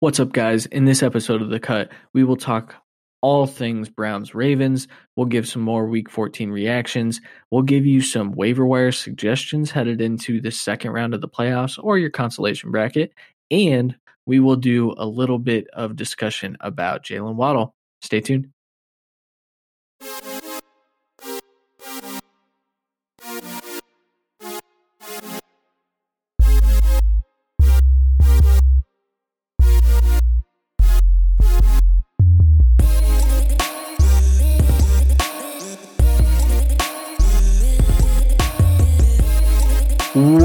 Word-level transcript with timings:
What's 0.00 0.20
up, 0.20 0.32
guys? 0.32 0.66
In 0.66 0.84
this 0.84 1.02
episode 1.02 1.42
of 1.42 1.48
The 1.48 1.58
Cut, 1.58 1.90
we 2.14 2.22
will 2.22 2.36
talk 2.36 2.76
all 3.20 3.48
things 3.48 3.88
Browns 3.88 4.32
Ravens. 4.32 4.86
We'll 5.16 5.26
give 5.26 5.48
some 5.48 5.62
more 5.62 5.88
week 5.88 6.08
14 6.08 6.52
reactions. 6.52 7.20
We'll 7.50 7.62
give 7.62 7.84
you 7.84 8.00
some 8.00 8.30
waiver 8.30 8.64
wire 8.64 8.92
suggestions 8.92 9.72
headed 9.72 10.00
into 10.00 10.40
the 10.40 10.52
second 10.52 10.92
round 10.92 11.14
of 11.14 11.20
the 11.20 11.28
playoffs 11.28 11.82
or 11.82 11.98
your 11.98 12.10
consolation 12.10 12.70
bracket. 12.70 13.12
And 13.50 13.96
we 14.24 14.38
will 14.38 14.54
do 14.54 14.94
a 14.96 15.04
little 15.04 15.40
bit 15.40 15.66
of 15.72 15.96
discussion 15.96 16.56
about 16.60 17.02
Jaylen 17.02 17.34
Waddle. 17.34 17.74
Stay 18.00 18.20
tuned. 18.20 18.50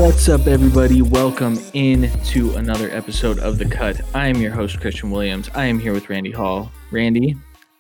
What's 0.04 0.28
up, 0.28 0.48
everybody? 0.48 1.02
Welcome 1.02 1.58
in 1.74 2.12
to 2.26 2.56
another 2.56 2.90
episode 2.92 3.40
of 3.40 3.58
The 3.58 3.64
Cut. 3.66 4.02
I 4.14 4.28
am 4.28 4.36
your 4.42 4.52
host, 4.52 4.82
Christian 4.82 5.12
Williams. 5.12 5.50
I 5.56 5.64
am 5.66 5.80
here 5.80 5.94
with 5.94 6.10
Randy 6.10 6.30
Hall. 6.32 6.70
Randy, 6.92 7.38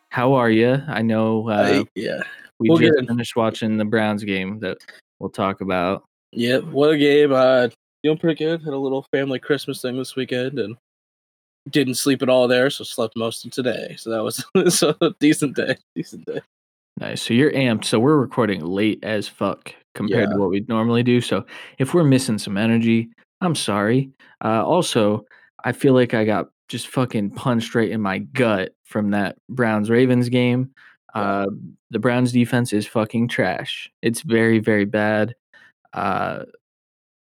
how 0.07 0.31
are 0.33 0.49
you? 0.49 0.81
I 0.87 1.01
know 1.01 1.49
uh, 1.49 1.53
Uh, 1.81 1.83
yeah. 1.95 2.21
we 2.59 2.69
we'll 2.69 2.77
just 2.77 2.97
get- 2.97 3.07
finished 3.09 3.35
watching 3.35 3.75
the 3.77 3.83
Browns 3.83 4.23
game 4.23 4.59
that 4.61 4.77
we'll 5.19 5.31
talk 5.31 5.59
about. 5.59 6.05
Yep. 6.31 6.63
What 6.65 6.91
a 6.91 6.97
game. 6.97 7.33
Uh, 7.33 7.67
doing 8.03 8.17
pretty 8.17 8.41
good. 8.43 8.61
Had 8.63 8.73
a 8.73 8.77
little 8.77 9.05
family 9.11 9.37
Christmas 9.39 9.81
thing 9.81 9.97
this 9.97 10.15
weekend 10.15 10.59
and 10.59 10.77
didn't 11.71 11.95
sleep 11.95 12.21
at 12.21 12.29
all 12.29 12.47
there, 12.47 12.69
so 12.69 12.85
slept 12.85 13.17
most 13.17 13.45
of 13.45 13.51
today. 13.51 13.95
So 13.97 14.09
that 14.11 14.23
was 14.23 14.45
so 14.77 14.95
a 15.01 15.09
decent 15.19 15.57
day. 15.57 15.75
Decent 15.93 16.25
day. 16.25 16.39
Nice. 16.97 17.21
So 17.21 17.33
you're 17.33 17.51
amped. 17.51 17.85
So 17.85 17.99
we're 17.99 18.17
recording 18.17 18.63
late 18.63 19.03
as 19.03 19.27
fuck 19.27 19.73
compared 19.95 20.29
to 20.29 20.37
what 20.37 20.49
we'd 20.49 20.69
normally 20.69 21.03
do. 21.03 21.21
So 21.21 21.45
if 21.79 21.93
we're 21.93 22.03
missing 22.03 22.37
some 22.37 22.57
energy, 22.57 23.09
I'm 23.41 23.55
sorry. 23.55 24.09
Uh, 24.43 24.63
also, 24.65 25.25
I 25.63 25.71
feel 25.71 25.93
like 25.93 26.13
I 26.13 26.25
got 26.25 26.49
just 26.67 26.87
fucking 26.87 27.31
punched 27.31 27.75
right 27.75 27.89
in 27.89 28.01
my 28.01 28.19
gut 28.19 28.73
from 28.83 29.11
that 29.11 29.37
Browns 29.49 29.89
Ravens 29.89 30.29
game. 30.29 30.71
Uh, 31.13 31.47
the 31.91 31.99
Browns 31.99 32.31
defense 32.31 32.73
is 32.73 32.87
fucking 32.87 33.27
trash. 33.27 33.91
It's 34.01 34.21
very, 34.21 34.59
very 34.59 34.85
bad. 34.85 35.35
Uh, 35.93 36.45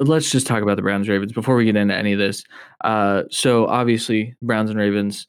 let's 0.00 0.30
just 0.30 0.46
talk 0.46 0.62
about 0.62 0.76
the 0.76 0.82
Browns 0.82 1.08
Ravens 1.08 1.32
before 1.32 1.56
we 1.56 1.66
get 1.66 1.76
into 1.76 1.94
any 1.94 2.12
of 2.12 2.18
this. 2.18 2.44
Uh, 2.82 3.24
so 3.30 3.66
obviously, 3.66 4.34
Browns 4.40 4.70
and 4.70 4.78
Ravens, 4.78 5.26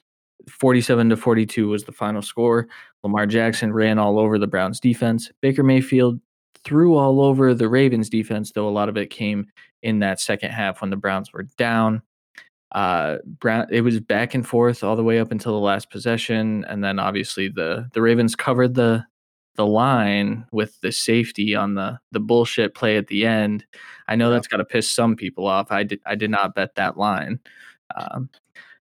47 0.49 1.09
to 1.09 1.17
42 1.17 1.67
was 1.67 1.83
the 1.83 1.91
final 1.91 2.21
score. 2.21 2.67
Lamar 3.03 3.25
Jackson 3.25 3.73
ran 3.73 3.99
all 3.99 4.19
over 4.19 4.37
the 4.37 4.47
Browns 4.47 4.79
defense. 4.79 5.31
Baker 5.41 5.63
Mayfield 5.63 6.19
threw 6.63 6.95
all 6.95 7.21
over 7.21 7.53
the 7.53 7.69
Ravens 7.69 8.09
defense, 8.09 8.51
though 8.51 8.67
a 8.67 8.71
lot 8.71 8.89
of 8.89 8.97
it 8.97 9.09
came 9.09 9.45
in 9.83 9.99
that 9.99 10.19
second 10.19 10.51
half 10.51 10.81
when 10.81 10.89
the 10.89 10.97
Browns 10.97 11.31
were 11.31 11.43
down. 11.57 12.01
Uh, 12.71 13.17
Brown, 13.25 13.67
it 13.69 13.81
was 13.81 13.99
back 13.99 14.33
and 14.33 14.45
forth 14.45 14.83
all 14.83 14.95
the 14.95 15.03
way 15.03 15.19
up 15.19 15.31
until 15.31 15.53
the 15.53 15.65
last 15.65 15.89
possession, 15.89 16.65
and 16.67 16.83
then 16.83 16.99
obviously 16.99 17.47
the 17.47 17.87
the 17.93 18.01
Ravens 18.01 18.35
covered 18.35 18.73
the 18.73 19.05
the 19.55 19.65
line 19.65 20.45
with 20.51 20.79
the 20.81 20.91
safety 20.91 21.55
on 21.55 21.75
the 21.75 21.99
the 22.11 22.19
bullshit 22.19 22.75
play 22.75 22.97
at 22.97 23.07
the 23.07 23.25
end. 23.25 23.65
I 24.07 24.15
know 24.15 24.29
that's 24.29 24.47
got 24.47 24.57
to 24.57 24.65
piss 24.65 24.89
some 24.89 25.15
people 25.15 25.47
off. 25.47 25.71
I 25.71 25.83
did 25.83 26.01
I 26.05 26.15
did 26.15 26.31
not 26.31 26.55
bet 26.55 26.75
that 26.75 26.97
line. 26.97 27.39
Um, 27.95 28.29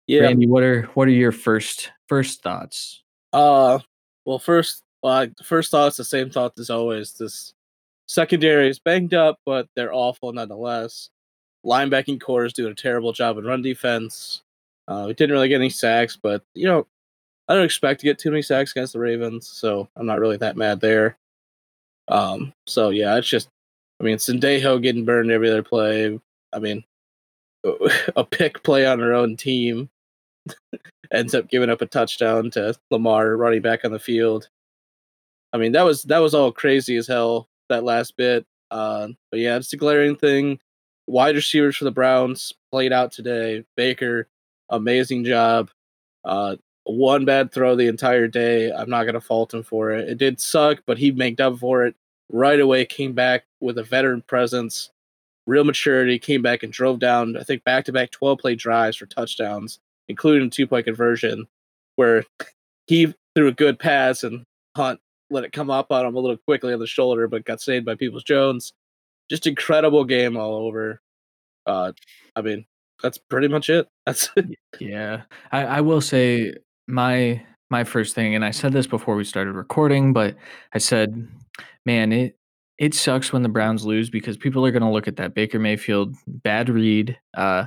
Yeah. 0.07 0.23
Randy, 0.23 0.47
what 0.47 0.63
are 0.63 0.83
what 0.95 1.09
are 1.09 1.13
your 1.13 1.33
first 1.33 1.91
first 2.09 2.43
thoughts? 2.43 3.03
Uh 3.33 3.79
well 4.25 4.39
first 4.39 4.83
uh, 5.03 5.27
the 5.37 5.45
first 5.45 5.71
thought's 5.71 5.97
the 5.97 6.05
same 6.05 6.31
thought 6.31 6.59
as 6.59 6.71
always. 6.71 7.13
This 7.15 7.55
secondary 8.07 8.69
is 8.69 8.79
banged 8.79 9.15
up, 9.15 9.39
but 9.45 9.69
they're 9.75 9.93
awful 9.93 10.33
nonetheless. 10.33 11.11
Linebacking 11.65 12.21
core 12.21 12.45
is 12.45 12.53
doing 12.53 12.73
a 12.73 12.77
terrible 12.77 13.13
job 13.13 13.39
in 13.39 13.45
run 13.45 13.63
defense. 13.63 14.43
Uh, 14.89 15.05
we 15.07 15.15
didn't 15.15 15.33
really 15.33 15.49
get 15.49 15.57
any 15.61 15.71
sacks, 15.71 16.17
but 16.21 16.43
you 16.55 16.67
know, 16.67 16.87
I 17.49 17.55
don't 17.55 17.65
expect 17.65 18.01
to 18.01 18.07
get 18.07 18.19
too 18.19 18.31
many 18.31 18.43
sacks 18.43 18.73
against 18.73 18.93
the 18.93 18.99
Ravens, 18.99 19.49
so 19.49 19.89
I'm 19.97 20.07
not 20.07 20.21
really 20.21 20.37
that 20.39 20.57
mad 20.57 20.81
there. 20.81 21.17
Um, 22.09 22.53
so 22.67 22.91
yeah, 22.91 23.17
it's 23.17 23.29
just, 23.29 23.49
I 24.01 24.05
mean, 24.05 24.19
Sendejo 24.19 24.83
getting 24.83 25.05
burned 25.05 25.31
every 25.31 25.51
other 25.51 25.63
play. 25.63 26.19
I 26.53 26.59
mean, 26.59 26.85
a 28.17 28.25
pick 28.25 28.63
play 28.63 28.87
on 28.87 28.99
her 28.99 29.13
own 29.13 29.37
team 29.37 29.89
ends 31.13 31.35
up 31.35 31.49
giving 31.49 31.71
up 31.71 31.81
a 31.81 31.87
touchdown 31.87 32.51
to 32.51 32.75
Lamar 32.91 33.37
running 33.37 33.63
back 33.63 33.85
on 33.85 33.93
the 33.93 33.99
field. 33.99 34.49
I 35.53 35.59
mean, 35.59 35.73
that 35.73 35.83
was 35.83 36.03
that 36.05 36.19
was 36.19 36.35
all 36.35 36.53
crazy 36.53 36.97
as 36.97 37.07
hell 37.07 37.49
that 37.69 37.85
last 37.85 38.17
bit. 38.17 38.47
Uh, 38.71 39.09
but 39.31 39.41
yeah, 39.41 39.57
it's 39.57 39.73
a 39.73 39.77
glaring 39.77 40.17
thing. 40.17 40.59
Wide 41.07 41.35
receivers 41.35 41.77
for 41.77 41.85
the 41.85 41.91
Browns 41.91 42.53
played 42.71 42.93
out 42.93 43.13
today. 43.13 43.65
Baker, 43.77 44.29
amazing 44.71 45.25
job. 45.25 45.71
Uh, 46.25 46.57
one 46.85 47.25
bad 47.25 47.53
throw 47.53 47.77
the 47.77 47.89
entire 47.89 48.29
day. 48.29 48.73
I'm 48.73 48.91
not 48.91 49.05
gonna 49.05 49.21
fault 49.21 49.53
him 49.53 49.63
for 49.63 49.91
it. 49.91 50.09
It 50.09 50.19
did 50.19 50.41
suck, 50.41 50.83
but 50.87 50.99
he 50.99 51.11
made 51.13 51.41
up 51.41 51.59
for 51.59 51.85
it 51.85 51.95
right 52.31 52.59
away. 52.59 52.85
Came 52.87 53.13
back 53.13 53.45
with 53.61 53.79
a 53.79 53.85
veteran 53.85 54.23
presence, 54.23 54.91
real 55.47 55.65
maturity. 55.65 56.19
Came 56.19 56.43
back 56.43 56.63
and 56.63 56.73
drove 56.73 56.99
down. 56.99 57.37
I 57.37 57.43
think 57.43 57.65
back 57.65 57.85
to 57.87 57.93
back 57.93 58.11
12 58.11 58.39
play 58.39 58.55
drives 58.55 58.97
for 58.97 59.07
touchdowns, 59.07 59.79
including 60.09 60.49
a 60.49 60.51
two 60.51 60.67
point 60.67 60.87
conversion, 60.87 61.47
where 61.97 62.25
he 62.87 63.15
threw 63.35 63.49
a 63.49 63.53
good 63.53 63.79
pass 63.79 64.23
and 64.23 64.45
Hunt 64.77 65.01
let 65.33 65.45
it 65.45 65.53
come 65.53 65.71
up 65.71 65.91
on 65.91 66.07
him 66.07 66.15
a 66.15 66.21
little 66.21 66.37
quickly 66.37 66.73
on 66.73 66.79
the 66.79 66.87
shoulder, 66.87 67.27
but 67.27 67.45
got 67.45 67.61
saved 67.61 67.87
by 67.87 67.95
Peoples 67.95 68.23
Jones. 68.23 68.73
Just 69.31 69.47
incredible 69.47 70.05
game 70.05 70.37
all 70.37 70.67
over. 70.67 71.01
Uh, 71.67 71.93
I 72.37 72.43
mean, 72.43 72.67
that's 73.03 73.19
pretty 73.19 73.49
much 73.49 73.71
it. 73.71 73.89
That's 74.07 74.31
Yeah, 74.79 75.23
I, 75.51 75.65
I 75.65 75.81
will 75.81 76.01
say 76.01 76.55
my 76.87 77.43
my 77.71 77.85
first 77.85 78.15
thing, 78.15 78.35
and 78.35 78.45
I 78.45 78.51
said 78.51 78.73
this 78.73 78.87
before 78.87 79.17
we 79.17 79.25
started 79.25 79.53
recording, 79.53 80.13
but 80.13 80.37
I 80.75 80.79
said, 80.79 81.27
man, 81.87 82.13
it 82.13 82.37
it 82.83 82.95
sucks 82.95 83.33
when 83.33 83.43
the 83.45 83.49
Browns 83.49 83.85
lose 83.87 84.11
because 84.11 84.37
people 84.37 84.67
are 84.67 84.73
going 84.73 84.83
to 84.83 84.91
look 84.91 85.07
at 85.07 85.15
that 85.17 85.35
Baker 85.35 85.61
Mayfield 85.61 86.17
bad 86.27 86.69
read, 86.69 87.17
uh, 87.35 87.67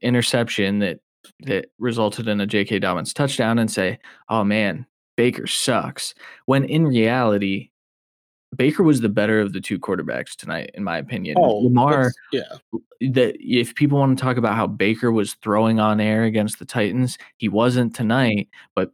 interception 0.00 0.78
that 0.78 1.00
that 1.40 1.66
resulted 1.78 2.26
in 2.28 2.40
a 2.40 2.46
J.K. 2.46 2.78
Dobbins 2.78 3.12
touchdown 3.12 3.58
and 3.58 3.70
say, 3.70 3.98
oh 4.30 4.44
man, 4.44 4.86
Baker 5.18 5.46
sucks. 5.46 6.14
When 6.46 6.64
in 6.64 6.86
reality, 6.86 7.68
Baker 8.56 8.82
was 8.82 9.02
the 9.02 9.10
better 9.10 9.38
of 9.38 9.52
the 9.52 9.60
two 9.60 9.78
quarterbacks 9.78 10.34
tonight, 10.34 10.70
in 10.72 10.82
my 10.82 10.96
opinion. 10.96 11.36
Lamar 11.38 11.92
Oh, 11.92 11.96
that's- 11.96 12.14
yeah. 12.32 13.10
that 13.12 13.36
if 13.38 13.74
people 13.74 13.98
want 13.98 14.16
to 14.16 14.22
talk 14.24 14.38
about 14.38 14.56
how 14.56 14.66
Baker 14.66 15.12
was 15.12 15.34
throwing 15.34 15.78
on 15.78 16.00
air 16.00 16.24
against 16.24 16.58
the 16.58 16.64
Titans, 16.64 17.18
he 17.36 17.50
wasn't 17.50 17.94
tonight, 17.94 18.48
but 18.74 18.92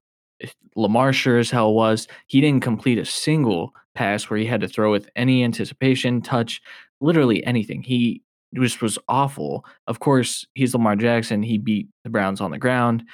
Lamar 0.75 1.13
sure 1.13 1.39
as 1.39 1.51
hell 1.53 1.75
was. 1.75 2.09
He 2.27 2.41
didn't 2.41 2.65
complete 2.65 2.99
a 2.99 3.05
single 3.05 3.73
pass 3.95 4.29
where 4.29 4.39
he 4.39 4.47
had 4.47 4.61
to 4.61 4.69
throw 4.69 4.91
with 4.91 5.09
any 5.17 5.45
anticipation, 5.45 6.21
touch, 6.21 6.61
literally 7.01 7.45
anything. 7.45 7.83
He 7.83 8.23
just 8.55 8.83
was 8.83 8.99
awful. 9.09 9.65
Of 9.87 10.01
course, 10.01 10.47
he's 10.55 10.75
Lamar 10.75 10.97
Jackson. 10.97 11.43
He 11.43 11.59
beat 11.59 11.89
the 12.05 12.11
Browns 12.11 12.41
on 12.41 12.51
the 12.51 12.59
ground, 12.59 13.05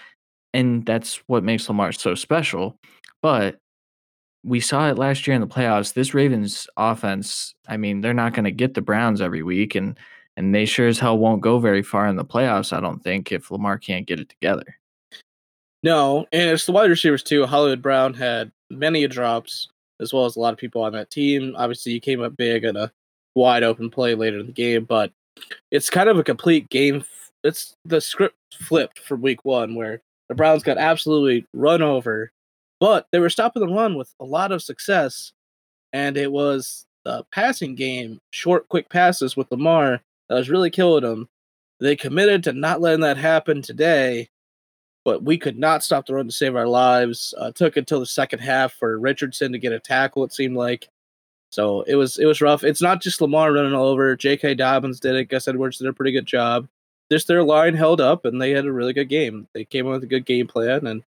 and 0.52 0.84
that's 0.84 1.16
what 1.26 1.44
makes 1.44 1.68
Lamar 1.68 1.92
so 1.92 2.14
special. 2.14 2.76
But 3.22 3.58
we 4.44 4.60
saw 4.60 4.88
it 4.88 4.98
last 4.98 5.26
year 5.26 5.34
in 5.34 5.41
the 5.41 5.46
playoffs. 5.46 5.94
This 5.94 6.14
Ravens 6.14 6.66
offense, 6.76 7.54
I 7.68 7.76
mean, 7.76 8.00
they're 8.00 8.14
not 8.14 8.34
going 8.34 8.44
to 8.44 8.50
get 8.50 8.74
the 8.74 8.82
Browns 8.82 9.20
every 9.20 9.42
week, 9.42 9.74
and 9.74 9.98
and 10.36 10.54
they 10.54 10.64
sure 10.64 10.88
as 10.88 10.98
hell 10.98 11.18
won't 11.18 11.42
go 11.42 11.58
very 11.58 11.82
far 11.82 12.06
in 12.06 12.16
the 12.16 12.24
playoffs. 12.24 12.72
I 12.72 12.80
don't 12.80 13.02
think 13.02 13.32
if 13.32 13.50
Lamar 13.50 13.78
can't 13.78 14.06
get 14.06 14.20
it 14.20 14.28
together. 14.28 14.76
No, 15.82 16.27
and 16.32 16.50
it's 16.50 16.66
the 16.66 16.72
wide 16.72 16.91
receivers 16.91 17.22
too. 17.22 17.47
Hollywood 17.47 17.82
Brown 17.82 18.15
had 18.15 18.53
many 18.71 19.06
drops, 19.06 19.68
as 20.00 20.12
well 20.12 20.24
as 20.24 20.36
a 20.36 20.41
lot 20.41 20.52
of 20.52 20.58
people 20.58 20.82
on 20.82 20.92
that 20.92 21.10
team. 21.10 21.54
Obviously, 21.56 21.92
you 21.92 22.00
came 22.00 22.22
up 22.22 22.36
big 22.36 22.64
on 22.64 22.76
a 22.76 22.91
wide 23.34 23.62
open 23.62 23.91
play 23.91 24.14
later 24.14 24.38
in 24.38 24.47
the 24.47 24.52
game, 24.52 24.84
but 24.84 25.12
it's 25.70 25.91
kind 25.91 26.08
of 26.08 26.18
a 26.18 26.24
complete 26.24 26.68
game. 26.70 27.04
It's 27.44 27.76
the 27.84 28.00
script 28.00 28.36
flipped 28.54 28.98
from 28.98 29.22
week 29.22 29.44
one, 29.44 29.74
where 29.74 30.02
the 30.28 30.34
Browns 30.34 30.62
got 30.62 30.78
absolutely 30.78 31.47
run 31.52 31.82
over, 31.82 32.32
but 32.80 33.06
they 33.12 33.18
were 33.18 33.30
stopping 33.30 33.60
the 33.60 33.72
run 33.72 33.97
with 33.97 34.12
a 34.20 34.24
lot 34.24 34.52
of 34.52 34.62
success, 34.62 35.32
and 35.92 36.16
it 36.16 36.30
was 36.32 36.86
the 37.04 37.24
passing 37.32 37.74
game, 37.74 38.18
short, 38.30 38.68
quick 38.68 38.88
passes 38.91 39.36
with 39.36 39.50
Lamar 39.50 40.00
that 40.28 40.34
was 40.34 40.50
really 40.50 40.70
killing 40.70 41.03
them. 41.03 41.28
They 41.80 41.96
committed 41.96 42.44
to 42.44 42.53
not 42.53 42.80
letting 42.80 43.00
that 43.00 43.16
happen 43.16 43.62
today 43.62 44.28
but 45.04 45.22
we 45.22 45.38
could 45.38 45.58
not 45.58 45.82
stop 45.82 46.06
the 46.06 46.14
run 46.14 46.26
to 46.26 46.32
save 46.32 46.56
our 46.56 46.66
lives. 46.66 47.34
Uh, 47.38 47.52
took 47.52 47.76
until 47.76 48.00
the 48.00 48.06
second 48.06 48.41
half 48.41 48.72
for 48.72 48.98
Richardson 48.98 49.52
to 49.52 49.58
get 49.58 49.72
a 49.72 49.80
tackle. 49.80 50.24
It 50.24 50.32
seemed 50.32 50.56
like, 50.56 50.88
so 51.50 51.82
it 51.82 51.94
was 51.97 52.18
it 52.18 52.26
was 52.26 52.41
rough. 52.41 52.64
It's 52.64 52.82
not 52.82 53.02
just 53.02 53.20
Lamar 53.20 53.52
running 53.52 53.74
all 53.74 53.86
over. 53.86 54.16
J.K. 54.16 54.54
Dobbins 54.54 55.00
did 55.00 55.16
it. 55.16 55.26
Gus 55.26 55.48
Edwards 55.48 55.78
did 55.78 55.88
a 55.88 55.92
pretty 55.92 56.12
good 56.12 56.26
job. 56.26 56.68
just 57.10 57.28
their 57.28 57.42
line 57.42 57.74
held 57.74 58.00
up, 58.00 58.24
and 58.24 58.41
they 58.41 58.50
had 58.50 58.66
a 58.66 58.72
really 58.72 58.92
good 58.92 59.08
game. 59.08 59.48
They 59.54 59.64
came 59.64 59.86
up 59.86 59.94
with 59.94 60.04
a 60.04 60.06
good 60.06 60.26
game 60.26 60.47
plan, 60.47 60.86
and 60.86 61.03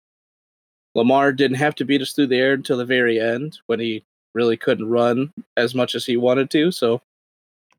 Lamar 0.95 1.31
didn't 1.33 1.57
have 1.57 1.75
to 1.75 1.85
beat 1.85 2.01
us 2.01 2.13
through 2.13 2.27
the 2.27 2.38
air 2.38 2.53
until 2.53 2.77
the 2.77 2.85
very 2.85 3.19
end 3.19 3.59
when 3.68 3.80
he 3.80 4.06
really 4.33 4.57
couldn't 4.57 4.89
run 4.89 5.33
as 5.57 5.74
much 5.74 5.95
as 5.95 6.06
he 6.06 6.18
wanted 6.18 6.50
to. 6.51 6.71
So 6.71 7.01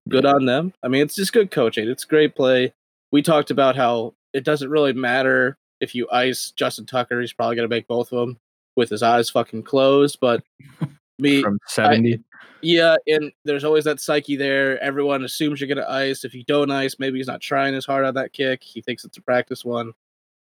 good 0.08 0.26
on 0.26 0.44
them. 0.44 0.72
I 0.82 0.88
mean, 0.88 1.02
it's 1.02 1.14
just 1.14 1.32
good 1.32 1.50
coaching. 1.50 1.88
It's 1.88 2.04
great 2.04 2.34
play. 2.34 2.72
We 3.12 3.22
talked 3.22 3.50
about 3.50 3.76
how 3.76 4.14
it 4.32 4.44
doesn't 4.44 4.70
really 4.70 4.92
matter 4.92 5.56
if 5.80 5.94
you 5.94 6.08
ice 6.10 6.50
Justin 6.52 6.86
Tucker. 6.86 7.20
He's 7.20 7.32
probably 7.32 7.56
going 7.56 7.68
to 7.68 7.74
make 7.74 7.86
both 7.86 8.12
of 8.12 8.20
them 8.20 8.38
with 8.76 8.90
his 8.90 9.02
eyes 9.02 9.30
fucking 9.30 9.62
closed. 9.62 10.18
But 10.20 10.42
me, 11.18 11.42
from 11.42 11.58
70. 11.66 12.22
yeah, 12.62 12.96
and 13.06 13.32
there's 13.44 13.64
always 13.64 13.84
that 13.84 14.00
psyche 14.00 14.36
there. 14.36 14.82
Everyone 14.82 15.24
assumes 15.24 15.60
you're 15.60 15.68
going 15.68 15.78
to 15.78 15.90
ice. 15.90 16.24
If 16.24 16.34
you 16.34 16.44
don't 16.44 16.70
ice, 16.70 16.96
maybe 16.98 17.18
he's 17.18 17.26
not 17.26 17.40
trying 17.40 17.74
as 17.74 17.86
hard 17.86 18.04
on 18.04 18.14
that 18.14 18.32
kick. 18.32 18.62
He 18.62 18.80
thinks 18.80 19.04
it's 19.04 19.18
a 19.18 19.22
practice 19.22 19.64
one. 19.64 19.92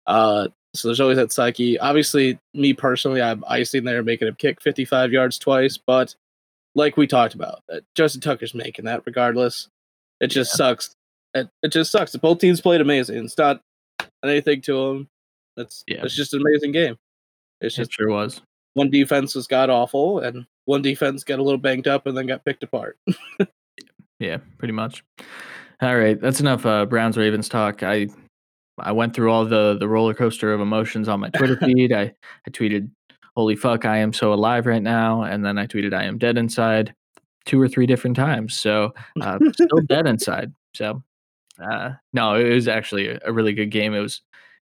Uh, 0.06 0.48
so 0.74 0.88
there's 0.88 1.00
always 1.00 1.18
that 1.18 1.32
psyche. 1.32 1.78
Obviously, 1.78 2.38
me 2.52 2.72
personally, 2.72 3.22
I'm 3.22 3.44
icing 3.46 3.84
there, 3.84 4.02
making 4.02 4.28
him 4.28 4.34
kick 4.34 4.60
55 4.60 5.12
yards 5.12 5.38
twice. 5.38 5.76
But 5.78 6.14
like 6.74 6.96
we 6.96 7.06
talked 7.06 7.34
about, 7.34 7.62
uh, 7.72 7.80
Justin 7.94 8.20
Tucker's 8.20 8.54
making 8.54 8.84
that 8.86 9.02
regardless. 9.06 9.68
It 10.20 10.28
just 10.28 10.52
yeah. 10.54 10.56
sucks. 10.56 10.94
It, 11.34 11.48
it 11.62 11.68
just 11.68 11.90
sucks. 11.92 12.14
Both 12.16 12.38
teams 12.38 12.60
played 12.60 12.80
amazing. 12.80 13.24
It's 13.24 13.38
not 13.38 13.60
anything 14.24 14.60
to 14.62 14.88
them. 14.88 15.08
It's 15.56 15.84
yeah. 15.86 16.02
it's 16.02 16.16
just 16.16 16.34
an 16.34 16.40
amazing 16.40 16.72
game. 16.72 16.96
It's 17.60 17.76
just 17.76 17.90
it 17.90 17.94
sure 17.94 18.10
was. 18.10 18.42
One 18.74 18.90
defense 18.90 19.34
was 19.34 19.46
god 19.46 19.70
awful, 19.70 20.20
and 20.20 20.46
one 20.64 20.82
defense 20.82 21.24
got 21.24 21.38
a 21.38 21.42
little 21.42 21.58
banged 21.58 21.86
up 21.86 22.06
and 22.06 22.16
then 22.16 22.26
got 22.26 22.44
picked 22.44 22.62
apart. 22.62 22.98
yeah, 24.18 24.38
pretty 24.58 24.72
much. 24.72 25.04
All 25.80 25.96
right, 25.96 26.20
that's 26.20 26.40
enough 26.40 26.66
uh, 26.66 26.86
Browns 26.86 27.16
Ravens 27.16 27.48
talk. 27.48 27.82
I 27.82 28.08
I 28.78 28.92
went 28.92 29.14
through 29.14 29.30
all 29.30 29.44
the 29.44 29.76
the 29.78 29.88
roller 29.88 30.14
coaster 30.14 30.52
of 30.52 30.60
emotions 30.60 31.08
on 31.08 31.20
my 31.20 31.30
Twitter 31.30 31.56
feed. 31.62 31.92
I 31.92 32.12
I 32.46 32.50
tweeted, 32.50 32.90
"Holy 33.36 33.56
fuck, 33.56 33.84
I 33.84 33.98
am 33.98 34.12
so 34.12 34.32
alive 34.32 34.66
right 34.66 34.82
now," 34.82 35.22
and 35.22 35.44
then 35.44 35.58
I 35.58 35.66
tweeted, 35.66 35.94
"I 35.94 36.04
am 36.04 36.18
dead 36.18 36.38
inside," 36.38 36.94
two 37.44 37.60
or 37.60 37.68
three 37.68 37.86
different 37.86 38.16
times. 38.16 38.58
So 38.58 38.94
uh, 39.20 39.38
still 39.52 39.80
dead 39.88 40.06
inside. 40.06 40.52
So 40.74 41.02
uh, 41.62 41.92
no, 42.12 42.34
it 42.34 42.52
was 42.52 42.68
actually 42.68 43.08
a, 43.08 43.20
a 43.24 43.32
really 43.32 43.52
good 43.52 43.70
game. 43.70 43.94
It 43.94 44.00
was 44.00 44.22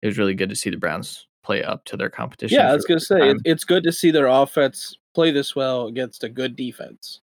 it 0.04 0.08
was 0.08 0.18
really 0.18 0.34
good 0.34 0.50
to 0.50 0.54
see 0.54 0.68
the 0.68 0.76
Browns 0.76 1.26
play 1.42 1.64
up 1.64 1.86
to 1.86 1.96
their 1.96 2.10
competition. 2.10 2.58
Yeah, 2.58 2.70
I 2.70 2.74
was 2.74 2.84
gonna 2.84 3.00
say 3.00 3.30
it, 3.30 3.38
it's 3.46 3.64
good 3.64 3.82
to 3.84 3.92
see 3.92 4.10
their 4.10 4.26
offense 4.26 4.94
play 5.14 5.30
this 5.30 5.56
well 5.56 5.86
against 5.86 6.22
a 6.22 6.28
good 6.28 6.54
defense. 6.56 7.20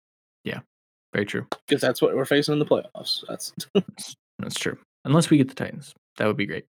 Yeah, 0.44 0.60
very 1.14 1.24
true. 1.24 1.46
Because 1.66 1.80
that's 1.80 2.02
what 2.02 2.14
we're 2.14 2.26
facing 2.26 2.52
in 2.52 2.58
the 2.58 2.66
playoffs. 2.66 3.24
That's 3.28 3.52
that's 4.38 4.54
true. 4.54 4.76
Unless 5.06 5.30
we 5.30 5.38
get 5.38 5.48
the 5.48 5.54
Titans. 5.54 5.94
That 6.18 6.26
would 6.26 6.36
be 6.36 6.44
great. 6.44 6.66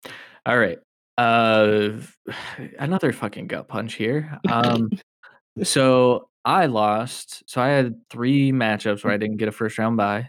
All 0.45 0.59
right. 0.59 0.79
Uh 1.17 1.93
another 2.79 3.12
fucking 3.12 3.47
gut 3.47 3.69
punch 3.69 3.95
here. 3.95 4.39
Um 4.50 4.91
so 5.62 6.29
I 6.45 6.67
lost. 6.67 7.45
So 7.47 7.62
I 7.62 7.69
had 7.69 7.99
3 8.11 8.53
matchups 8.53 9.03
where 9.03 9.15
I 9.15 9.17
didn't 9.17 9.39
get 9.39 9.49
a 9.49 9.53
first 9.53 9.79
round 9.79 9.97
bye 9.97 10.29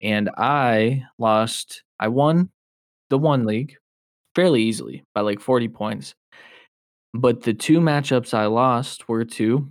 and 0.00 0.30
I 0.36 1.02
lost 1.18 1.82
I 1.98 2.06
won 2.06 2.50
the 3.10 3.18
one 3.18 3.44
league 3.44 3.74
fairly 4.38 4.62
easily 4.62 5.02
by 5.16 5.20
like 5.20 5.40
40 5.40 5.66
points. 5.66 6.14
But 7.12 7.42
the 7.42 7.54
two 7.54 7.80
matchups 7.80 8.32
I 8.32 8.46
lost 8.46 9.08
were 9.08 9.24
to 9.24 9.68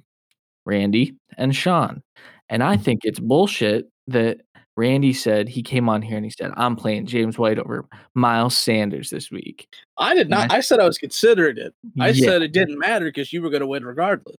Randy 0.65 1.15
and 1.37 1.55
Sean. 1.55 2.01
And 2.49 2.61
I 2.61 2.75
mm. 2.75 2.83
think 2.83 3.05
it's 3.05 3.19
bullshit 3.19 3.87
that 4.07 4.41
Randy 4.75 5.13
said 5.13 5.47
he 5.47 5.63
came 5.63 5.87
on 5.87 6.01
here 6.01 6.17
and 6.17 6.25
he 6.25 6.33
said, 6.37 6.51
I'm 6.57 6.75
playing 6.75 7.05
James 7.05 7.39
White 7.39 7.59
over 7.59 7.87
Miles 8.13 8.57
Sanders 8.57 9.09
this 9.09 9.31
week. 9.31 9.69
I 9.97 10.13
did 10.13 10.29
not. 10.29 10.51
I, 10.51 10.57
I, 10.57 10.59
said 10.59 10.81
I 10.81 10.85
was 10.85 10.97
considering 10.97 11.57
it. 11.57 11.73
I 11.97 12.09
yeah. 12.09 12.25
said 12.25 12.41
it 12.41 12.51
didn't 12.51 12.77
matter 12.77 13.05
because 13.05 13.31
you 13.31 13.41
were 13.41 13.49
going 13.49 13.61
to 13.61 13.67
win 13.67 13.85
regardless. 13.85 14.35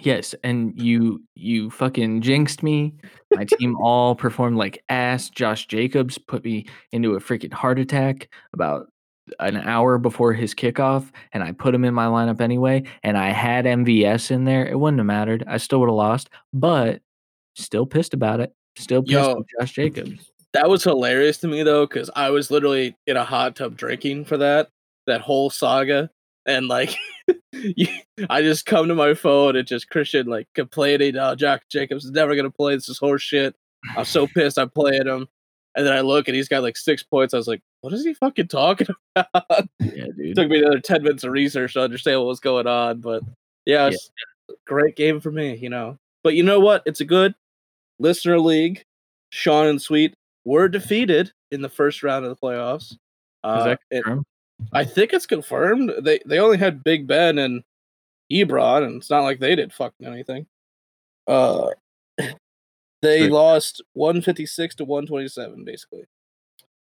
Yes, 0.00 0.34
and 0.44 0.80
you 0.80 1.22
you 1.34 1.70
fucking 1.70 2.22
jinxed 2.22 2.62
me. 2.62 2.94
My 3.34 3.44
team 3.44 3.76
all 3.76 4.14
performed 4.14 4.56
like 4.56 4.82
ass. 4.88 5.28
Josh 5.28 5.66
Jacobs 5.66 6.16
put 6.16 6.44
me 6.44 6.66
into 6.92 7.14
a 7.14 7.20
freaking 7.20 7.52
heart 7.52 7.78
attack 7.78 8.28
about 8.52 8.86
an 9.40 9.56
hour 9.56 9.98
before 9.98 10.32
his 10.32 10.54
kickoff, 10.54 11.10
and 11.32 11.42
I 11.42 11.52
put 11.52 11.74
him 11.74 11.84
in 11.84 11.94
my 11.94 12.06
lineup 12.06 12.40
anyway. 12.40 12.84
And 13.02 13.16
I 13.16 13.30
had 13.30 13.64
MVS 13.64 14.30
in 14.30 14.44
there. 14.44 14.66
It 14.66 14.78
wouldn't 14.78 14.98
have 14.98 15.06
mattered. 15.06 15.44
I 15.46 15.58
still 15.58 15.80
would 15.80 15.88
have 15.88 15.94
lost, 15.94 16.30
but 16.52 17.00
still 17.56 17.86
pissed 17.86 18.14
about 18.14 18.40
it. 18.40 18.52
Still 18.76 19.02
pissed 19.02 19.12
Yo, 19.12 19.44
Josh 19.58 19.72
Jacobs. 19.72 20.30
That 20.52 20.68
was 20.68 20.84
hilarious 20.84 21.38
to 21.38 21.48
me 21.48 21.62
though, 21.62 21.86
because 21.86 22.10
I 22.16 22.30
was 22.30 22.50
literally 22.50 22.96
in 23.06 23.16
a 23.16 23.24
hot 23.24 23.56
tub 23.56 23.76
drinking 23.76 24.24
for 24.24 24.36
that 24.38 24.70
that 25.06 25.20
whole 25.20 25.50
saga, 25.50 26.10
and 26.46 26.68
like, 26.68 26.94
I 28.30 28.42
just 28.42 28.66
come 28.66 28.88
to 28.88 28.94
my 28.94 29.14
phone 29.14 29.56
and 29.56 29.66
just 29.66 29.90
Christian 29.90 30.26
like 30.26 30.48
complaining, 30.54 31.16
"Oh, 31.16 31.34
Jack 31.34 31.68
Jacobs 31.68 32.04
is 32.04 32.10
never 32.12 32.36
gonna 32.36 32.50
play. 32.50 32.74
This 32.74 32.88
is 32.88 32.98
horse 32.98 33.22
shit. 33.22 33.54
I'm 33.96 34.04
so 34.04 34.26
pissed. 34.26 34.58
I 34.58 34.66
played 34.66 35.06
him." 35.06 35.28
And 35.78 35.86
then 35.86 35.94
I 35.94 36.00
look 36.00 36.26
and 36.26 36.34
he's 36.34 36.48
got 36.48 36.64
like 36.64 36.76
six 36.76 37.04
points. 37.04 37.32
I 37.32 37.36
was 37.36 37.46
like, 37.46 37.62
"What 37.82 37.92
is 37.92 38.04
he 38.04 38.12
fucking 38.12 38.48
talking 38.48 38.88
about?" 39.16 39.68
Yeah, 39.78 40.06
dude. 40.16 40.34
Took 40.34 40.48
me 40.48 40.58
another 40.58 40.80
ten 40.80 41.04
minutes 41.04 41.22
of 41.22 41.30
research 41.30 41.74
to 41.74 41.82
understand 41.82 42.18
what 42.18 42.26
was 42.26 42.40
going 42.40 42.66
on, 42.66 43.00
but 43.00 43.22
yeah, 43.64 43.88
yeah. 43.88 44.54
great 44.66 44.96
game 44.96 45.20
for 45.20 45.30
me, 45.30 45.54
you 45.56 45.70
know. 45.70 45.96
But 46.24 46.34
you 46.34 46.42
know 46.42 46.58
what? 46.58 46.82
It's 46.84 47.00
a 47.00 47.04
good 47.04 47.36
listener 48.00 48.40
league, 48.40 48.82
Sean 49.30 49.68
and 49.68 49.80
Sweet 49.80 50.14
were 50.44 50.68
defeated 50.68 51.32
in 51.52 51.62
the 51.62 51.68
first 51.68 52.02
round 52.02 52.24
of 52.24 52.30
the 52.30 52.44
playoffs. 52.44 52.96
Uh, 53.44 53.76
it, 53.92 54.04
I 54.72 54.84
think 54.84 55.12
it's 55.12 55.26
confirmed. 55.26 55.92
They 56.00 56.20
they 56.26 56.40
only 56.40 56.58
had 56.58 56.82
Big 56.82 57.06
Ben 57.06 57.38
and 57.38 57.62
Ebron, 58.32 58.84
and 58.84 58.96
it's 58.96 59.10
not 59.10 59.22
like 59.22 59.38
they 59.38 59.54
did 59.54 59.72
fucking 59.72 60.06
anything. 60.06 60.46
Uh, 61.26 61.68
they 63.02 63.28
lost 63.28 63.82
one 63.92 64.22
fifty 64.22 64.46
six 64.46 64.74
to 64.76 64.84
one 64.84 65.06
twenty 65.06 65.28
seven, 65.28 65.64
basically. 65.64 66.04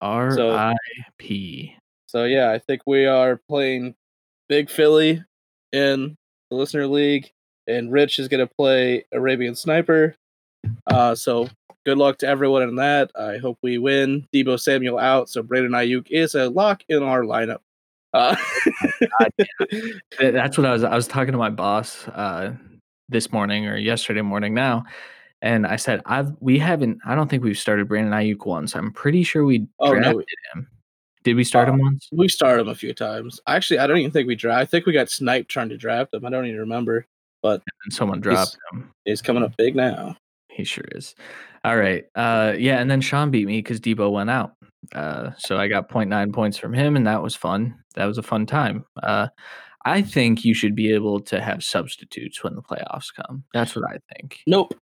R.I.P. 0.00 1.74
So, 2.06 2.20
so 2.20 2.24
yeah, 2.24 2.50
I 2.50 2.58
think 2.58 2.82
we 2.86 3.06
are 3.06 3.40
playing 3.48 3.94
Big 4.48 4.70
Philly 4.70 5.22
in 5.72 6.16
the 6.50 6.56
listener 6.56 6.86
league, 6.86 7.30
and 7.66 7.92
Rich 7.92 8.18
is 8.18 8.28
gonna 8.28 8.46
play 8.46 9.04
Arabian 9.12 9.54
Sniper, 9.54 10.16
uh, 10.86 11.14
so 11.14 11.48
good 11.84 11.98
luck 11.98 12.18
to 12.18 12.26
everyone 12.26 12.62
in 12.62 12.76
that. 12.76 13.10
I 13.18 13.38
hope 13.38 13.58
we 13.62 13.78
win. 13.78 14.26
Deebo 14.34 14.58
Samuel 14.60 14.98
out, 14.98 15.28
so 15.28 15.42
Brandon 15.42 15.72
Aiyuk 15.72 16.06
is 16.10 16.34
a 16.34 16.48
lock 16.48 16.82
in 16.88 17.02
our 17.02 17.22
lineup. 17.22 17.58
Uh, 18.12 18.36
That's 20.20 20.58
what 20.58 20.66
I 20.66 20.72
was. 20.72 20.84
I 20.84 20.94
was 20.94 21.06
talking 21.06 21.32
to 21.32 21.38
my 21.38 21.50
boss 21.50 22.08
uh, 22.08 22.54
this 23.08 23.32
morning 23.32 23.66
or 23.66 23.76
yesterday 23.76 24.22
morning 24.22 24.54
now, 24.54 24.84
and 25.42 25.66
I 25.66 25.76
said, 25.76 26.02
"I've 26.06 26.32
we 26.40 26.58
haven't. 26.58 26.98
I 27.04 27.14
don't 27.14 27.28
think 27.28 27.42
we've 27.42 27.58
started 27.58 27.88
Brandon 27.88 28.12
Aiyuk 28.12 28.46
once. 28.46 28.74
I'm 28.74 28.92
pretty 28.92 29.22
sure 29.22 29.44
we 29.44 29.66
oh, 29.78 29.94
drafted 29.94 30.26
no. 30.54 30.60
him. 30.60 30.68
Did 31.22 31.36
we 31.36 31.44
start 31.44 31.68
uh, 31.68 31.72
him 31.72 31.80
once? 31.80 32.08
We 32.12 32.28
started 32.28 32.62
him 32.62 32.68
a 32.68 32.74
few 32.74 32.94
times. 32.94 33.40
Actually, 33.46 33.78
I 33.78 33.86
don't 33.86 33.98
even 33.98 34.10
think 34.10 34.26
we 34.26 34.34
draft. 34.34 34.60
I 34.60 34.64
think 34.64 34.86
we 34.86 34.92
got 34.92 35.10
sniped 35.10 35.50
trying 35.50 35.68
to 35.68 35.76
draft 35.76 36.14
him. 36.14 36.24
I 36.24 36.30
don't 36.30 36.46
even 36.46 36.60
remember. 36.60 37.06
But 37.42 37.62
someone 37.90 38.20
dropped 38.20 38.56
he's, 38.72 38.80
him. 38.80 38.92
He's 39.04 39.22
coming 39.22 39.42
up 39.42 39.56
big 39.56 39.74
now. 39.74 40.16
He 40.48 40.64
sure 40.64 40.84
is. 40.92 41.14
All 41.64 41.76
right. 41.76 42.04
Uh, 42.14 42.54
yeah, 42.58 42.78
and 42.80 42.90
then 42.90 43.00
Sean 43.00 43.30
beat 43.30 43.46
me 43.46 43.58
because 43.58 43.80
Deebo 43.80 44.12
went 44.12 44.30
out. 44.30 44.56
Uh, 44.94 45.30
so 45.38 45.56
I 45.56 45.68
got 45.68 45.88
0.9 45.88 46.32
points 46.32 46.58
from 46.58 46.72
him, 46.74 46.96
and 46.96 47.06
that 47.06 47.22
was 47.22 47.36
fun. 47.36 47.74
That 47.94 48.06
was 48.06 48.18
a 48.18 48.22
fun 48.22 48.46
time. 48.46 48.84
Uh, 49.02 49.28
I 49.84 50.02
think 50.02 50.44
you 50.44 50.54
should 50.54 50.74
be 50.74 50.92
able 50.92 51.20
to 51.20 51.40
have 51.40 51.64
substitutes 51.64 52.42
when 52.44 52.54
the 52.54 52.62
playoffs 52.62 53.14
come. 53.14 53.44
That's 53.54 53.74
what 53.74 53.84
I 53.90 53.98
think. 54.12 54.40
Nope. 54.46 54.74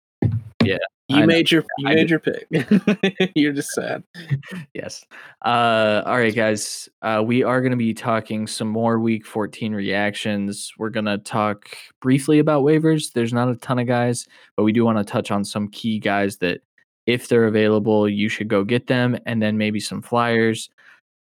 Yeah. 0.63 0.77
You 1.09 1.25
made 1.25 1.49
your 1.51 1.63
you 1.77 1.87
I 1.87 1.95
made 1.95 2.07
did. 2.07 2.09
your 2.09 2.19
pick. 2.19 3.31
You're 3.35 3.53
just 3.53 3.69
sad. 3.69 4.03
yes. 4.73 5.05
Uh, 5.45 6.01
all 6.05 6.17
right, 6.17 6.35
guys. 6.35 6.89
Uh, 7.01 7.23
we 7.25 7.43
are 7.43 7.61
going 7.61 7.71
to 7.71 7.77
be 7.77 7.93
talking 7.93 8.45
some 8.45 8.67
more 8.67 8.99
Week 8.99 9.25
14 9.25 9.73
reactions. 9.73 10.73
We're 10.77 10.89
going 10.89 11.05
to 11.05 11.17
talk 11.17 11.69
briefly 12.01 12.39
about 12.39 12.63
waivers. 12.63 13.13
There's 13.13 13.31
not 13.31 13.47
a 13.47 13.55
ton 13.55 13.79
of 13.79 13.87
guys, 13.87 14.27
but 14.57 14.63
we 14.63 14.73
do 14.73 14.83
want 14.83 14.97
to 14.97 15.05
touch 15.05 15.31
on 15.31 15.45
some 15.45 15.69
key 15.69 15.97
guys 15.99 16.37
that, 16.37 16.59
if 17.05 17.29
they're 17.29 17.47
available, 17.47 18.09
you 18.09 18.27
should 18.27 18.49
go 18.49 18.65
get 18.65 18.87
them, 18.87 19.17
and 19.25 19.41
then 19.41 19.57
maybe 19.57 19.79
some 19.79 20.01
flyers, 20.01 20.69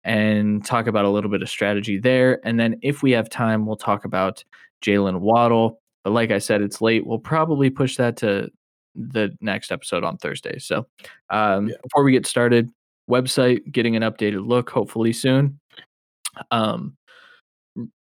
and 0.03 0.65
talk 0.65 0.89
about 0.89 1.05
a 1.05 1.11
little 1.11 1.31
bit 1.31 1.43
of 1.43 1.49
strategy 1.49 1.97
there. 1.97 2.41
And 2.45 2.59
then, 2.59 2.77
if 2.83 3.05
we 3.05 3.13
have 3.13 3.31
time, 3.31 3.67
we'll 3.67 3.77
talk 3.77 4.05
about 4.05 4.43
Jaylen 4.83 5.21
Waddle. 5.21 5.81
But 6.03 6.11
like 6.11 6.33
I 6.33 6.39
said, 6.39 6.61
it's 6.61 6.81
late. 6.81 7.07
We'll 7.07 7.21
probably 7.21 7.71
push 7.71 7.97
that 7.99 8.17
to 8.17 8.51
the 8.97 9.37
next 9.41 9.71
episode 9.71 10.05
on 10.05 10.17
Thursday. 10.17 10.59
So 10.59 10.87
um, 11.31 11.69
yeah. 11.69 11.77
before 11.83 12.03
we 12.03 12.13
get 12.13 12.27
started, 12.27 12.71
website 13.11 13.71
getting 13.71 13.97
an 13.97 14.03
updated 14.03 14.47
look 14.47 14.71
hopefully 14.71 15.13
soon. 15.13 15.61
Um, 16.51 16.97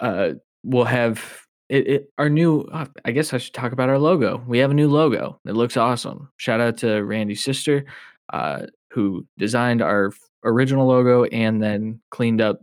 uh, 0.01 0.31
we'll 0.63 0.85
have 0.85 1.45
it, 1.69 1.87
it, 1.87 2.13
our 2.19 2.29
new. 2.29 2.61
Uh, 2.63 2.87
I 3.05 3.13
guess 3.13 3.33
I 3.33 3.39
should 3.39 3.55
talk 3.55 3.73
about 3.73 3.89
our 3.89 3.99
logo. 3.99 4.43
We 4.47 4.59
have 4.59 4.71
a 4.71 4.75
new 4.75 4.89
logo. 4.89 5.41
It 5.47 5.53
looks 5.53 5.77
awesome. 5.77 6.29
Shout 6.37 6.61
out 6.61 6.79
to 6.79 7.03
Randy's 7.03 7.43
sister, 7.43 7.85
uh, 8.33 8.67
who 8.91 9.27
designed 9.39 9.83
our 9.83 10.13
original 10.45 10.87
logo 10.87 11.25
and 11.25 11.63
then 11.63 12.01
cleaned 12.11 12.41
up 12.41 12.61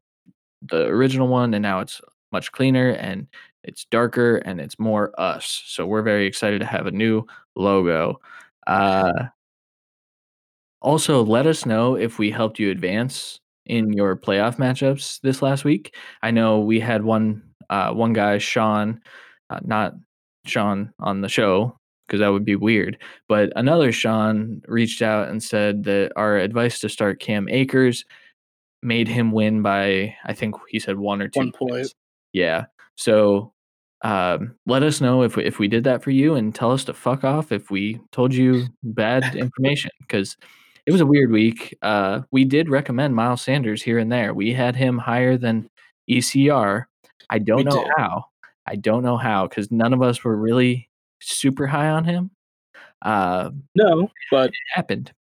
the 0.62 0.86
original 0.86 1.28
one, 1.28 1.54
and 1.54 1.63
now 1.63 1.80
it's 1.80 2.00
much 2.32 2.51
cleaner 2.51 2.90
and 2.92 3.28
it's 3.63 3.86
darker 3.86 4.38
and 4.38 4.60
it's 4.60 4.80
more 4.80 5.12
us. 5.20 5.63
So 5.68 5.86
we're 5.86 6.01
very 6.01 6.25
excited 6.25 6.60
to 6.60 6.65
have 6.65 6.88
a 6.88 6.91
new 6.91 7.25
logo. 7.56 8.20
Uh, 8.68 9.27
also, 10.82 11.24
let 11.24 11.46
us 11.46 11.65
know 11.65 11.96
if 11.96 12.18
we 12.18 12.32
helped 12.32 12.58
you 12.60 12.72
advance 12.72 13.39
in 13.68 13.94
your 13.94 14.15
playoff 14.15 14.58
matchups 14.58 15.22
this 15.22 15.41
last 15.41 15.63
week. 15.63 15.96
I 16.24 16.32
know 16.32 16.60
we 16.60 16.80
had 16.80 17.03
one 17.03 17.44
uh, 17.70 17.91
one 17.94 18.13
guy, 18.13 18.38
Sean, 18.39 19.00
uh, 19.50 19.60
not 19.63 19.94
Sean 20.46 20.91
on 21.00 21.22
the 21.22 21.30
show 21.30 21.77
because 22.08 22.20
that 22.20 22.30
would 22.30 22.44
be 22.44 22.56
weird, 22.58 22.98
but 23.30 23.53
another 23.56 23.91
Sean 23.94 24.62
reached 24.68 25.01
out 25.01 25.30
and 25.30 25.41
said 25.41 25.84
that 25.86 26.12
our 26.18 26.36
advice 26.38 26.80
to 26.80 26.89
start 26.89 27.22
Cam 27.22 27.48
Akers 27.48 28.03
made 28.82 29.08
him 29.08 29.32
win 29.32 29.62
by 29.62 30.13
I 30.25 30.34
think 30.34 30.56
he 30.68 30.80
said 30.80 30.98
one 30.98 31.22
or 31.22 31.27
two 31.30 31.39
One 31.39 31.51
point. 31.51 31.72
points. 31.74 31.96
Yeah. 32.34 32.65
So 33.01 33.51
um, 34.03 34.55
let 34.67 34.84
us 34.84 35.01
know 35.01 35.24
if 35.24 35.36
we, 35.36 35.43
if 35.43 35.58
we 35.58 35.67
did 35.67 35.84
that 35.86 36.03
for 36.03 36.12
you 36.12 36.36
and 36.36 36.53
tell 36.53 36.72
us 36.72 36.84
to 36.86 36.93
fuck 36.93 37.24
off 37.24 37.51
if 37.51 37.72
we 37.72 38.00
told 38.12 38.31
you 38.34 38.67
bad 38.84 39.36
information 39.36 39.89
because 40.01 40.38
it 40.86 40.91
was 40.91 41.01
a 41.01 41.05
weird 41.05 41.31
week. 41.31 41.75
Uh, 41.81 42.22
we 42.31 42.46
did 42.46 42.70
recommend 42.70 43.15
Miles 43.15 43.41
Sanders 43.41 43.81
here 43.81 43.98
and 43.98 44.12
there. 44.12 44.36
We 44.36 44.53
had 44.53 44.75
him 44.75 45.00
higher 45.00 45.36
than 45.36 45.67
ECR. 46.10 46.86
I 47.31 47.39
don't 47.39 47.58
We 47.58 47.63
know 47.63 47.84
did. 47.84 47.91
how. 47.98 48.25
I 48.67 48.75
don't 48.75 49.01
know 49.03 49.17
how 49.17 49.48
because 49.48 49.72
none 49.72 49.93
of 49.93 50.03
us 50.03 50.24
were 50.24 50.36
really 50.36 50.88
super 51.22 51.65
high 51.65 51.89
on 51.89 52.05
him. 52.05 52.29
Uh, 53.01 53.50
No, 53.74 54.12
but 54.29 54.50
it 54.50 54.55
happened. 54.75 55.12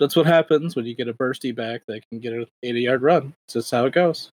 that's 0.00 0.16
what 0.16 0.24
happens 0.24 0.74
when 0.74 0.86
you 0.86 0.94
get 0.96 1.08
a 1.08 1.12
bursty 1.14 1.54
back 1.54 1.82
that 1.86 2.08
can 2.08 2.18
get 2.20 2.32
an 2.32 2.46
80 2.62 2.80
yard 2.80 3.02
run. 3.02 3.34
It's 3.46 3.54
just 3.54 3.70
how 3.70 3.84
it 3.84 3.92
goes. 3.92 4.30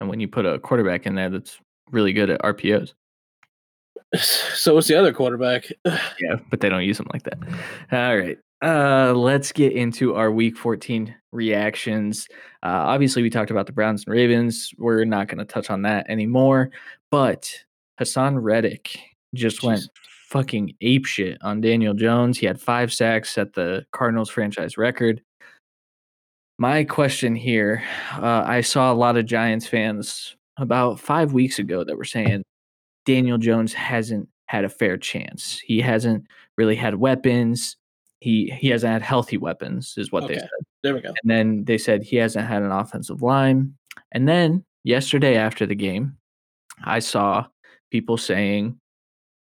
And 0.00 0.08
when 0.08 0.18
you 0.18 0.28
put 0.28 0.46
a 0.46 0.58
quarterback 0.58 1.04
in 1.06 1.14
there 1.14 1.28
that's 1.30 1.58
really 1.90 2.12
good 2.12 2.30
at 2.30 2.40
RPOs. 2.42 2.94
So 4.16 4.76
is 4.78 4.88
the 4.88 4.98
other 4.98 5.12
quarterback. 5.12 5.66
Yeah, 6.20 6.36
but 6.50 6.60
they 6.60 6.68
don't 6.68 6.84
use 6.84 6.98
them 6.98 7.06
like 7.12 7.22
that. 7.22 7.38
All 7.92 8.18
right. 8.18 8.38
Uh, 8.62 9.14
let's 9.14 9.52
get 9.52 9.72
into 9.72 10.14
our 10.14 10.30
week 10.30 10.56
14 10.56 11.14
reactions. 11.32 12.28
Uh, 12.62 12.84
obviously, 12.92 13.22
we 13.22 13.30
talked 13.30 13.50
about 13.50 13.66
the 13.66 13.72
Browns 13.72 14.04
and 14.04 14.12
Ravens. 14.12 14.72
We're 14.76 15.04
not 15.04 15.28
going 15.28 15.38
to 15.38 15.46
touch 15.46 15.70
on 15.70 15.82
that 15.82 16.10
anymore. 16.10 16.70
But 17.10 17.50
Haason 17.98 18.38
Reddick 18.42 18.98
just 19.34 19.62
went 19.62 19.80
Jeez. 19.80 19.88
fucking 20.28 20.74
apeshit 20.82 21.38
on 21.40 21.62
Daniel 21.62 21.94
Jones. 21.94 22.36
He 22.38 22.46
had 22.46 22.60
five 22.60 22.92
sacks 22.92 23.38
at 23.38 23.54
the 23.54 23.86
Cardinals 23.92 24.28
franchise 24.28 24.76
record. 24.76 25.22
My 26.58 26.84
question 26.84 27.34
here 27.34 27.82
uh, 28.12 28.44
I 28.46 28.60
saw 28.60 28.92
a 28.92 28.94
lot 28.94 29.16
of 29.16 29.24
Giants 29.24 29.66
fans 29.66 30.36
about 30.62 31.00
five 31.00 31.32
weeks 31.32 31.58
ago 31.58 31.84
that 31.84 31.96
were 31.96 32.04
saying 32.04 32.42
Daniel 33.06 33.38
Jones 33.38 33.72
hasn't 33.72 34.28
had 34.46 34.64
a 34.64 34.68
fair 34.68 34.96
chance. 34.96 35.60
He 35.64 35.80
hasn't 35.80 36.24
really 36.56 36.76
had 36.76 36.96
weapons. 36.96 37.76
He 38.20 38.52
he 38.58 38.68
hasn't 38.68 38.92
had 38.92 39.02
healthy 39.02 39.38
weapons, 39.38 39.94
is 39.96 40.12
what 40.12 40.28
they 40.28 40.34
said. 40.34 40.48
There 40.82 40.94
we 40.94 41.00
go. 41.00 41.08
And 41.08 41.30
then 41.30 41.64
they 41.64 41.78
said 41.78 42.02
he 42.02 42.16
hasn't 42.16 42.46
had 42.46 42.62
an 42.62 42.72
offensive 42.72 43.22
line. 43.22 43.74
And 44.12 44.28
then 44.28 44.64
yesterday 44.84 45.36
after 45.36 45.66
the 45.66 45.74
game, 45.74 46.16
I 46.84 46.98
saw 46.98 47.46
people 47.90 48.16
saying, 48.16 48.78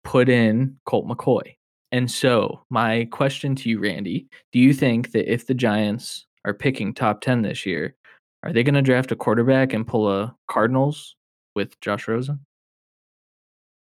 put 0.04 0.30
in 0.30 0.78
Colt 0.86 1.08
McCoy. 1.08 1.56
And 1.92 2.10
so, 2.10 2.64
my 2.70 3.06
question 3.12 3.56
to 3.56 3.70
you, 3.70 3.80
Randy, 3.80 4.28
do 4.52 4.60
you 4.60 4.74
think 4.74 5.12
that 5.12 5.32
if 5.32 5.48
the 5.48 5.54
Giants 5.54 6.26
are 6.46 6.54
picking 6.54 6.94
top 6.94 7.22
10 7.22 7.42
this 7.42 7.66
year, 7.66 7.96
are 8.44 8.54
they 8.54 8.64
going 8.64 8.76
to 8.76 8.82
draft 8.82 9.12
a 9.12 9.16
quarterback 9.16 9.74
and 9.74 9.88
pull 9.88 10.10
a 10.10 10.36
Cardinals 10.48 11.16
with 11.56 11.80
Josh 11.82 12.08
Rosen? 12.08 12.46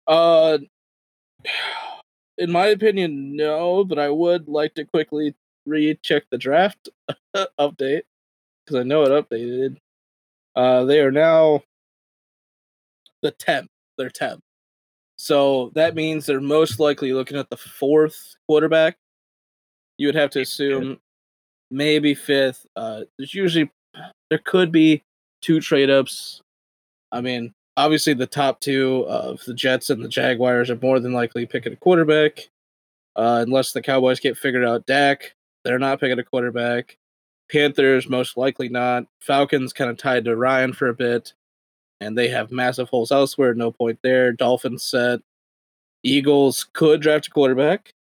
Uh, 0.08 0.58
in 2.38 2.51
my 2.51 2.67
opinion, 2.67 3.36
no, 3.36 3.84
but 3.84 4.00
I 4.00 4.10
would 4.10 4.48
like 4.48 4.74
to 4.75 4.86
quickly 4.86 5.36
recheck 5.65 6.24
the 6.29 6.38
draft 6.38 6.89
update 7.60 8.03
because 8.65 8.79
I 8.79 8.84
know 8.84 9.03
it 9.03 9.29
updated. 9.29 9.77
Uh, 10.55 10.84
they 10.86 11.00
are 11.00 11.12
now 11.12 11.63
the 13.22 13.31
10th. 13.31 13.67
They're 13.98 14.10
10th. 14.10 14.41
So 15.15 15.72
that 15.75 15.96
means 15.96 16.25
they're 16.25 16.41
most 16.41 16.79
likely 16.79 17.13
looking 17.13 17.38
at 17.38 17.50
the 17.50 17.58
fourth 17.58 18.36
quarterback. 18.48 18.98
You 19.98 20.08
would 20.08 20.15
have 20.15 20.31
to 20.31 20.41
assume 20.41 21.00
maybe 21.70 22.15
fifth. 22.15 22.65
Uh, 22.75 23.01
there's 23.17 23.36
usually 23.36 23.70
there 24.32 24.40
could 24.40 24.72
be 24.72 25.04
two 25.42 25.60
trade 25.60 25.90
ups. 25.92 26.42
I 27.12 27.20
mean, 27.22 27.54
obviously 27.76 28.14
the 28.14 28.26
top 28.26 28.62
two 28.62 29.06
of 29.10 29.44
the 29.46 29.54
Jets 29.54 29.90
and 29.90 30.04
the 30.04 30.08
Jaguars 30.08 30.70
are 30.70 30.80
more 30.82 31.00
than 31.02 31.12
likely 31.12 31.46
picking 31.46 31.74
a 31.74 31.76
quarterback. 31.76 32.50
Uh, 33.18 33.44
unless 33.46 33.74
the 33.74 33.82
Cowboys 33.82 34.22
get 34.22 34.38
figured 34.38 34.64
out 34.64 34.86
Dak, 34.86 35.34
they're 35.66 35.78
not 35.78 36.00
picking 36.00 36.18
a 36.18 36.24
quarterback. 36.24 36.98
Panthers 37.52 38.08
most 38.08 38.38
likely 38.38 38.70
not. 38.70 39.04
Falcons 39.20 39.74
kind 39.74 39.92
of 39.92 39.98
tied 39.98 40.24
to 40.24 40.38
Ryan 40.38 40.72
for 40.72 40.88
a 40.88 40.94
bit, 40.94 41.34
and 42.00 42.18
they 42.18 42.30
have 42.30 42.50
massive 42.52 42.88
holes 42.88 43.12
elsewhere. 43.12 43.54
No 43.54 43.70
point 43.74 44.00
there. 44.02 44.32
Dolphins 44.32 44.86
set. 44.86 45.20
Eagles 46.04 46.66
could 46.72 47.02
draft 47.02 47.28
a 47.28 47.32
quarterback, 47.32 47.92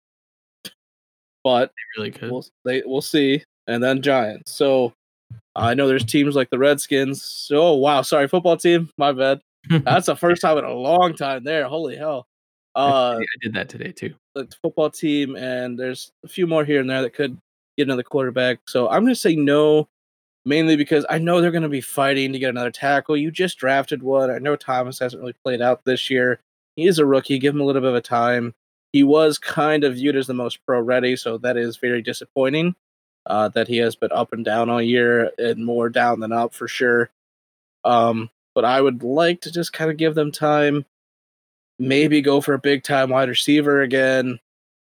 but 1.43 1.73
they 1.97 2.01
Really 2.01 2.11
could. 2.11 2.31
we'll 2.31 2.45
they 2.63 2.81
we'll 2.85 3.01
see. 3.01 3.43
And 3.67 3.83
then 3.83 4.01
Giants. 4.01 4.53
So 4.55 4.93
I 5.55 5.73
know 5.73 5.87
there's 5.87 6.05
teams 6.05 6.35
like 6.35 6.49
the 6.49 6.59
Redskins. 6.59 7.49
Oh 7.53 7.75
wow, 7.75 8.01
sorry, 8.01 8.27
football 8.27 8.57
team. 8.57 8.89
My 8.97 9.11
bad. 9.11 9.41
That's 9.69 10.07
the 10.07 10.15
first 10.15 10.41
time 10.41 10.57
in 10.57 10.63
a 10.63 10.73
long 10.73 11.15
time 11.15 11.43
there. 11.43 11.65
Holy 11.65 11.95
hell. 11.95 12.27
Uh, 12.75 13.19
I 13.19 13.25
did 13.41 13.53
that 13.53 13.69
today 13.69 13.91
too. 13.91 14.13
the 14.33 14.47
football 14.61 14.89
team, 14.89 15.35
and 15.35 15.77
there's 15.77 16.11
a 16.23 16.27
few 16.27 16.47
more 16.47 16.63
here 16.63 16.79
and 16.79 16.89
there 16.89 17.01
that 17.01 17.13
could 17.13 17.37
get 17.77 17.87
another 17.87 18.03
quarterback. 18.03 18.59
So 18.67 18.87
I'm 18.89 19.03
going 19.03 19.13
to 19.13 19.19
say 19.19 19.35
no, 19.35 19.89
mainly 20.45 20.77
because 20.77 21.05
I 21.09 21.17
know 21.17 21.41
they're 21.41 21.51
going 21.51 21.63
to 21.63 21.69
be 21.69 21.81
fighting 21.81 22.31
to 22.33 22.39
get 22.39 22.49
another 22.49 22.71
tackle. 22.71 23.17
You 23.17 23.29
just 23.29 23.57
drafted 23.57 24.01
one. 24.01 24.31
I 24.31 24.37
know 24.39 24.55
Thomas 24.55 24.99
hasn't 24.99 25.21
really 25.21 25.35
played 25.43 25.61
out 25.61 25.83
this 25.83 26.09
year. 26.09 26.39
He 26.77 26.87
is 26.87 26.97
a 26.97 27.05
rookie. 27.05 27.39
Give 27.39 27.53
him 27.53 27.61
a 27.61 27.65
little 27.65 27.81
bit 27.81 27.89
of 27.89 27.95
a 27.95 28.01
time. 28.01 28.53
He 28.93 29.03
was 29.03 29.37
kind 29.37 29.83
of 29.83 29.95
viewed 29.95 30.15
as 30.15 30.27
the 30.27 30.33
most 30.33 30.59
pro 30.65 30.79
ready, 30.79 31.15
so 31.15 31.37
that 31.39 31.57
is 31.57 31.77
very 31.77 32.01
disappointing. 32.01 32.75
Uh, 33.27 33.47
that 33.49 33.67
he 33.67 33.77
has 33.77 33.95
been 33.95 34.11
up 34.11 34.33
and 34.33 34.43
down 34.43 34.69
all 34.69 34.81
year 34.81 35.31
and 35.37 35.63
more 35.63 35.89
down 35.89 36.19
than 36.19 36.31
up 36.31 36.53
for 36.53 36.67
sure. 36.67 37.11
Um, 37.83 38.29
but 38.55 38.65
I 38.65 38.81
would 38.81 39.03
like 39.03 39.41
to 39.41 39.51
just 39.51 39.73
kind 39.73 39.91
of 39.91 39.97
give 39.97 40.15
them 40.15 40.31
time 40.31 40.85
maybe 41.81 42.21
go 42.21 42.39
for 42.39 42.53
a 42.53 42.59
big 42.59 42.83
time 42.83 43.09
wide 43.09 43.27
receiver 43.27 43.81
again. 43.81 44.39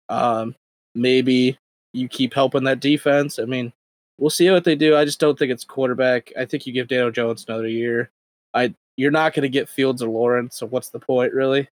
Um, 0.09 0.55
maybe 0.95 1.59
you 1.93 2.09
keep 2.09 2.33
helping 2.33 2.65
that 2.65 2.81
defense. 2.81 3.39
I 3.39 3.45
mean, 3.45 3.73
we'll 4.17 4.31
see 4.31 4.51
what 4.51 4.65
they 4.65 4.77
do. 4.77 4.97
I 4.97 5.05
just 5.05 5.21
don't 5.21 5.39
think 5.39 5.51
it's 5.51 5.65
quarterback. 5.65 6.33
I 6.39 6.45
think 6.45 6.67
you 6.67 6.73
give 6.73 6.89
Daniel 6.89 7.11
Jones 7.11 7.45
another 7.49 7.69
year. 7.69 8.11
I 8.55 8.75
you're 8.97 9.11
not 9.11 9.35
going 9.35 9.43
to 9.43 9.49
get 9.49 9.69
Fields 9.69 10.03
or 10.03 10.09
Lawrence, 10.09 10.57
so 10.57 10.67
what's 10.67 10.91
the 10.91 11.01
point 11.01 11.33
really? 11.33 11.69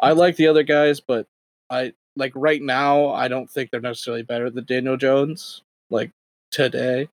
I 0.00 0.12
like 0.12 0.36
the 0.36 0.48
other 0.48 0.62
guys, 0.62 1.00
but 1.00 1.26
I 1.70 1.94
like 2.16 2.32
right 2.34 2.60
now. 2.60 3.08
I 3.08 3.28
don't 3.28 3.50
think 3.50 3.70
they're 3.70 3.80
necessarily 3.80 4.22
better 4.22 4.50
than 4.50 4.66
Daniel 4.66 4.98
Jones. 4.98 5.62
Like 5.94 6.10
today, 6.50 7.08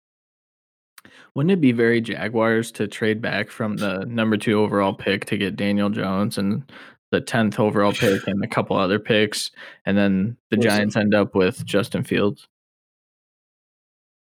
Wouldn't 1.35 1.53
it 1.53 1.61
be 1.61 1.73
very 1.73 2.01
Jaguars 2.01 2.73
to 2.73 2.89
trade 2.89 3.21
back 3.21 3.51
from 3.51 3.77
the 3.77 4.05
number 4.07 4.37
two 4.39 4.59
overall 4.59 4.95
pick 4.95 5.27
to 5.27 5.37
get 5.37 5.55
Daniel 5.57 5.91
Jones 5.91 6.39
and 6.39 6.71
the 7.11 7.21
tenth 7.21 7.61
overall 7.61 7.93
pick 7.93 8.27
and 8.27 8.43
a 8.43 8.49
couple 8.49 8.77
other 8.77 8.99
picks, 8.99 9.51
and 9.85 9.99
then 9.99 10.37
the 10.51 10.57
Listen. 10.57 10.71
Giants 10.71 10.97
end 10.97 11.15
up 11.15 11.35
with 11.35 11.65
Justin 11.67 12.05
Fields? 12.05 12.49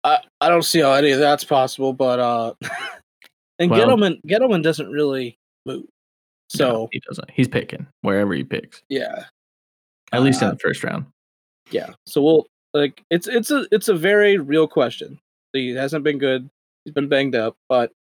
I 0.05 0.19
I 0.41 0.49
don't 0.49 0.63
see 0.65 0.81
how 0.81 0.93
any 0.93 1.11
of 1.11 1.19
that's 1.21 1.45
possible. 1.45 1.93
But 1.93 2.19
uh, 2.19 2.55
and 3.59 3.71
Well- 3.71 3.87
Gettleman 3.87 4.21
Gettleman 4.27 4.63
doesn't 4.63 4.91
really 4.91 5.39
move. 5.67 5.85
So 6.49 6.69
No, 6.73 6.89
he 6.91 7.01
doesn't. 7.07 7.31
He's 7.31 7.47
picking 7.49 7.87
wherever 8.01 8.33
he 8.35 8.43
picks, 8.43 8.83
yeah, 8.89 9.27
at 10.13 10.23
least 10.23 10.43
in 10.43 10.49
Uh, 10.49 10.53
the 10.53 10.59
first 10.59 10.83
round. 10.83 11.07
yeah. 11.71 11.91
So 12.07 12.23
we'll 12.23 12.47
like 12.75 13.03
it's 13.11 13.27
it's 13.27 13.51
a 13.51 13.67
it's 13.71 13.89
a 13.89 13.95
very 13.95 14.39
real 14.39 14.69
question. 14.69 15.19
He 15.53 15.75
hasn't 15.75 16.05
been 16.05 16.19
good. 16.19 16.49
He's 16.85 16.95
been 16.95 17.09
banged 17.09 17.35
up, 17.35 17.57
but 17.69 17.93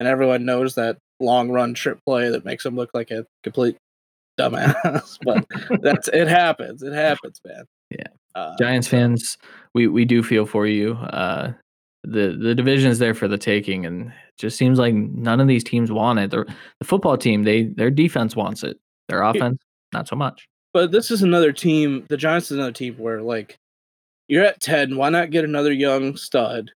and 0.00 0.08
everyone 0.08 0.44
knows 0.44 0.74
that 0.74 0.98
long 1.20 1.50
run 1.50 1.74
trip 1.74 2.00
play 2.06 2.30
that 2.30 2.44
makes 2.44 2.64
him 2.64 2.76
look 2.76 2.90
like 2.94 3.10
a 3.10 3.26
complete 3.42 3.76
dumbass. 4.38 5.18
but 5.24 5.46
that's 5.82 6.08
it 6.08 6.28
happens. 6.28 6.82
It 6.82 6.92
happens, 6.92 7.40
man. 7.46 7.64
Yeah. 7.90 8.06
Uh, 8.34 8.56
Giants 8.58 8.88
fans, 8.88 9.38
we 9.74 9.86
we 9.86 10.04
do 10.04 10.22
feel 10.22 10.46
for 10.46 10.66
you. 10.66 10.94
Uh, 10.94 11.52
the 12.02 12.36
the 12.40 12.54
division 12.54 12.90
is 12.90 12.98
there 12.98 13.14
for 13.14 13.28
the 13.28 13.38
taking, 13.38 13.86
and 13.86 14.08
it 14.08 14.38
just 14.38 14.56
seems 14.56 14.78
like 14.78 14.94
none 14.94 15.40
of 15.40 15.48
these 15.48 15.64
teams 15.64 15.92
want 15.92 16.18
it. 16.18 16.30
The, 16.30 16.44
the 16.80 16.86
football 16.86 17.16
team, 17.16 17.44
they 17.44 17.64
their 17.64 17.90
defense 17.90 18.34
wants 18.34 18.62
it. 18.62 18.78
Their 19.08 19.22
offense, 19.22 19.58
not 19.92 20.08
so 20.08 20.16
much. 20.16 20.46
But 20.72 20.90
this 20.90 21.10
is 21.10 21.22
another 21.22 21.52
team. 21.52 22.04
The 22.08 22.16
Giants 22.16 22.50
is 22.50 22.56
another 22.56 22.72
team 22.72 22.96
where 22.98 23.22
like 23.22 23.56
you're 24.28 24.44
at 24.44 24.60
ten. 24.60 24.96
Why 24.96 25.08
not 25.10 25.30
get 25.30 25.44
another 25.44 25.72
young 25.72 26.16
stud? 26.16 26.70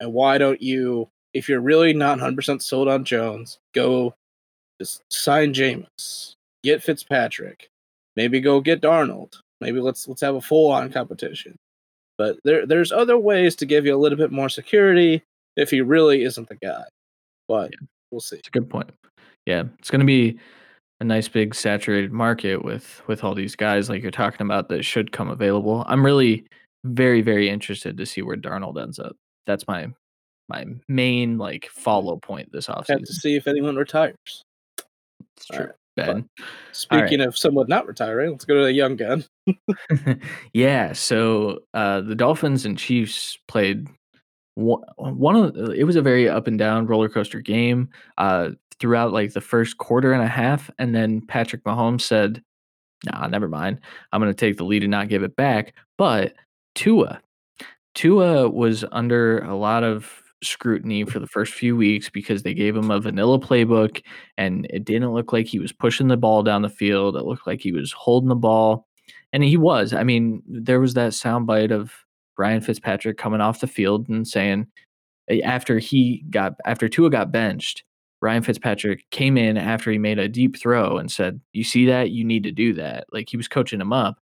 And 0.00 0.12
why 0.12 0.38
don't 0.38 0.62
you, 0.62 1.08
if 1.34 1.48
you're 1.48 1.60
really 1.60 1.92
not 1.92 2.18
100% 2.18 2.62
sold 2.62 2.88
on 2.88 3.04
Jones, 3.04 3.58
go 3.74 4.14
just 4.80 5.02
sign 5.12 5.52
Jameis, 5.52 6.34
get 6.62 6.82
Fitzpatrick, 6.82 7.68
maybe 8.16 8.40
go 8.40 8.60
get 8.60 8.80
Darnold. 8.80 9.40
Maybe 9.60 9.80
let's 9.80 10.06
let's 10.06 10.20
have 10.20 10.36
a 10.36 10.40
full 10.40 10.70
on 10.70 10.92
competition. 10.92 11.56
But 12.16 12.38
there 12.44 12.66
there's 12.66 12.92
other 12.92 13.18
ways 13.18 13.56
to 13.56 13.66
give 13.66 13.86
you 13.86 13.94
a 13.94 13.98
little 13.98 14.18
bit 14.18 14.30
more 14.30 14.48
security 14.48 15.22
if 15.56 15.70
he 15.70 15.80
really 15.80 16.22
isn't 16.22 16.48
the 16.48 16.56
guy. 16.56 16.84
But 17.48 17.70
yeah. 17.72 17.86
we'll 18.10 18.20
see. 18.20 18.36
It's 18.36 18.48
a 18.48 18.52
good 18.52 18.70
point. 18.70 18.90
Yeah, 19.46 19.64
it's 19.78 19.90
going 19.90 20.00
to 20.00 20.06
be 20.06 20.38
a 21.00 21.04
nice 21.04 21.28
big 21.28 21.54
saturated 21.54 22.12
market 22.12 22.64
with 22.64 23.02
with 23.06 23.24
all 23.24 23.34
these 23.34 23.56
guys 23.56 23.88
like 23.88 24.02
you're 24.02 24.10
talking 24.10 24.42
about 24.42 24.68
that 24.68 24.84
should 24.84 25.12
come 25.12 25.28
available. 25.28 25.84
I'm 25.88 26.04
really 26.04 26.44
very 26.84 27.22
very 27.22 27.48
interested 27.48 27.96
to 27.96 28.06
see 28.06 28.22
where 28.22 28.36
Darnold 28.36 28.80
ends 28.80 28.98
up. 28.98 29.16
That's 29.46 29.66
my 29.66 29.88
my 30.48 30.64
main 30.88 31.38
like 31.38 31.68
follow 31.70 32.16
point 32.16 32.50
this 32.52 32.66
offseason. 32.66 32.88
Have 32.88 33.02
to 33.04 33.14
see 33.14 33.36
if 33.36 33.46
anyone 33.46 33.76
retires. 33.76 34.44
It's 35.36 35.46
true. 35.46 35.66
Right. 35.66 35.74
Ben. 35.96 36.28
Speaking 36.72 37.18
right. 37.18 37.28
of 37.28 37.36
someone 37.36 37.66
not 37.68 37.86
retiring, 37.86 38.30
let's 38.30 38.44
go 38.44 38.54
to 38.54 38.62
the 38.62 38.72
young 38.72 38.94
gun. 38.94 39.24
yeah, 40.52 40.92
so 40.92 41.58
uh, 41.74 42.00
the 42.02 42.14
Dolphins 42.14 42.64
and 42.64 42.78
Chiefs 42.78 43.36
played 43.48 43.88
one 44.54 45.36
of 45.36 45.56
it 45.72 45.84
was 45.84 45.96
a 45.96 46.02
very 46.02 46.28
up 46.28 46.48
and 46.48 46.58
down 46.58 46.86
roller 46.86 47.08
coaster 47.08 47.40
game. 47.40 47.88
Uh, 48.16 48.50
throughout 48.80 49.12
like 49.12 49.32
the 49.32 49.40
first 49.40 49.78
quarter 49.78 50.12
and 50.12 50.22
a 50.22 50.28
half, 50.28 50.70
and 50.78 50.94
then 50.94 51.20
Patrick 51.20 51.64
Mahomes 51.64 52.02
said, 52.02 52.42
"Nah, 53.04 53.26
never 53.28 53.48
mind. 53.48 53.80
I'm 54.12 54.20
going 54.20 54.32
to 54.32 54.36
take 54.36 54.56
the 54.56 54.64
lead 54.64 54.82
and 54.82 54.90
not 54.90 55.08
give 55.08 55.22
it 55.22 55.36
back." 55.36 55.74
But 55.96 56.34
Tua, 56.78 57.20
Tua 57.96 58.48
was 58.48 58.84
under 58.92 59.40
a 59.40 59.56
lot 59.56 59.82
of 59.82 60.22
scrutiny 60.44 61.04
for 61.04 61.18
the 61.18 61.26
first 61.26 61.52
few 61.52 61.74
weeks 61.74 62.08
because 62.08 62.44
they 62.44 62.54
gave 62.54 62.76
him 62.76 62.92
a 62.92 63.00
vanilla 63.00 63.40
playbook 63.40 64.00
and 64.36 64.64
it 64.70 64.84
didn't 64.84 65.12
look 65.12 65.32
like 65.32 65.48
he 65.48 65.58
was 65.58 65.72
pushing 65.72 66.06
the 66.06 66.16
ball 66.16 66.44
down 66.44 66.62
the 66.62 66.68
field. 66.68 67.16
It 67.16 67.24
looked 67.24 67.48
like 67.48 67.60
he 67.60 67.72
was 67.72 67.90
holding 67.90 68.28
the 68.28 68.36
ball. 68.36 68.86
And 69.32 69.42
he 69.42 69.56
was. 69.56 69.92
I 69.92 70.04
mean, 70.04 70.40
there 70.46 70.78
was 70.78 70.94
that 70.94 71.10
soundbite 71.14 71.72
of 71.72 71.92
Ryan 72.38 72.60
Fitzpatrick 72.60 73.18
coming 73.18 73.40
off 73.40 73.58
the 73.58 73.66
field 73.66 74.08
and 74.08 74.24
saying 74.24 74.68
eh, 75.28 75.40
after 75.42 75.80
he 75.80 76.24
got 76.30 76.54
after 76.64 76.88
Tua 76.88 77.10
got 77.10 77.32
benched, 77.32 77.82
Ryan 78.22 78.44
Fitzpatrick 78.44 79.04
came 79.10 79.36
in 79.36 79.56
after 79.56 79.90
he 79.90 79.98
made 79.98 80.20
a 80.20 80.28
deep 80.28 80.56
throw 80.56 80.96
and 80.98 81.10
said, 81.10 81.40
"You 81.52 81.64
see 81.64 81.86
that? 81.86 82.10
You 82.10 82.24
need 82.24 82.44
to 82.44 82.52
do 82.52 82.72
that." 82.74 83.06
Like 83.12 83.28
he 83.28 83.36
was 83.36 83.48
coaching 83.48 83.80
him 83.80 83.92
up, 83.92 84.18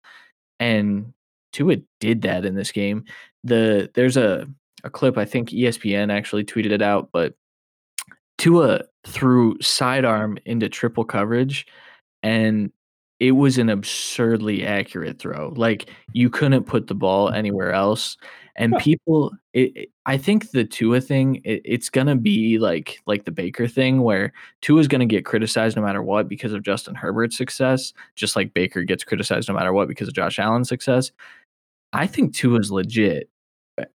and 0.59 1.13
Tua 1.51 1.77
did 1.99 2.21
that 2.23 2.45
in 2.45 2.55
this 2.55 2.71
game. 2.71 3.05
The 3.43 3.89
there's 3.93 4.17
a 4.17 4.47
a 4.83 4.89
clip 4.89 5.17
I 5.17 5.25
think 5.25 5.49
ESPN 5.49 6.11
actually 6.11 6.43
tweeted 6.43 6.71
it 6.71 6.81
out, 6.81 7.09
but 7.11 7.35
Tua 8.37 8.81
threw 9.05 9.59
sidearm 9.61 10.37
into 10.45 10.69
triple 10.69 11.05
coverage, 11.05 11.67
and 12.23 12.71
it 13.19 13.33
was 13.33 13.57
an 13.57 13.69
absurdly 13.69 14.65
accurate 14.65 15.19
throw. 15.19 15.53
Like 15.55 15.89
you 16.13 16.29
couldn't 16.29 16.63
put 16.63 16.87
the 16.87 16.95
ball 16.95 17.29
anywhere 17.29 17.71
else 17.71 18.17
and 18.55 18.77
people 18.77 19.31
it, 19.53 19.75
it, 19.75 19.89
i 20.05 20.17
think 20.17 20.51
the 20.51 20.63
tua 20.63 21.01
thing 21.01 21.41
it, 21.43 21.61
it's 21.65 21.89
gonna 21.89 22.15
be 22.15 22.57
like 22.59 22.99
like 23.05 23.25
the 23.25 23.31
baker 23.31 23.67
thing 23.67 24.01
where 24.01 24.33
tua 24.61 24.79
is 24.79 24.87
gonna 24.87 25.05
get 25.05 25.25
criticized 25.25 25.75
no 25.75 25.81
matter 25.81 26.01
what 26.01 26.27
because 26.27 26.53
of 26.53 26.63
justin 26.63 26.95
herbert's 26.95 27.37
success 27.37 27.93
just 28.15 28.35
like 28.35 28.53
baker 28.53 28.83
gets 28.83 29.03
criticized 29.03 29.47
no 29.47 29.55
matter 29.55 29.73
what 29.73 29.87
because 29.87 30.07
of 30.07 30.13
josh 30.13 30.39
allen's 30.39 30.69
success 30.69 31.11
i 31.93 32.07
think 32.07 32.33
Tua 32.33 32.59
is 32.59 32.71
legit 32.71 33.29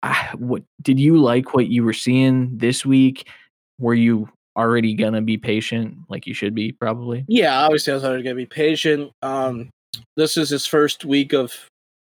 I, 0.03 0.31
what 0.37 0.63
did 0.83 0.99
you 0.99 1.19
like 1.19 1.55
what 1.55 1.69
you 1.69 1.85
were 1.85 1.93
seeing 1.93 2.57
this 2.57 2.87
week 2.87 3.29
were 3.79 3.95
you 3.95 4.29
already 4.57 4.95
gonna 4.95 5.21
be 5.21 5.37
patient 5.37 5.97
like 6.09 6.27
you 6.27 6.35
should 6.35 6.55
be 6.55 6.73
probably 6.73 7.25
yeah 7.29 7.61
obviously 7.61 7.93
i 7.93 7.95
was 7.95 8.05
already 8.05 8.23
gonna 8.23 8.37
be 8.37 8.47
patient 8.47 9.13
um 9.23 9.71
this 10.17 10.37
is 10.37 10.49
his 10.49 10.67
first 10.67 11.05
week 11.05 11.33
of 11.33 11.53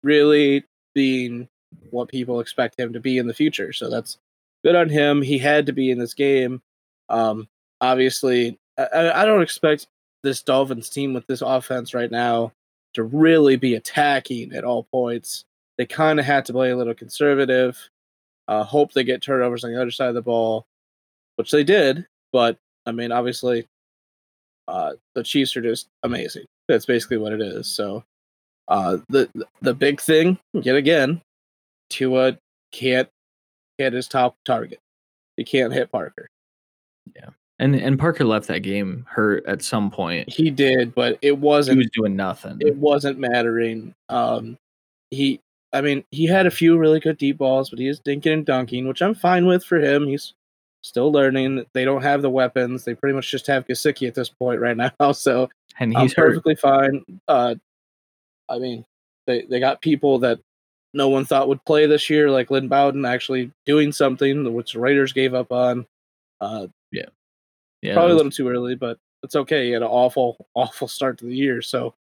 really 0.02 0.64
being 0.94 1.48
what 1.90 2.08
people 2.08 2.40
expect 2.40 2.78
him 2.78 2.92
to 2.92 3.00
be 3.00 3.18
in 3.18 3.26
the 3.26 3.34
future. 3.34 3.72
So 3.72 3.90
that's 3.90 4.18
good 4.64 4.76
on 4.76 4.88
him. 4.88 5.22
He 5.22 5.38
had 5.38 5.66
to 5.66 5.72
be 5.72 5.90
in 5.90 5.98
this 5.98 6.14
game. 6.14 6.60
Um, 7.08 7.48
obviously, 7.80 8.58
I, 8.78 9.10
I 9.14 9.24
don't 9.24 9.42
expect 9.42 9.86
this 10.22 10.42
Dolphins 10.42 10.88
team 10.88 11.14
with 11.14 11.26
this 11.26 11.42
offense 11.42 11.94
right 11.94 12.10
now 12.10 12.52
to 12.94 13.02
really 13.02 13.56
be 13.56 13.74
attacking 13.74 14.52
at 14.52 14.64
all 14.64 14.84
points. 14.92 15.44
They 15.78 15.86
kind 15.86 16.20
of 16.20 16.26
had 16.26 16.44
to 16.46 16.52
play 16.52 16.70
a 16.70 16.76
little 16.76 16.94
conservative. 16.94 17.78
Uh, 18.48 18.62
hope 18.64 18.92
they 18.92 19.04
get 19.04 19.22
turnovers 19.22 19.64
on 19.64 19.72
the 19.72 19.80
other 19.80 19.90
side 19.90 20.08
of 20.08 20.14
the 20.14 20.22
ball, 20.22 20.66
which 21.36 21.50
they 21.50 21.64
did. 21.64 22.06
But 22.32 22.58
I 22.86 22.92
mean, 22.92 23.12
obviously, 23.12 23.66
uh, 24.68 24.92
the 25.14 25.22
Chiefs 25.22 25.56
are 25.56 25.62
just 25.62 25.88
amazing. 26.02 26.44
That's 26.68 26.86
basically 26.86 27.18
what 27.18 27.32
it 27.32 27.40
is. 27.40 27.66
So, 27.66 28.04
uh, 28.68 28.98
the 29.08 29.28
the 29.60 29.74
big 29.74 30.00
thing, 30.00 30.38
yet 30.52 30.76
again, 30.76 31.20
Tua 31.90 32.38
can't 32.72 33.08
hit 33.78 33.92
his 33.92 34.08
top 34.08 34.36
target. 34.44 34.80
He 35.36 35.44
can't 35.44 35.72
hit 35.72 35.90
Parker. 35.90 36.28
Yeah. 37.14 37.30
And 37.58 37.76
and 37.76 37.98
Parker 37.98 38.24
left 38.24 38.48
that 38.48 38.60
game 38.60 39.06
hurt 39.08 39.44
at 39.46 39.62
some 39.62 39.90
point. 39.90 40.28
He 40.28 40.50
did, 40.50 40.94
but 40.94 41.18
it 41.22 41.38
wasn't 41.38 41.76
he 41.76 41.78
was 41.78 41.90
doing 41.90 42.16
nothing. 42.16 42.58
It 42.60 42.76
wasn't 42.76 43.18
mattering. 43.18 43.94
Um 44.08 44.58
he 45.10 45.40
I 45.72 45.80
mean, 45.80 46.04
he 46.10 46.26
had 46.26 46.46
a 46.46 46.50
few 46.50 46.76
really 46.78 47.00
good 47.00 47.16
deep 47.16 47.38
balls, 47.38 47.70
but 47.70 47.78
he 47.78 47.88
is 47.88 48.00
dinking 48.00 48.32
and 48.32 48.46
dunking, 48.46 48.86
which 48.86 49.00
I'm 49.00 49.14
fine 49.14 49.46
with 49.46 49.64
for 49.64 49.78
him. 49.78 50.06
He's 50.06 50.34
still 50.82 51.10
learning. 51.10 51.64
They 51.72 51.84
don't 51.84 52.02
have 52.02 52.22
the 52.22 52.30
weapons. 52.30 52.84
They 52.84 52.94
pretty 52.94 53.14
much 53.14 53.30
just 53.30 53.46
have 53.46 53.66
Gesicki 53.66 54.06
at 54.06 54.14
this 54.14 54.28
point 54.28 54.60
right 54.60 54.76
now. 55.00 55.12
So 55.12 55.48
and 55.78 55.96
he's 55.96 56.14
perfectly 56.14 56.54
fine. 56.54 57.04
Uh 57.26 57.54
I 58.48 58.58
mean, 58.58 58.84
they 59.26 59.42
they 59.42 59.60
got 59.60 59.80
people 59.80 60.18
that 60.20 60.40
no 60.94 61.08
one 61.08 61.24
thought 61.24 61.48
would 61.48 61.64
play 61.64 61.86
this 61.86 62.10
year, 62.10 62.30
like 62.30 62.50
Lynn 62.50 62.68
Bowden 62.68 63.04
actually 63.04 63.50
doing 63.64 63.92
something, 63.92 64.52
which 64.52 64.72
the 64.72 64.80
Raiders 64.80 65.12
gave 65.12 65.34
up 65.34 65.50
on. 65.50 65.86
Uh, 66.40 66.66
yeah, 66.90 67.06
yeah, 67.80 67.94
probably 67.94 68.12
a 68.12 68.16
little 68.16 68.32
too 68.32 68.48
early, 68.48 68.74
but 68.74 68.98
it's 69.22 69.36
okay. 69.36 69.66
He 69.66 69.70
had 69.72 69.82
an 69.82 69.88
awful, 69.88 70.46
awful 70.54 70.88
start 70.88 71.18
to 71.18 71.24
the 71.24 71.34
year, 71.34 71.62
so 71.62 71.94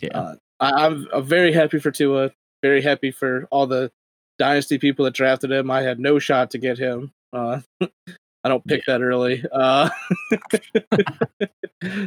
yeah, 0.00 0.18
uh, 0.18 0.34
I, 0.60 0.68
am 0.68 0.76
I'm, 0.76 1.08
I'm 1.12 1.24
very 1.24 1.52
happy 1.52 1.78
for 1.78 1.90
Tua. 1.90 2.30
Very 2.64 2.80
happy 2.80 3.10
for 3.10 3.46
all 3.50 3.66
the 3.66 3.92
dynasty 4.38 4.78
people 4.78 5.04
that 5.04 5.12
drafted 5.12 5.52
him. 5.52 5.70
I 5.70 5.82
had 5.82 6.00
no 6.00 6.18
shot 6.18 6.50
to 6.52 6.58
get 6.58 6.78
him. 6.78 7.12
Uh, 7.30 7.60
I 8.42 8.48
don't 8.48 8.66
pick 8.66 8.86
yeah. 8.88 8.94
that 8.94 9.04
early. 9.04 9.44
Uh, 9.52 9.90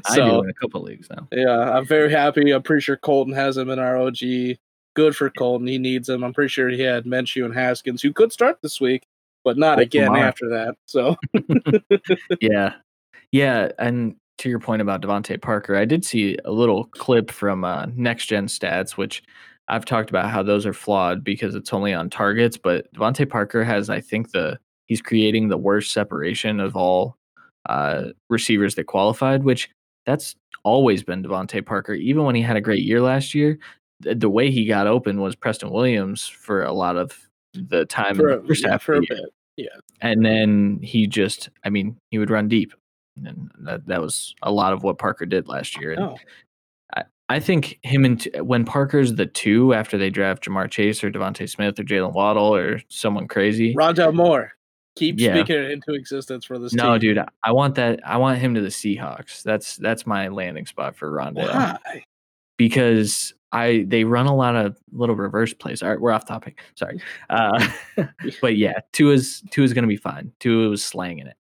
so, 0.10 0.24
I 0.24 0.30
do 0.30 0.44
in 0.44 0.50
a 0.50 0.54
couple 0.60 0.82
leagues 0.82 1.10
now. 1.12 1.28
Yeah, 1.32 1.78
I'm 1.78 1.86
very 1.86 2.12
happy. 2.12 2.52
I'm 2.52 2.64
pretty 2.64 2.82
sure 2.82 2.98
Colton 2.98 3.34
has 3.36 3.56
him 3.56 3.70
in 3.70 3.78
our 3.78 3.98
OG 3.98 4.58
good 4.98 5.16
for 5.16 5.30
Colton. 5.30 5.68
He 5.68 5.78
needs 5.78 6.10
him. 6.10 6.24
I'm 6.24 6.34
pretty 6.34 6.50
sure 6.50 6.70
he 6.70 6.82
had 6.82 7.06
Minshew 7.06 7.46
and 7.46 7.54
Haskins, 7.54 8.02
who 8.02 8.12
could 8.12 8.34
start 8.34 8.58
this 8.64 8.82
week, 8.82 9.04
but 9.44 9.56
not 9.56 9.78
oh, 9.78 9.84
again 9.84 10.16
after 10.16 10.50
that. 10.50 10.76
So, 10.88 11.16
yeah, 12.42 12.74
yeah. 13.32 13.70
And 13.78 14.16
to 14.40 14.50
your 14.50 14.58
point 14.58 14.82
about 14.82 15.04
DeVante 15.04 15.40
Parker, 15.40 15.76
I 15.76 15.86
did 15.86 16.04
see 16.04 16.36
a 16.46 16.52
little 16.52 16.86
clip 16.86 17.30
from 17.30 17.64
uh, 17.64 17.86
Next 17.96 18.26
Gen 18.26 18.48
Stats, 18.48 18.98
which 18.98 19.22
I've 19.70 19.86
talked 19.86 20.10
about 20.10 20.30
how 20.30 20.44
those 20.44 20.66
are 20.66 20.74
flawed 20.74 21.24
because 21.24 21.56
it's 21.56 21.74
only 21.74 21.94
on 21.94 22.10
targets. 22.10 22.58
But 22.58 22.92
DeVante 22.94 23.30
Parker 23.30 23.64
has, 23.64 23.90
I 23.90 24.00
think, 24.00 24.32
the 24.32 24.60
he's 24.86 25.02
creating 25.02 25.50
the 25.50 25.58
worst 25.58 25.92
separation 25.92 26.60
of 26.60 26.76
all 26.76 27.18
uh, 27.68 28.06
receivers 28.30 28.76
that 28.76 28.86
qualified, 28.86 29.44
which 29.44 29.70
that's 30.06 30.36
always 30.64 31.04
been 31.04 31.24
DeVante 31.24 31.66
Parker. 31.66 31.94
Even 31.94 32.24
when 32.24 32.36
he 32.36 32.42
had 32.42 32.56
a 32.56 32.62
great 32.62 32.84
year 32.84 33.02
last 33.02 33.36
year, 33.36 33.60
the 34.00 34.30
way 34.30 34.52
he 34.52 34.66
got 34.66 34.88
open 34.88 35.22
was 35.22 35.36
Preston 35.36 35.72
Williams 35.72 36.28
for 36.28 36.64
a 36.64 36.74
lot 36.74 36.98
of 36.98 37.18
the 37.54 37.86
time 37.86 38.16
for, 38.16 38.30
in 38.30 38.42
the 38.42 38.48
first 38.48 38.64
yeah, 38.64 38.72
half 38.72 38.84
for 38.84 38.96
a 38.96 39.02
bit. 39.02 39.20
Yeah. 39.58 39.68
And 40.02 40.26
then 40.26 40.80
he 40.82 41.08
just 41.08 41.50
I 41.64 41.70
mean, 41.70 41.98
he 42.12 42.20
would 42.20 42.30
run 42.30 42.48
deep. 42.48 42.74
And 43.26 43.50
that 43.62 43.86
that 43.88 44.02
was 44.02 44.36
a 44.44 44.52
lot 44.52 44.74
of 44.74 44.84
what 44.84 45.00
Parker 45.00 45.26
did 45.26 45.48
last 45.48 45.80
year. 45.80 45.92
And 45.94 46.04
oh. 46.04 46.18
I, 47.30 47.40
think 47.40 47.80
him 47.84 48.06
and 48.06 48.22
t- 48.22 48.32
when 48.42 48.66
Parker's 48.66 49.16
the 49.16 49.26
two 49.26 49.74
after 49.74 49.98
they 49.98 50.10
draft 50.10 50.46
Ja'Marr 50.46 50.70
Chase 50.70 51.04
or 51.04 51.12
DeVonta 51.12 51.50
Smith 51.50 51.80
or 51.80 51.84
Jaylen 51.84 52.14
Waddle 52.14 52.56
or 52.56 52.82
someone 52.90 53.28
crazy. 53.28 53.74
Rondale 53.76 54.14
Moore. 54.14 54.54
Keep 54.96 55.20
yeah. 55.20 55.36
speaking 55.36 55.58
it 55.58 55.72
into 55.72 55.94
existence 55.94 56.46
for 56.46 56.58
this. 56.58 56.74
No, 56.74 56.94
team. 56.94 57.16
dude, 57.16 57.26
I 57.44 57.52
want 57.52 57.76
that. 57.76 58.00
I 58.04 58.18
want 58.18 58.40
him 58.40 58.56
to 58.56 58.62
the 58.62 58.70
Seahawks. 58.70 59.44
That's 59.44 59.78
that's 59.78 60.08
my 60.08 60.28
landing 60.30 60.66
spot 60.66 60.96
for 60.96 61.12
Rondale. 61.12 61.54
Why? 61.54 62.04
Because 62.58 63.36
I 63.52 63.86
they 63.88 64.04
run 64.04 64.26
a 64.26 64.36
lot 64.36 64.56
of 64.56 64.76
little 64.92 65.16
reverse 65.16 65.54
plays. 65.54 65.84
All 65.84 65.90
right, 65.90 66.02
we're 66.02 66.12
off 66.12 66.26
topic. 66.26 66.60
Sorry. 66.76 67.00
Uh, 67.30 67.68
but 68.42 68.58
yeah, 68.58 68.80
Tua 68.92 69.14
is 69.14 69.44
Tua 69.52 69.66
is 69.66 69.74
gonna 69.74 69.88
be 69.88 69.98
fine. 69.98 70.32
Tua 70.40 70.70
was 70.70 70.84
slanging 70.84 71.28
it. 71.28 71.38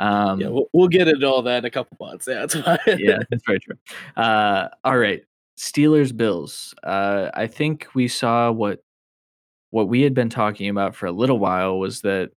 Um, 0.00 0.40
yeah, 0.40 0.48
we'll, 0.48 0.66
we'll, 0.72 0.88
get 0.88 1.08
into 1.08 1.28
all 1.28 1.42
that 1.42 1.58
in 1.58 1.64
a 1.66 1.70
couple 1.70 1.96
months. 2.00 2.26
Yeah, 2.26 2.46
that's 2.46 2.54
fine. 2.86 2.98
yeah, 2.98 3.18
that's 3.30 3.44
very 3.46 3.60
true. 3.60 3.76
Uh, 4.16 4.68
all 4.82 4.96
right, 4.96 5.22
Steelers 5.58 6.16
Bills. 6.16 6.74
Uh, 6.82 7.30
I 7.34 7.46
think 7.46 7.86
we 7.94 8.08
saw 8.08 8.50
what 8.50 8.82
what 9.70 9.88
we 9.88 10.00
had 10.00 10.14
been 10.14 10.30
talking 10.30 10.70
about 10.70 10.96
for 10.96 11.06
a 11.06 11.12
little 11.12 11.38
while 11.38 11.78
was 11.78 12.00
that 12.00 12.30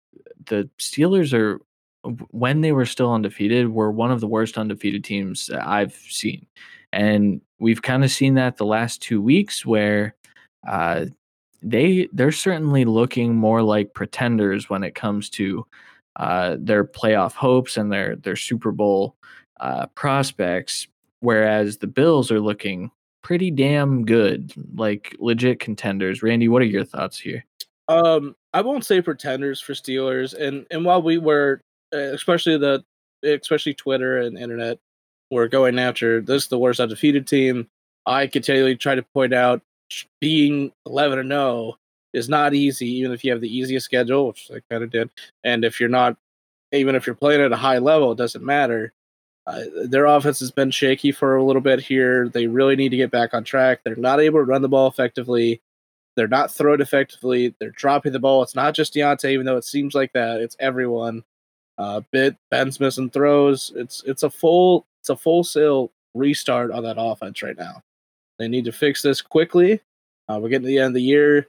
the 0.47 0.67
Steelers 0.80 1.34
are 1.34 1.62
when 2.32 2.62
they 2.62 2.71
were 2.71 2.86
still 2.86 3.13
undefeated 3.13 3.69
were 3.69 3.91
one 3.91 4.12
of 4.12 4.21
the 4.21 4.28
worst 4.28 4.58
undefeated 4.58 5.04
teams 5.04 5.45
that 5.45 5.65
I've 5.65 5.93
seen. 5.93 6.47
And 6.91 7.41
we've 7.60 7.84
kind 7.84 8.04
of 8.04 8.10
seen 8.10 8.34
that 8.36 8.58
the 8.58 8.65
last 8.65 9.04
2 9.04 9.21
weeks 9.21 9.63
where 9.67 10.15
uh, 10.67 11.06
they 11.62 12.10
they're 12.12 12.32
certainly 12.32 12.86
looking 12.86 13.36
more 13.36 13.62
like 13.62 13.93
pretenders 13.93 14.67
when 14.67 14.84
it 14.84 14.95
comes 14.95 15.30
to 15.30 15.65
uh, 16.17 16.58
their 16.60 16.84
playoff 16.84 17.34
hopes 17.34 17.78
and 17.78 17.91
their 17.91 18.15
their 18.15 18.36
Super 18.36 18.71
Bowl 18.71 19.15
uh, 19.60 19.88
prospects, 19.88 20.88
whereas 21.19 21.78
the 21.78 21.88
Bills 21.88 22.32
are 22.32 22.39
looking 22.39 22.91
pretty 23.21 23.52
damn 23.52 24.06
good, 24.06 24.54
like 24.76 25.15
legit 25.19 25.60
contenders. 25.60 26.24
Randy, 26.24 26.47
what 26.47 26.62
are 26.62 26.65
your 26.65 26.84
thoughts 26.84 27.19
here? 27.19 27.45
Um, 27.88 28.36
I 28.54 28.62
won't 28.62 28.86
say 28.86 29.02
pretenders 29.02 29.62
for 29.62 29.74
Steelers, 29.74 30.34
and 30.34 30.65
and 30.71 30.86
while 30.86 31.02
we 31.02 31.17
were, 31.17 31.62
uh, 31.93 31.97
especially 31.97 32.58
the, 32.58 32.84
especially 33.24 33.74
Twitter 33.74 34.17
and 34.19 34.38
internet, 34.38 34.80
were 35.30 35.47
going 35.47 35.80
after 35.80 36.21
this 36.21 36.43
is 36.43 36.50
the 36.50 36.60
worst 36.60 36.80
undefeated 36.80 37.28
team. 37.28 37.67
I 38.06 38.28
continually 38.28 38.76
try 38.76 38.95
to 38.95 39.04
point 39.13 39.34
out 39.34 39.62
being 40.19 40.71
11 40.86 41.19
and 41.19 41.30
0 41.30 41.78
is 42.13 42.30
not 42.30 42.54
easy, 42.54 42.88
even 42.88 43.12
if 43.12 43.24
you 43.24 43.32
have 43.32 43.41
the 43.41 43.58
easiest 43.58 43.86
schedule, 43.86 44.28
which 44.28 44.50
I 44.54 44.62
kind 44.69 44.84
of 44.84 44.89
did. 44.89 45.10
And 45.43 45.63
if 45.63 45.80
you're 45.80 45.89
not, 45.89 46.17
even 46.71 46.95
if 46.95 47.06
you're 47.06 47.15
playing 47.15 47.41
at 47.41 47.52
a 47.52 47.58
high 47.58 47.80
level, 47.80 48.12
it 48.12 48.17
doesn't 48.17 48.43
matter. 48.43 48.93
Uh, 49.47 49.63
their 49.86 50.06
offense 50.06 50.39
has 50.39 50.52
been 50.52 50.71
shaky 50.71 51.12
for 51.12 51.36
a 51.36 51.43
little 51.43 51.62
bit 51.62 51.80
here. 51.80 52.30
They 52.30 52.47
really 52.47 52.76
need 52.76 52.89
to 52.89 52.97
get 52.97 53.12
back 53.12 53.34
on 53.34 53.43
track. 53.43 53.82
They're 53.84 53.95
not 53.95 54.19
able 54.19 54.39
to 54.39 54.45
run 54.45 54.62
the 54.62 54.69
ball 54.69 54.88
effectively. 54.88 55.62
They're 56.15 56.28
not 56.28 56.52
throwing 56.52 56.82
effectively. 56.82 57.56
They're 57.60 57.71
dropping 57.71 58.12
the 58.12 58.19
ball. 58.19 58.43
It's 58.43 58.56
not 58.56 58.76
just 58.76 58.93
Diontae, 58.93 59.32
even 59.32 59.45
though 59.45 59.58
it 59.58 59.63
seems 59.63 59.95
like 59.95 60.13
that. 60.13 60.41
It's 60.41 60.58
everyone. 60.60 61.24
Uh, 61.78 62.02
Big 62.12 62.36
Ben's 62.52 62.80
missing 62.80 63.10
throws. 63.10 63.71
It's 63.76 64.04
it's 64.06 64.24
a 64.24 64.30
full 64.30 64.86
it's 65.00 65.10
a 65.10 65.15
full 65.15 65.43
sale 65.43 65.91
restart 66.13 66.71
on 66.71 66.84
that 66.84 66.97
offense 67.00 67.41
right 67.41 67.58
now. 67.58 67.82
They 68.38 68.47
need 68.47 68.65
to 68.65 68.71
fix 68.71 69.02
this 69.02 69.21
quickly. 69.21 69.82
Uh, 70.28 70.39
we're 70.39 70.50
getting 70.50 70.63
to 70.63 70.67
the 70.67 70.80
end 70.80 70.89
of 70.89 70.93
the 70.95 71.02
year. 71.02 71.47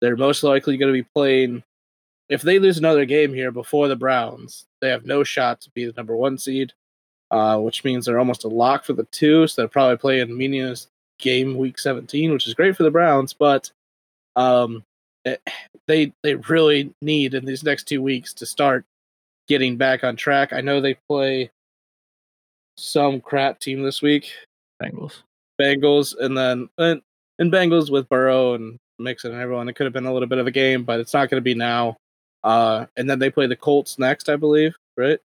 They're 0.00 0.16
most 0.16 0.42
likely 0.42 0.76
going 0.76 0.92
to 0.92 1.02
be 1.02 1.08
playing. 1.14 1.62
If 2.28 2.42
they 2.42 2.58
lose 2.58 2.78
another 2.78 3.04
game 3.04 3.34
here 3.34 3.50
before 3.50 3.88
the 3.88 3.96
Browns, 3.96 4.66
they 4.80 4.88
have 4.88 5.04
no 5.04 5.24
shot 5.24 5.60
to 5.62 5.70
be 5.70 5.84
the 5.84 5.94
number 5.96 6.16
one 6.16 6.38
seed, 6.38 6.72
uh, 7.30 7.58
which 7.58 7.84
means 7.84 8.06
they're 8.06 8.18
almost 8.18 8.44
a 8.44 8.48
lock 8.48 8.84
for 8.84 8.92
the 8.92 9.06
two. 9.10 9.46
So 9.46 9.62
they're 9.62 9.68
probably 9.68 9.96
playing 9.96 10.36
meaningless 10.36 10.88
game 11.18 11.56
week 11.56 11.78
17, 11.78 12.32
which 12.32 12.46
is 12.46 12.54
great 12.54 12.76
for 12.76 12.82
the 12.82 12.90
Browns, 12.90 13.32
but 13.32 13.70
um, 14.36 14.84
it, 15.24 15.40
eh, 15.46 15.52
they 15.86 16.12
they 16.22 16.34
really 16.34 16.94
need 17.02 17.34
in 17.34 17.44
these 17.44 17.62
next 17.62 17.84
two 17.84 18.02
weeks 18.02 18.32
to 18.34 18.46
start 18.46 18.84
getting 19.48 19.76
back 19.76 20.04
on 20.04 20.16
track. 20.16 20.52
I 20.52 20.60
know 20.60 20.80
they 20.80 20.94
play 21.08 21.50
some 22.76 23.20
crap 23.20 23.60
team 23.60 23.82
this 23.82 24.00
week, 24.00 24.32
Bengals. 24.82 25.22
Bengals, 25.60 26.14
and 26.18 26.36
then 26.36 26.68
and, 26.78 27.02
and 27.38 27.52
Bengals 27.52 27.90
with 27.90 28.08
Burrow 28.08 28.54
and 28.54 28.78
Mixon 29.00 29.32
and 29.32 29.40
everyone. 29.40 29.68
It 29.68 29.74
could 29.74 29.84
have 29.84 29.92
been 29.92 30.06
a 30.06 30.12
little 30.12 30.28
bit 30.28 30.38
of 30.38 30.46
a 30.46 30.52
game, 30.52 30.84
but 30.84 31.00
it's 31.00 31.14
not 31.14 31.30
going 31.30 31.40
to 31.40 31.44
be 31.44 31.54
now. 31.54 31.96
Uh, 32.42 32.86
and 32.96 33.08
then 33.08 33.18
they 33.18 33.30
play 33.30 33.46
the 33.46 33.56
Colts 33.56 33.98
next, 33.98 34.28
I 34.28 34.36
believe, 34.36 34.74
right? 34.96 35.18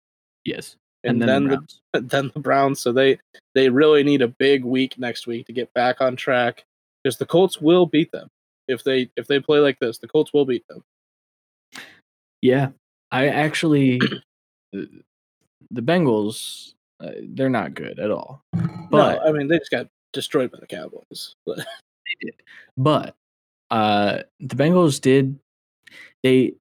Yes. 0.45 0.77
And, 1.05 1.21
and 1.21 1.29
then, 1.29 1.49
then 1.49 1.67
the, 1.93 2.01
the 2.01 2.07
then 2.09 2.31
the 2.33 2.41
Browns. 2.41 2.81
So 2.81 2.93
they 2.93 3.19
they 3.55 3.69
really 3.69 4.03
need 4.03 4.23
a 4.23 4.29
big 4.29 4.65
week 4.65 4.99
next 4.99 5.27
week 5.27 5.47
to 5.47 5.53
get 5.53 5.73
back 5.75 6.01
on 6.01 6.17
track 6.17 6.65
because 7.03 7.19
the 7.19 7.27
Colts 7.27 7.61
will 7.61 7.87
beat 7.87 8.13
them 8.13 8.29
if 8.69 8.85
they 8.85 9.11
if 9.17 9.27
they 9.27 9.41
play 9.41 9.59
like 9.59 9.79
this. 9.81 9.99
The 9.99 10.09
Colts 10.09 10.33
will 10.33 10.45
beat 10.45 10.67
them. 10.69 10.83
Yeah, 12.41 12.69
I 13.11 13.29
actually 13.29 14.01
the 14.73 15.03
Bengals 15.75 16.75
uh, 17.01 17.13
they're 17.31 17.51
not 17.51 17.75
good 17.75 17.99
at 17.99 18.11
all. 18.11 18.43
But 18.53 19.17
no, 19.17 19.21
I 19.25 19.33
mean 19.33 19.49
they 19.49 19.59
just 19.59 19.71
got 19.71 19.89
destroyed 20.13 20.53
by 20.53 20.59
the 20.61 20.67
Cowboys. 20.67 21.35
But 21.45 21.57
they 21.59 22.27
did. 22.27 22.35
But 22.77 23.17
uh, 23.73 24.23
the 24.39 24.55
Bengals 24.55 25.01
did 25.01 25.39
they 26.23 26.53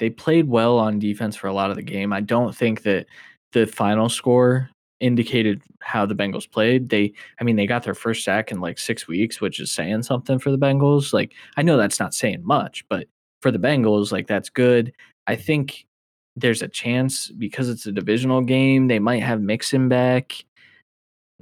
they 0.00 0.10
played 0.10 0.48
well 0.48 0.78
on 0.78 0.98
defense 0.98 1.36
for 1.36 1.46
a 1.46 1.52
lot 1.52 1.70
of 1.70 1.76
the 1.76 1.82
game. 1.82 2.12
I 2.12 2.20
don't 2.20 2.56
think 2.56 2.82
that 2.82 3.06
the 3.52 3.66
final 3.66 4.08
score 4.08 4.70
indicated 4.98 5.62
how 5.80 6.06
the 6.06 6.14
Bengals 6.14 6.50
played. 6.50 6.88
They 6.88 7.12
I 7.38 7.44
mean 7.44 7.56
they 7.56 7.66
got 7.66 7.82
their 7.84 7.94
first 7.94 8.24
sack 8.24 8.50
in 8.50 8.60
like 8.60 8.78
6 8.78 9.06
weeks, 9.06 9.42
which 9.42 9.60
is 9.60 9.70
saying 9.70 10.04
something 10.04 10.38
for 10.38 10.50
the 10.50 10.58
Bengals. 10.58 11.12
Like 11.12 11.34
I 11.58 11.62
know 11.62 11.76
that's 11.76 12.00
not 12.00 12.14
saying 12.14 12.40
much, 12.42 12.84
but 12.88 13.08
for 13.42 13.50
the 13.50 13.58
Bengals 13.58 14.10
like 14.10 14.26
that's 14.26 14.48
good. 14.48 14.94
I 15.26 15.36
think 15.36 15.86
there's 16.34 16.62
a 16.62 16.68
chance 16.68 17.28
because 17.28 17.68
it's 17.68 17.86
a 17.86 17.92
divisional 17.92 18.40
game, 18.40 18.88
they 18.88 18.98
might 18.98 19.22
have 19.22 19.40
Mixon 19.40 19.90
back. 19.90 20.32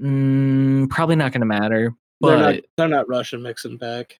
Mm, 0.00 0.90
probably 0.90 1.16
not 1.16 1.32
going 1.32 1.40
to 1.40 1.46
matter. 1.46 1.94
But 2.20 2.28
they're 2.28 2.52
not, 2.52 2.64
they're 2.76 2.88
not 2.88 3.08
rushing 3.08 3.42
Mixon 3.42 3.76
back. 3.76 4.18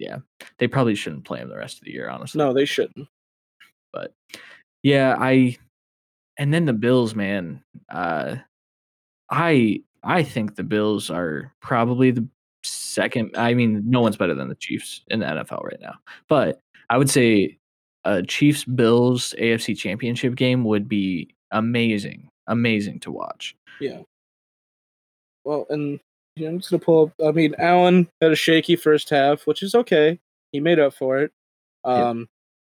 Yeah, 0.00 0.18
they 0.58 0.66
probably 0.66 0.94
shouldn't 0.94 1.24
play 1.24 1.40
him 1.40 1.48
the 1.48 1.56
rest 1.56 1.78
of 1.78 1.84
the 1.84 1.92
year. 1.92 2.08
Honestly, 2.08 2.38
no, 2.38 2.52
they 2.52 2.64
shouldn't. 2.64 3.08
But 3.92 4.12
yeah, 4.82 5.16
I 5.18 5.56
and 6.38 6.52
then 6.54 6.64
the 6.64 6.72
Bills, 6.72 7.14
man. 7.14 7.62
Uh, 7.90 8.36
I 9.30 9.82
I 10.02 10.22
think 10.22 10.56
the 10.56 10.64
Bills 10.64 11.10
are 11.10 11.52
probably 11.60 12.10
the 12.10 12.26
second. 12.64 13.36
I 13.36 13.54
mean, 13.54 13.82
no 13.86 14.00
one's 14.00 14.16
better 14.16 14.34
than 14.34 14.48
the 14.48 14.54
Chiefs 14.54 15.02
in 15.08 15.20
the 15.20 15.26
NFL 15.26 15.64
right 15.64 15.80
now. 15.80 15.94
But 16.28 16.60
I 16.88 16.96
would 16.98 17.10
say 17.10 17.58
a 18.04 18.22
Chiefs 18.22 18.64
Bills 18.64 19.34
AFC 19.38 19.76
Championship 19.76 20.34
game 20.34 20.64
would 20.64 20.88
be 20.88 21.34
amazing, 21.50 22.28
amazing 22.46 23.00
to 23.00 23.10
watch. 23.10 23.54
Yeah. 23.80 24.00
Well, 25.44 25.66
and 25.70 26.00
you 26.40 26.46
know, 26.46 26.52
I'm 26.52 26.58
just 26.58 26.70
gonna 26.70 26.80
pull 26.80 27.06
up. 27.06 27.26
I 27.26 27.32
mean, 27.32 27.54
Allen 27.58 28.08
had 28.20 28.32
a 28.32 28.36
shaky 28.36 28.76
first 28.76 29.10
half, 29.10 29.46
which 29.46 29.62
is 29.62 29.74
okay. 29.74 30.18
He 30.52 30.60
made 30.60 30.78
up 30.78 30.94
for 30.94 31.18
it. 31.18 31.32
Um, 31.84 32.28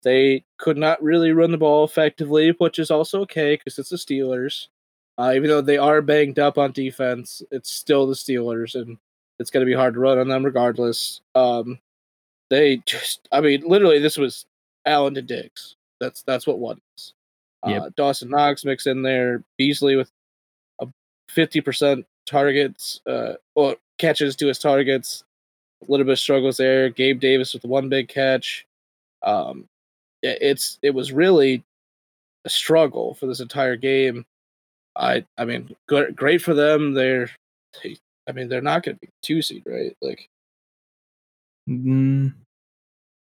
They 0.03 0.45
could 0.59 0.77
not 0.77 1.03
really 1.03 1.31
run 1.33 1.53
the 1.53 1.59
ball 1.59 1.85
effectively, 1.85 2.51
which 2.59 2.79
is 2.79 2.91
also 2.91 3.21
okay 3.21 3.55
because 3.55 3.79
it's 3.79 3.91
the 3.91 3.97
Steelers. 3.97 4.67
Uh, 5.17 5.33
even 5.37 5.49
though 5.49 5.61
they 5.61 5.79
are 5.79 6.03
banged 6.03 6.39
up 6.39 6.59
on 6.59 6.73
defense, 6.73 7.41
it's 7.51 7.71
still 7.71 8.07
the 8.07 8.15
Steelers, 8.15 8.75
and 8.75 8.99
it's 9.39 9.51
going 9.51 9.65
to 9.65 9.71
be 9.71 9.77
hard 9.77 9.95
to 9.95 10.01
run 10.01 10.19
on 10.19 10.29
them 10.29 10.45
regardless. 10.45 11.21
Um, 11.35 11.79
they 12.51 12.79
just, 12.85 13.29
I 13.31 13.41
mean, 13.41 13.63
literally, 13.65 14.01
this 14.01 14.17
was 14.17 14.47
Allen 14.87 15.15
to 15.15 15.23
Diggs. 15.23 15.77
That's 16.01 16.23
that's 16.23 16.47
what 16.49 16.59
one 16.59 16.81
is. 16.97 17.15
Yep. 17.65 17.83
Uh, 17.83 17.91
Dawson 17.97 18.31
Knox 18.31 18.65
mixed 18.65 18.89
in 18.89 19.03
there. 19.03 19.45
Beasley 19.57 19.95
with 19.95 20.11
a 20.81 20.89
fifty 21.29 21.61
percent 21.61 22.07
targets, 22.33 23.01
uh, 23.07 23.35
or 23.55 23.77
catches 23.99 24.35
to 24.37 24.47
his 24.47 24.59
targets. 24.59 25.25
A 25.83 25.91
little 25.91 26.07
bit 26.07 26.13
of 26.13 26.19
struggles 26.19 26.57
there. 26.57 26.89
Gabe 26.89 27.21
Davis 27.21 27.53
with 27.53 27.65
one 27.65 27.89
big 27.89 28.09
catch. 28.09 28.67
Um, 29.23 29.67
it's 30.23 30.79
it 30.83 30.91
was 30.91 31.13
really 31.13 31.65
a 32.45 32.49
struggle 32.49 33.15
for 33.15 33.27
this 33.27 33.41
entire 33.41 33.77
game. 33.77 34.25
I 34.97 35.25
I 35.39 35.45
mean, 35.45 35.75
good, 35.89 36.17
great 36.17 36.43
for 36.43 36.55
them. 36.55 36.95
They're, 36.95 37.31
they, 37.83 37.97
I 38.29 38.33
mean, 38.33 38.49
they're 38.49 38.61
not 38.61 38.83
going 38.83 38.97
to 38.97 39.01
be 39.01 39.09
two 39.23 39.43
seed, 39.43 39.65
right? 39.67 39.97
Like, 40.01 40.29
mm, 41.69 42.33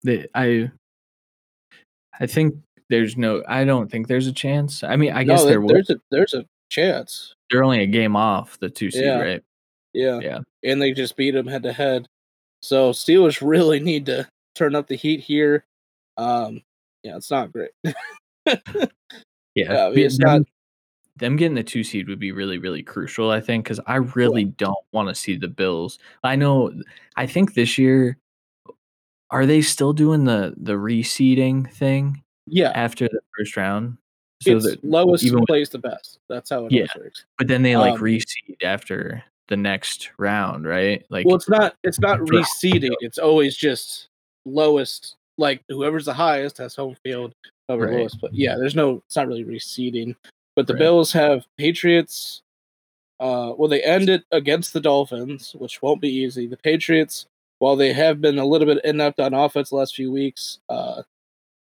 they, 0.04 0.28
I 0.36 0.72
I 2.20 2.28
think 2.28 2.56
there's 2.90 3.18
no. 3.18 3.44
I 3.48 3.64
don't 3.64 3.90
think 3.90 4.08
there's 4.08 4.28
a 4.28 4.34
chance. 4.34 4.84
I 4.84 4.96
mean, 4.96 5.14
I 5.14 5.24
no, 5.24 5.34
guess 5.34 5.46
there 5.46 5.62
there's 5.66 5.90
a 5.90 6.00
there's 6.12 6.34
a 6.34 6.46
chance. 6.70 7.34
They're 7.54 7.64
only 7.64 7.84
a 7.84 7.88
game 7.88 8.16
off 8.16 8.58
the 8.60 8.70
two 8.70 8.90
seed, 8.90 9.06
yeah. 9.06 9.22
right? 9.22 9.44
Yeah, 9.94 10.20
yeah, 10.22 10.40
and 10.64 10.82
they 10.82 10.92
just 10.92 11.16
beat 11.16 11.32
them 11.36 11.46
head 11.46 11.62
to 11.64 11.72
head. 11.72 12.08
So 12.64 12.92
Steelers 12.92 13.42
really 13.48 13.80
need 13.80 14.08
to 14.08 14.28
turn 14.56 14.74
up 14.74 14.88
the 14.88 14.96
heat 14.96 15.20
here. 15.20 15.66
Um, 16.18 16.64
yeah, 17.04 17.16
it's 17.16 17.30
not 17.30 17.52
great. 17.52 17.70
yeah, 17.86 18.56
yeah 19.56 19.90
it's 19.90 20.18
them, 20.18 20.26
not. 20.28 20.42
Them 21.18 21.36
getting 21.36 21.54
the 21.54 21.64
two 21.64 21.84
seed 21.84 22.08
would 22.08 22.20
be 22.20 22.32
really, 22.32 22.58
really 22.58 22.82
crucial. 22.82 23.30
I 23.30 23.40
think 23.40 23.66
because 23.66 23.80
I 23.86 23.98
really 23.98 24.46
don't 24.46 24.74
want 24.94 25.10
to 25.10 25.16
see 25.16 25.38
the 25.38 25.48
Bills. 25.48 26.00
I 26.24 26.36
know. 26.36 26.74
I 27.16 27.28
think 27.28 27.54
this 27.54 27.78
year 27.78 28.18
are 29.30 29.46
they 29.46 29.62
still 29.62 29.94
doing 29.94 30.24
the 30.24 30.56
the 30.58 30.74
reseeding 30.74 31.72
thing? 31.72 32.24
Yeah. 32.48 32.72
After 32.74 33.08
the 33.08 33.20
first 33.38 33.58
round, 33.58 33.98
so 34.44 34.58
it's 34.58 34.84
lowest 34.84 35.24
even 35.24 35.46
plays 35.46 35.70
the 35.70 35.80
best. 35.80 36.20
That's 36.30 36.50
how 36.50 36.66
it 36.66 36.72
yeah. 36.72 36.86
works. 36.98 37.26
But 37.38 37.48
then 37.48 37.64
they 37.64 37.78
like 37.78 37.96
um, 37.96 38.00
reseed 38.00 38.64
after 38.64 39.24
the 39.48 39.58
next 39.58 40.12
round, 40.18 40.66
right? 40.66 41.04
Like, 41.10 41.26
well, 41.26 41.36
it's 41.36 41.50
not 41.50 41.76
it's 41.84 42.00
not 42.00 42.20
reseeding. 42.20 42.94
It's 43.00 43.18
always 43.18 43.56
just 43.56 44.08
lowest. 44.46 45.16
Like 45.38 45.64
whoever's 45.70 46.06
the 46.06 46.14
highest 46.14 46.58
has 46.60 46.76
home 46.76 46.96
field 47.04 47.34
over 47.70 47.86
right. 47.86 47.98
lowest. 47.98 48.22
But 48.22 48.34
yeah, 48.34 48.56
there's 48.56 48.76
no. 48.76 49.02
It's 49.06 49.16
not 49.16 49.28
really 49.28 49.46
reseeding. 49.46 50.16
But 50.56 50.68
the 50.68 50.74
right. 50.74 50.80
Bills 50.80 51.12
have 51.14 51.46
Patriots. 51.58 52.42
Uh, 53.20 53.54
well, 53.58 53.70
they 53.70 53.82
end 53.82 54.10
it 54.10 54.24
against 54.32 54.74
the 54.74 54.82
Dolphins, 54.82 55.56
which 55.58 55.82
won't 55.82 56.02
be 56.02 56.10
easy. 56.10 56.46
The 56.46 56.58
Patriots, 56.58 57.26
while 57.60 57.76
they 57.76 57.94
have 57.94 58.22
been 58.22 58.38
a 58.38 58.46
little 58.46 58.68
bit 58.68 58.84
inept 58.84 59.20
on 59.20 59.34
offense 59.34 59.70
the 59.70 59.78
last 59.78 59.96
few 59.96 60.12
weeks, 60.12 60.60
uh, 60.70 61.04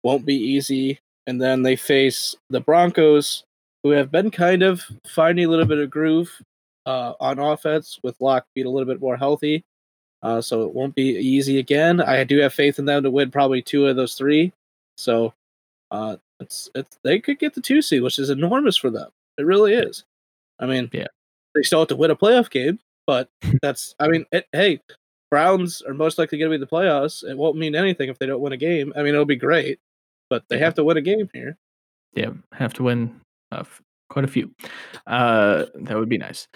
won't 0.03 0.25
be 0.25 0.35
easy. 0.35 0.99
And 1.27 1.41
then 1.41 1.61
they 1.63 1.75
face 1.75 2.35
the 2.49 2.59
Broncos, 2.61 3.43
who 3.83 3.89
have 3.91 4.11
been 4.11 4.31
kind 4.31 4.63
of 4.63 4.81
finding 5.07 5.45
a 5.45 5.49
little 5.49 5.65
bit 5.65 5.79
of 5.79 5.89
groove 5.89 6.31
uh, 6.85 7.13
on 7.19 7.39
offense 7.39 7.99
with 8.03 8.19
Lock 8.19 8.45
being 8.55 8.67
a 8.67 8.69
little 8.69 8.87
bit 8.91 9.01
more 9.01 9.17
healthy. 9.17 9.63
Uh, 10.21 10.41
so 10.41 10.63
it 10.63 10.73
won't 10.73 10.95
be 10.95 11.17
easy 11.17 11.59
again. 11.59 11.99
I 12.01 12.23
do 12.23 12.39
have 12.39 12.53
faith 12.53 12.79
in 12.79 12.85
them 12.85 13.03
to 13.03 13.11
win 13.11 13.29
probably 13.31 13.61
two 13.61 13.87
of 13.87 13.95
those 13.97 14.15
three. 14.15 14.53
So 14.97 15.33
uh, 15.91 16.15
it's, 16.39 16.69
it's 16.75 16.97
they 17.03 17.19
could 17.19 17.39
get 17.39 17.53
the 17.53 17.61
two 17.61 17.81
seed, 17.81 18.01
which 18.03 18.19
is 18.19 18.29
enormous 18.29 18.77
for 18.77 18.89
them. 18.89 19.09
It 19.37 19.45
really 19.45 19.73
is. 19.73 20.05
I 20.59 20.65
mean, 20.65 20.89
Yeah. 20.93 21.07
they 21.55 21.63
still 21.63 21.79
have 21.79 21.89
to 21.89 21.95
win 21.97 22.11
a 22.11 22.15
playoff 22.15 22.49
game, 22.49 22.79
but 23.05 23.27
that's. 23.61 23.95
I 23.99 24.07
mean, 24.07 24.25
it, 24.31 24.47
hey, 24.53 24.79
Browns 25.29 25.81
are 25.81 25.93
most 25.93 26.17
likely 26.17 26.37
going 26.37 26.51
to 26.51 26.57
be 26.57 26.61
in 26.61 26.61
the 26.61 26.67
playoffs. 26.67 27.23
It 27.29 27.37
won't 27.37 27.57
mean 27.57 27.75
anything 27.75 28.07
if 28.09 28.17
they 28.19 28.25
don't 28.25 28.39
win 28.41 28.53
a 28.53 28.57
game. 28.57 28.93
I 28.95 28.99
mean, 29.03 29.13
it'll 29.13 29.25
be 29.25 29.35
great, 29.35 29.79
but 30.33 30.43
they 30.49 30.57
Yeah. 30.57 30.65
have 30.65 30.73
to 30.75 30.83
win 30.83 30.97
a 30.97 31.01
game 31.01 31.29
here. 31.31 31.57
Yeah, 32.15 32.31
have 32.53 32.73
to 32.75 32.83
win 32.83 33.21
uh, 33.51 33.63
quite 34.09 34.25
a 34.25 34.27
few. 34.27 34.51
Uh, 35.05 35.65
that 35.75 35.95
would 35.95 36.09
be 36.09 36.17
nice. 36.17 36.47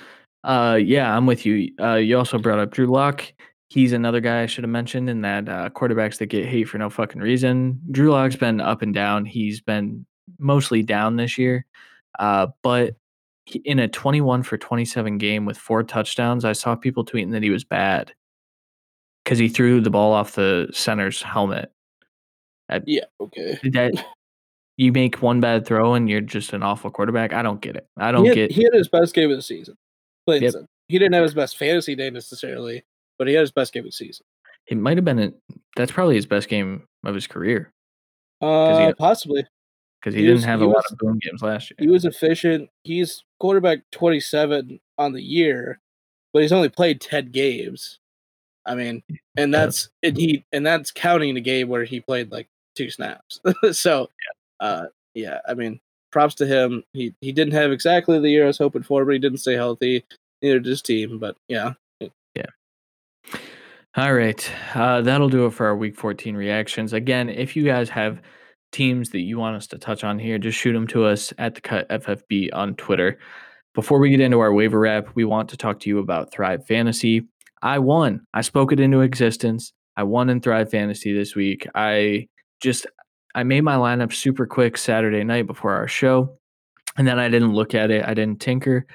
Uh, 0.43 0.79
yeah, 0.81 1.15
I'm 1.15 1.27
with 1.27 1.45
you. 1.45 1.71
Uh, 1.79 1.95
you 1.95 2.17
also 2.17 2.39
brought 2.39 2.57
up 2.57 2.71
Drew 2.71 2.87
Lock. 2.87 3.23
He's 3.69 3.93
another 3.93 4.19
guy 4.21 4.41
I 4.41 4.45
should 4.47 4.63
have 4.63 4.71
mentioned 4.71 5.09
in 5.09 5.21
that 5.21 5.47
uh, 5.49 5.69
quarterbacks 5.69 6.17
that 6.17 6.27
get 6.27 6.45
hate 6.47 6.63
for 6.69 6.77
no 6.79 6.89
fucking 6.89 7.21
reason. 7.21 7.79
Drew 7.91 8.09
Lock's 8.11 8.35
been 8.35 8.61
up 8.61 8.81
and 8.81 8.93
down. 8.95 9.25
He's 9.25 9.61
been 9.61 10.05
mostly 10.39 10.81
down 10.83 11.17
this 11.17 11.37
year, 11.37 11.65
uh, 12.17 12.47
but 12.63 12.95
he, 13.45 13.59
in 13.59 13.77
a 13.79 13.87
21 13.87 14.41
for 14.43 14.57
27 14.57 15.17
game 15.19 15.45
with 15.45 15.57
four 15.57 15.83
touchdowns, 15.83 16.45
I 16.45 16.53
saw 16.53 16.75
people 16.75 17.05
tweeting 17.05 17.31
that 17.33 17.43
he 17.43 17.49
was 17.51 17.63
bad 17.63 18.13
because 19.23 19.37
he 19.37 19.49
threw 19.49 19.81
the 19.81 19.89
ball 19.89 20.13
off 20.13 20.33
the 20.35 20.69
center's 20.71 21.21
helmet. 21.21 21.71
Yeah. 22.85 23.05
Okay. 23.19 23.57
That 23.71 23.93
you 24.77 24.91
make 24.91 25.21
one 25.21 25.39
bad 25.39 25.65
throw 25.65 25.93
and 25.95 26.09
you're 26.09 26.21
just 26.21 26.53
an 26.53 26.63
awful 26.63 26.91
quarterback. 26.91 27.33
I 27.33 27.41
don't 27.41 27.61
get 27.61 27.75
it. 27.75 27.87
I 27.97 28.11
don't 28.11 28.25
had, 28.25 28.35
get. 28.35 28.51
he 28.51 28.63
had 28.63 28.73
his 28.73 28.87
best 28.87 29.13
game 29.15 29.31
of 29.31 29.37
the 29.37 29.41
season. 29.41 29.75
Yep. 30.27 30.53
He 30.89 30.99
didn't 30.99 31.13
have 31.13 31.23
his 31.23 31.33
best 31.33 31.57
fantasy 31.57 31.95
day 31.95 32.09
necessarily, 32.09 32.83
but 33.17 33.27
he 33.27 33.33
had 33.33 33.41
his 33.41 33.51
best 33.51 33.73
game 33.73 33.81
of 33.83 33.87
the 33.87 33.91
season. 33.93 34.25
It 34.67 34.77
might 34.77 34.97
have 34.97 35.05
been. 35.05 35.19
A, 35.19 35.31
that's 35.77 35.91
probably 35.91 36.15
his 36.15 36.25
best 36.25 36.49
game 36.49 36.83
of 37.05 37.15
his 37.15 37.27
career 37.27 37.71
Uh, 38.41 38.77
he 38.77 38.83
had- 38.85 38.97
possibly. 38.97 39.45
because 40.01 40.13
he, 40.13 40.19
He 40.21 40.25
didn't 40.27 40.37
was- 40.37 40.43
have 40.45 40.59
he 40.59 40.65
a 40.65 40.69
lot 40.69 40.83
of 40.91 40.97
boom 40.97 41.17
games 41.21 41.41
last 41.41 41.71
year. 41.71 41.77
He 41.79 41.87
was 41.87 42.03
efficient. 42.05 42.69
He's 42.83 43.23
quarterback 43.39 43.79
27 43.93 44.79
on 44.97 45.13
the 45.13 45.21
year, 45.23 45.79
but 46.33 46.41
he's 46.41 46.51
only 46.51 46.69
played 46.69 46.99
10 47.01 47.31
games. 47.31 47.99
I 48.65 48.75
mean, 48.75 49.01
and 49.37 49.53
that's 49.53 49.89
and 50.03 50.17
he 50.17 50.43
and 50.51 50.65
that's 50.65 50.91
counting 50.91 51.35
the 51.35 51.41
game 51.41 51.69
where 51.69 51.85
he 51.85 52.01
played 52.01 52.31
like 52.33 52.49
two 52.77 52.89
snaps. 52.89 53.39
so, 53.71 54.09
uh, 54.59 54.85
yeah, 55.13 55.39
I 55.47 55.53
mean, 55.53 55.79
props 56.11 56.35
to 56.35 56.45
him. 56.45 56.83
He 56.93 57.13
he 57.21 57.31
didn't 57.31 57.53
have 57.53 57.71
exactly 57.71 58.19
the 58.19 58.29
year 58.29 58.43
I 58.45 58.47
was 58.47 58.57
hoping 58.57 58.83
for, 58.83 59.03
but 59.05 59.11
he 59.11 59.19
didn't 59.19 59.39
stay 59.39 59.55
healthy. 59.55 60.05
Neither 60.41 60.59
did 60.59 60.69
his 60.69 60.81
team, 60.81 61.19
but 61.19 61.35
yeah, 61.47 61.73
yeah, 62.35 62.45
All 63.95 64.13
right, 64.13 64.51
uh, 64.75 65.01
that'll 65.01 65.29
do 65.29 65.47
it 65.47 65.53
for 65.53 65.65
our 65.65 65.75
Week 65.75 65.95
14 65.95 66.35
reactions. 66.35 66.93
Again, 66.93 67.29
if 67.29 67.55
you 67.55 67.63
guys 67.63 67.89
have 67.89 68.21
teams 68.71 69.09
that 69.09 69.21
you 69.21 69.39
want 69.39 69.55
us 69.55 69.67
to 69.67 69.77
touch 69.77 70.03
on 70.03 70.19
here, 70.19 70.37
just 70.37 70.57
shoot 70.57 70.73
them 70.73 70.87
to 70.87 71.05
us 71.05 71.33
at 71.37 71.55
the 71.55 71.61
Cut 71.61 71.89
FFB 71.89 72.49
on 72.53 72.75
Twitter. 72.75 73.17
Before 73.73 73.99
we 73.99 74.09
get 74.09 74.19
into 74.19 74.39
our 74.39 74.53
waiver 74.53 74.79
wrap, 74.79 75.07
we 75.15 75.23
want 75.23 75.49
to 75.49 75.57
talk 75.57 75.79
to 75.81 75.89
you 75.89 75.99
about 75.99 76.31
Thrive 76.31 76.65
Fantasy. 76.67 77.27
I 77.61 77.79
won. 77.79 78.25
I 78.33 78.41
spoke 78.41 78.71
it 78.71 78.79
into 78.79 79.01
existence. 79.01 79.73
I 79.95 80.03
won 80.03 80.29
in 80.29 80.41
Thrive 80.41 80.69
Fantasy 80.69 81.13
this 81.13 81.35
week. 81.35 81.67
I 81.73 82.27
just 82.61 82.87
I 83.35 83.43
made 83.43 83.61
my 83.61 83.75
lineup 83.75 84.13
super 84.13 84.45
quick 84.45 84.77
Saturday 84.77 85.23
night 85.23 85.47
before 85.47 85.73
our 85.73 85.87
show, 85.87 86.37
and 86.97 87.07
then 87.07 87.19
I 87.19 87.29
didn't 87.29 87.53
look 87.53 87.75
at 87.75 87.91
it. 87.91 88.05
I 88.05 88.13
didn't 88.13 88.41
tinker. 88.41 88.85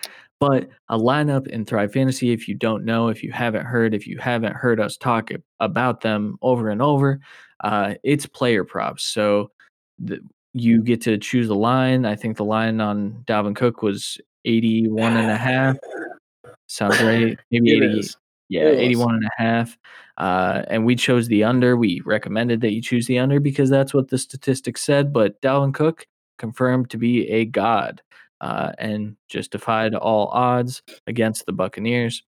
But 0.41 0.69
a 0.89 0.99
lineup 0.99 1.47
in 1.47 1.65
Thrive 1.65 1.93
Fantasy, 1.93 2.33
if 2.33 2.49
you 2.49 2.57
don't 2.57 2.85
know, 2.85 3.07
if 3.07 3.23
you 3.23 3.31
haven't 3.31 3.65
heard, 3.65 3.95
if 3.95 4.09
you 4.09 4.19
haven't 4.19 4.57
heard 4.57 4.81
us 4.81 4.97
talk 4.97 5.31
about 5.61 6.01
them 6.01 6.37
over 6.43 6.69
and 6.69 6.83
over, 6.83 7.21
uh, 7.63 7.95
it's 8.03 8.27
player 8.27 8.65
props. 8.65 9.05
So 9.05 9.53
the, 10.01 10.19
you 10.53 10.83
get 10.83 11.01
to 11.03 11.17
choose 11.17 11.49
a 11.49 11.55
line. 11.55 12.05
I 12.05 12.17
think 12.17 12.37
the 12.37 12.45
line 12.45 12.81
on 12.81 13.23
Dalvin 13.27 13.55
Cook 13.55 13.83
was 13.83 14.21
81 14.45 15.17
and 15.17 15.31
a 15.31 15.37
half. 15.37 15.77
Sounds 16.67 17.01
right. 17.01 17.39
Maybe 17.53 17.77
it 17.77 17.85
80, 17.85 17.99
is. 18.01 18.17
yeah, 18.49 18.63
It 18.63 18.81
81 18.81 19.15
and 19.15 19.25
a 19.25 19.43
half. 19.43 19.79
Uh, 20.19 20.63
and 20.69 20.85
we 20.85 20.95
chose 20.95 21.29
the 21.29 21.45
under. 21.45 21.77
We 21.77 22.03
recommended 22.05 22.61
that 22.61 22.73
you 22.73 22.83
choose 22.83 23.07
the 23.07 23.19
under 23.19 23.41
because 23.41 23.71
that's 23.71 23.95
what 23.95 24.09
the 24.09 24.19
statistics 24.19 24.83
said. 24.83 25.13
But 25.13 25.41
Dalvin 25.41 25.75
Cook 25.75 26.07
confirmed 26.39 26.91
to 26.91 26.99
be 26.99 27.29
a 27.29 27.45
god 27.45 28.03
uh, 28.41 28.73
and 28.79 29.17
just 29.29 29.53
defied 29.53 29.95
all 29.95 30.29
odds 30.29 30.83
against 31.07 31.47
the 31.47 31.53
Buccaneers. 31.53 32.23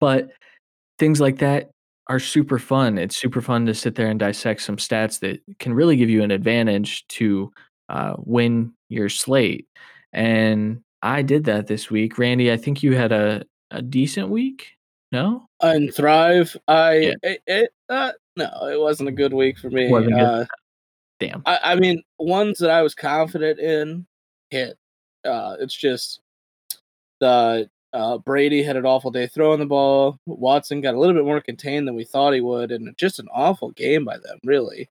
But 0.00 0.30
things 0.98 1.20
like 1.20 1.38
that 1.38 1.70
are 2.08 2.20
super 2.20 2.58
fun. 2.58 2.98
It's 2.98 3.16
super 3.16 3.40
fun 3.40 3.66
to 3.66 3.74
sit 3.74 3.96
there 3.96 4.06
and 4.08 4.18
dissect 4.18 4.62
some 4.62 4.76
stats 4.76 5.20
that 5.20 5.40
can 5.58 5.74
really 5.74 5.96
give 5.96 6.08
you 6.08 6.22
an 6.22 6.30
advantage 6.30 7.06
to 7.08 7.50
uh, 7.88 8.14
win 8.18 8.72
your 8.88 9.08
slate. 9.08 9.66
And 10.12 10.82
I 11.02 11.22
did 11.22 11.44
that 11.44 11.66
this 11.66 11.90
week. 11.90 12.18
Randy, 12.18 12.52
I 12.52 12.56
think 12.56 12.82
you 12.82 12.96
had 12.96 13.12
a, 13.12 13.44
a 13.70 13.82
decent 13.82 14.28
week. 14.28 14.75
No? 15.12 15.48
And 15.62 15.94
Thrive, 15.94 16.56
I 16.68 16.94
Yeah. 16.94 17.14
it, 17.22 17.42
it 17.46 17.70
uh, 17.88 18.12
no, 18.36 18.50
it 18.66 18.80
wasn't 18.80 19.08
a 19.08 19.12
good 19.12 19.32
week 19.32 19.58
for 19.58 19.70
me. 19.70 19.92
Uh, 19.92 20.44
Damn. 21.18 21.42
I, 21.46 21.58
I 21.62 21.74
mean, 21.76 22.02
ones 22.18 22.58
that 22.58 22.70
I 22.70 22.82
was 22.82 22.94
confident 22.94 23.58
in 23.58 24.06
hit. 24.50 24.76
Uh, 25.24 25.56
it's 25.58 25.74
just 25.74 26.20
the 27.20 27.70
uh, 27.92 28.18
Brady 28.18 28.62
had 28.62 28.76
an 28.76 28.84
awful 28.84 29.10
day 29.10 29.26
throwing 29.26 29.58
the 29.58 29.66
ball. 29.66 30.18
Watson 30.26 30.82
got 30.82 30.94
a 30.94 30.98
little 30.98 31.14
bit 31.14 31.24
more 31.24 31.40
contained 31.40 31.88
than 31.88 31.94
we 31.94 32.04
thought 32.04 32.34
he 32.34 32.42
would, 32.42 32.70
and 32.70 32.96
just 32.98 33.18
an 33.18 33.28
awful 33.32 33.70
game 33.70 34.04
by 34.04 34.18
them, 34.18 34.38
really. 34.44 34.90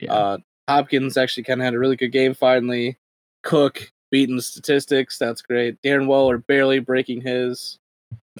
Yeah. 0.00 0.12
Uh, 0.12 0.38
Hopkins 0.68 1.16
actually 1.16 1.44
kind 1.44 1.60
of 1.60 1.64
had 1.64 1.74
a 1.74 1.78
really 1.78 1.96
good 1.96 2.12
game 2.12 2.34
finally. 2.34 2.98
Cook 3.42 3.92
beating 4.10 4.36
the 4.36 4.42
statistics. 4.42 5.18
That's 5.18 5.42
great. 5.42 5.80
Darren 5.82 6.06
Waller 6.06 6.38
barely 6.38 6.78
breaking 6.78 7.20
his. 7.20 7.78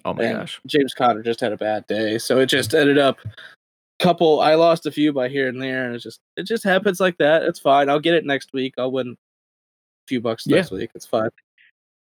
Oh 0.05 0.15
my 0.15 0.25
and 0.25 0.39
gosh. 0.39 0.61
James 0.67 0.95
Conner 0.95 1.23
just 1.23 1.41
had 1.41 1.53
a 1.53 1.57
bad 1.57 1.87
day, 1.87 2.19
so 2.19 2.39
it 2.39 2.47
just 2.47 2.75
ended 2.75 2.99
up 2.99 3.19
couple. 3.99 4.41
I 4.41 4.55
lost 4.55 4.87
a 4.87 4.91
few 4.91 5.13
by 5.13 5.29
here 5.29 5.49
and 5.49 5.61
there, 5.61 5.87
and 5.87 5.95
it's 5.95 6.05
just 6.05 6.21
it 6.37 6.45
just 6.45 6.65
happens 6.65 7.01
like 7.01 7.17
that. 7.19 7.43
It's 7.43 7.59
fine. 7.59 7.89
I'll 7.89 8.01
get 8.01 8.15
it 8.15 8.25
next 8.27 8.53
week. 8.53 8.75
I'll 8.79 8.93
win 8.93 9.13
a 9.13 9.17
few 10.09 10.21
bucks 10.21 10.47
Yeah. 10.47 10.57
next 10.57 10.71
week. 10.71 10.91
It's 10.95 11.07
fine. 11.07 11.31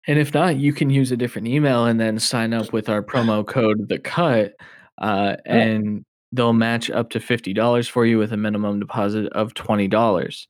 And 0.07 0.19
if 0.19 0.33
not, 0.33 0.57
you 0.57 0.71
can 0.71 0.89
use 0.89 1.11
a 1.11 1.17
different 1.17 1.47
email 1.47 1.85
and 1.85 1.99
then 1.99 2.19
sign 2.19 2.53
up 2.53 2.71
with 2.71 2.89
our 2.89 3.01
promo 3.01 3.45
code 3.45 3.89
the 3.89 3.97
cut 3.97 4.53
uh, 4.99 5.35
and 5.45 6.05
they'll 6.31 6.53
match 6.53 6.91
up 6.91 7.09
to 7.11 7.19
$50 7.19 7.89
for 7.89 8.05
you 8.05 8.19
with 8.19 8.31
a 8.31 8.37
minimum 8.37 8.79
deposit 8.79 9.31
of 9.33 9.55
$20. 9.55 10.47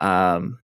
Um, 0.00 0.60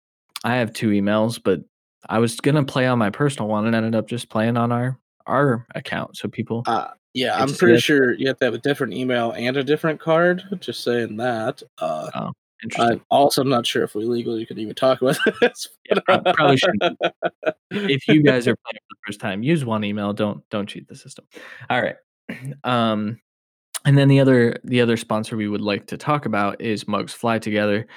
I 0.44 0.56
have 0.56 0.74
two 0.74 0.90
emails, 0.90 1.40
but 1.42 1.62
I 2.10 2.20
was 2.20 2.38
going 2.42 2.56
to 2.56 2.64
play 2.64 2.86
on 2.86 3.00
my 3.00 3.12
personal 3.12 3.48
one 3.48 3.66
and 3.66 3.74
ended 3.76 3.96
up 3.96 4.10
just 4.10 4.30
playing 4.30 4.58
on 4.58 4.74
our 4.74 5.00
our 5.28 5.66
account. 5.76 6.18
So 6.18 6.28
people 6.28 6.64
Uh, 6.66 6.90
yeah, 7.14 7.36
I'm 7.36 7.52
pretty 7.54 7.80
sure 7.80 8.14
you 8.14 8.28
have 8.28 8.38
to 8.40 8.46
have 8.46 8.54
a 8.54 8.60
different 8.60 8.94
email 8.94 9.32
and 9.32 9.58
a 9.58 9.64
different 9.64 10.00
card. 10.00 10.44
Just 10.60 10.84
saying 10.84 11.18
that. 11.18 11.64
Uh, 11.80 12.32
interesting. 12.64 13.00
I'm 13.00 13.06
also 13.10 13.44
not 13.44 13.66
sure 13.66 13.84
if 13.84 13.96
we 13.96 14.06
legally 14.06 14.46
could 14.46 14.60
even 14.60 14.76
talk 14.76 15.02
about 15.02 15.18
this. 15.42 15.68
Yeah, 15.90 16.00
probably 16.06 16.58
shouldn't. 16.58 16.98
if 17.72 18.08
you 18.08 18.22
guys 18.22 18.48
are 18.48 18.56
playing 18.56 18.80
for 18.88 18.96
the 18.96 19.08
first 19.08 19.20
time, 19.20 19.42
use 19.42 19.66
one 19.66 19.84
email. 19.84 20.14
Don't 20.14 20.48
don't 20.50 20.68
cheat 20.68 20.88
the 20.88 20.96
system. 20.96 21.26
All 21.70 21.82
right. 21.82 21.96
Um, 22.64 23.20
and 23.86 23.98
then 23.98 24.10
the 24.10 24.20
other 24.20 24.58
the 24.66 24.82
other 24.82 24.98
sponsor 24.98 25.38
we 25.38 25.48
would 25.48 25.62
like 25.62 25.88
to 25.88 25.98
talk 25.98 26.26
about 26.26 26.60
is 26.60 26.88
Mugs 26.88 27.14
Fly 27.14 27.40
Together. 27.40 27.88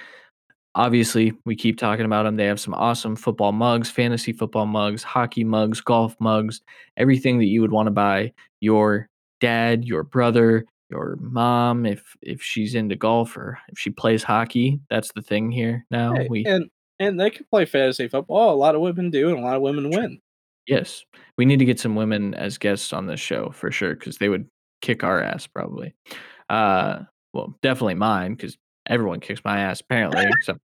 Obviously, 0.75 1.33
we 1.45 1.57
keep 1.57 1.79
talking 1.79 2.05
about 2.05 2.25
them. 2.25 2.37
They 2.37 2.47
have 2.47 2.61
some 2.61 2.75
awesome 2.75 3.17
football 3.17 3.53
mugs, 3.53 3.91
fantasy 3.91 4.33
football 4.33 4.67
mugs, 4.67 5.03
hockey 5.03 5.45
mugs, 5.45 5.81
golf 5.81 6.15
mugs, 6.21 6.61
everything 6.97 7.39
that 7.39 7.47
you 7.47 7.61
would 7.61 7.73
want 7.73 7.89
to 7.89 7.93
buy 7.93 8.33
your 8.61 9.09
dad, 9.41 9.85
your 9.85 10.05
brother, 10.05 10.65
your 10.91 11.17
mom 11.21 11.87
if 11.87 12.17
if 12.23 12.43
she's 12.43 12.75
into 12.75 12.97
golf 12.97 13.37
or 13.37 13.59
if 13.69 13.79
she 13.79 13.91
plays 13.91 14.23
hockey. 14.23 14.81
That's 14.91 15.13
the 15.13 15.23
thing 15.23 15.51
here 15.51 15.85
now. 15.91 16.15
Hey, 16.15 16.27
we 16.31 16.45
and 16.45 16.71
and 17.01 17.19
they 17.19 17.31
can 17.31 17.47
play 17.51 17.65
fantasy 17.65 18.09
football. 18.09 18.55
A 18.55 18.57
lot 18.57 18.75
of 18.75 18.81
women 18.81 19.11
do, 19.11 19.31
and 19.31 19.39
a 19.39 19.43
lot 19.43 19.57
of 19.57 19.63
women 19.63 19.91
win. 19.91 20.21
Yes. 20.67 21.05
We 21.37 21.47
need 21.47 21.59
to 21.59 21.65
get 21.65 21.81
some 21.81 21.97
women 21.97 22.35
as 22.35 22.59
guests 22.59 22.93
on 22.93 23.07
this 23.07 23.19
show 23.19 23.51
for 23.51 23.73
sure 23.73 23.95
because 23.95 24.19
they 24.19 24.29
would 24.29 24.47
kick 24.83 25.03
our 25.03 25.21
ass 25.21 25.47
probably. 25.47 25.95
Uh, 26.49 27.01
well, 27.33 27.57
definitely 27.63 27.95
mine 27.95 28.35
because 28.35 28.57
everyone 28.91 29.21
kicks 29.21 29.41
my 29.45 29.61
ass 29.61 29.81
apparently, 29.81 30.27
except, 30.27 30.61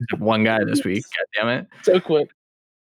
except 0.00 0.20
one 0.20 0.44
guy 0.44 0.62
this 0.64 0.84
week. 0.84 1.04
God 1.16 1.26
damn 1.40 1.58
it. 1.60 1.66
So 1.82 1.98
quick. 2.00 2.28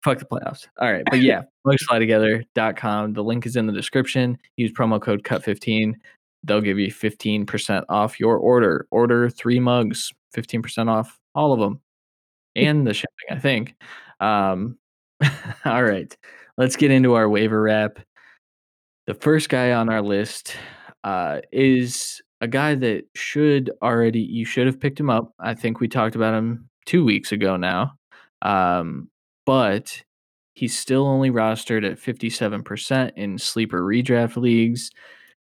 Fuck 0.02 0.18
the 0.18 0.24
playoffs. 0.24 0.66
All 0.80 0.92
right. 0.92 1.04
But 1.08 1.20
yeah, 1.20 1.42
mugsflytogether.com. 1.66 3.12
The 3.12 3.22
link 3.22 3.46
is 3.46 3.56
in 3.56 3.66
the 3.66 3.72
description. 3.72 4.36
Use 4.56 4.72
promo 4.72 5.00
code 5.00 5.22
CUT15. 5.22 5.94
They'll 6.42 6.60
give 6.60 6.78
you 6.78 6.88
15% 6.88 7.84
off 7.88 8.18
your 8.18 8.36
order. 8.36 8.86
Order 8.90 9.30
three 9.30 9.60
mugs, 9.60 10.12
15% 10.36 10.90
off 10.90 11.18
all 11.34 11.52
of 11.52 11.60
them. 11.60 11.80
and 12.56 12.86
the 12.86 12.94
shipping, 12.94 13.28
I 13.30 13.38
think. 13.38 13.74
Um, 14.20 14.78
all 15.64 15.82
right, 15.82 16.14
let's 16.58 16.76
get 16.76 16.90
into 16.90 17.14
our 17.14 17.28
waiver 17.28 17.62
wrap. 17.62 17.98
The 19.06 19.14
first 19.14 19.48
guy 19.48 19.72
on 19.72 19.88
our 19.88 20.02
list 20.02 20.56
uh, 21.02 21.40
is 21.52 22.22
a 22.44 22.46
guy 22.46 22.74
that 22.74 23.06
should 23.14 23.70
already 23.80 24.20
you 24.20 24.44
should 24.44 24.66
have 24.66 24.78
picked 24.78 25.00
him 25.00 25.08
up. 25.08 25.32
I 25.40 25.54
think 25.54 25.80
we 25.80 25.88
talked 25.88 26.14
about 26.14 26.34
him 26.34 26.68
two 26.84 27.02
weeks 27.02 27.32
ago 27.32 27.56
now, 27.56 27.94
um, 28.42 29.08
but 29.46 30.02
he's 30.52 30.78
still 30.78 31.06
only 31.06 31.30
rostered 31.30 31.90
at 31.90 31.98
fifty 31.98 32.28
seven 32.28 32.62
percent 32.62 33.14
in 33.16 33.38
sleeper 33.38 33.80
redraft 33.80 34.36
leagues. 34.36 34.90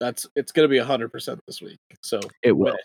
That's 0.00 0.26
it's 0.36 0.52
going 0.52 0.68
to 0.68 0.70
be 0.70 0.78
hundred 0.78 1.10
percent 1.10 1.40
this 1.46 1.62
week. 1.62 1.78
So 2.02 2.20
it 2.42 2.52
will. 2.52 2.76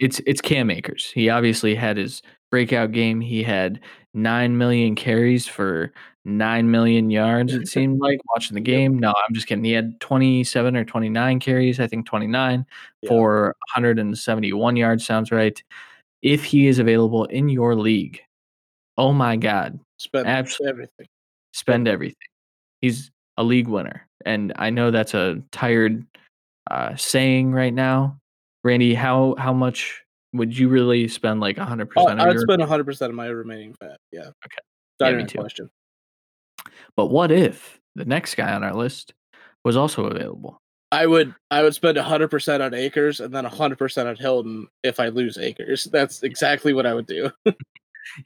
It's 0.00 0.20
it's 0.26 0.40
Cam 0.40 0.70
Akers. 0.70 1.10
He 1.12 1.28
obviously 1.28 1.74
had 1.74 1.96
his 1.96 2.22
breakout 2.50 2.92
game. 2.92 3.20
He 3.20 3.42
had 3.42 3.80
nine 4.14 4.56
million 4.56 4.94
carries 4.94 5.46
for 5.46 5.92
nine 6.24 6.70
million 6.70 7.10
yards. 7.10 7.54
It 7.54 7.68
seemed 7.68 8.00
like 8.00 8.20
watching 8.32 8.54
the 8.54 8.60
game. 8.60 8.98
No, 8.98 9.10
I'm 9.10 9.34
just 9.34 9.46
kidding. 9.46 9.64
He 9.64 9.72
had 9.72 9.98
27 10.00 10.76
or 10.76 10.84
29 10.84 11.40
carries. 11.40 11.80
I 11.80 11.86
think 11.86 12.06
29 12.06 12.66
yeah. 13.02 13.08
for 13.08 13.56
171 13.74 14.76
yards. 14.76 15.06
Sounds 15.06 15.32
right. 15.32 15.60
If 16.22 16.44
he 16.44 16.66
is 16.66 16.78
available 16.78 17.24
in 17.26 17.48
your 17.48 17.74
league, 17.74 18.20
oh 18.96 19.12
my 19.12 19.36
god, 19.36 19.78
spend 19.98 20.26
Absolutely. 20.26 20.70
everything. 20.70 21.06
Spend 21.52 21.88
everything. 21.88 22.16
He's 22.80 23.10
a 23.36 23.44
league 23.44 23.68
winner, 23.68 24.06
and 24.24 24.52
I 24.56 24.70
know 24.70 24.90
that's 24.90 25.14
a 25.14 25.42
tired 25.52 26.04
uh, 26.70 26.96
saying 26.96 27.52
right 27.52 27.72
now. 27.72 28.18
Randy, 28.68 28.92
how 28.92 29.34
how 29.38 29.54
much 29.54 30.04
would 30.34 30.56
you 30.56 30.68
really 30.68 31.08
spend 31.08 31.40
like 31.40 31.56
hundred 31.56 31.88
oh, 31.96 32.04
percent? 32.04 32.20
I'd 32.20 32.34
your... 32.34 32.42
spend 32.42 32.60
hundred 32.62 32.84
percent 32.84 33.08
of 33.08 33.16
my 33.16 33.26
remaining 33.28 33.72
fat. 33.80 33.96
Yeah. 34.12 34.28
Okay. 34.44 34.58
yeah, 35.00 35.12
me 35.12 35.24
too. 35.24 35.38
question. 35.38 35.70
But 36.94 37.06
what 37.06 37.32
if 37.32 37.80
the 37.94 38.04
next 38.04 38.34
guy 38.34 38.52
on 38.52 38.62
our 38.62 38.74
list 38.74 39.14
was 39.64 39.74
also 39.74 40.04
available? 40.04 40.60
I 40.92 41.06
would 41.06 41.34
I 41.50 41.62
would 41.62 41.74
spend 41.74 41.96
hundred 41.96 42.28
percent 42.28 42.62
on 42.62 42.74
Akers 42.74 43.20
and 43.20 43.34
then 43.34 43.46
hundred 43.46 43.78
percent 43.78 44.06
on 44.06 44.16
Hilton 44.16 44.68
if 44.82 45.00
I 45.00 45.08
lose 45.08 45.38
Akers. 45.38 45.84
That's 45.84 46.22
exactly 46.22 46.74
what 46.74 46.84
I 46.84 46.92
would 46.92 47.06
do. 47.06 47.30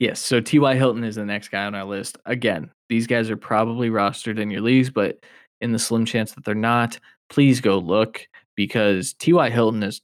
yes. 0.01 0.19
So 0.19 0.41
T.Y. 0.41 0.75
Hilton 0.75 1.05
is 1.05 1.15
the 1.15 1.25
next 1.25 1.51
guy 1.51 1.67
on 1.67 1.77
our 1.77 1.85
list. 1.85 2.19
Again, 2.27 2.69
these 2.89 3.07
guys 3.07 3.31
are 3.31 3.37
probably 3.37 3.91
rostered 3.91 4.41
in 4.41 4.51
your 4.51 4.63
leagues, 4.63 4.91
but 4.91 5.25
in 5.61 5.71
the 5.71 5.79
slim 5.79 6.05
chance 6.05 6.33
that 6.33 6.45
they're 6.45 6.57
not, 6.57 6.99
please 7.31 7.61
go 7.61 7.79
look 7.79 8.27
because 8.57 9.15
T.Y. 9.15 9.49
Hilton 9.51 9.83
has 9.83 10.01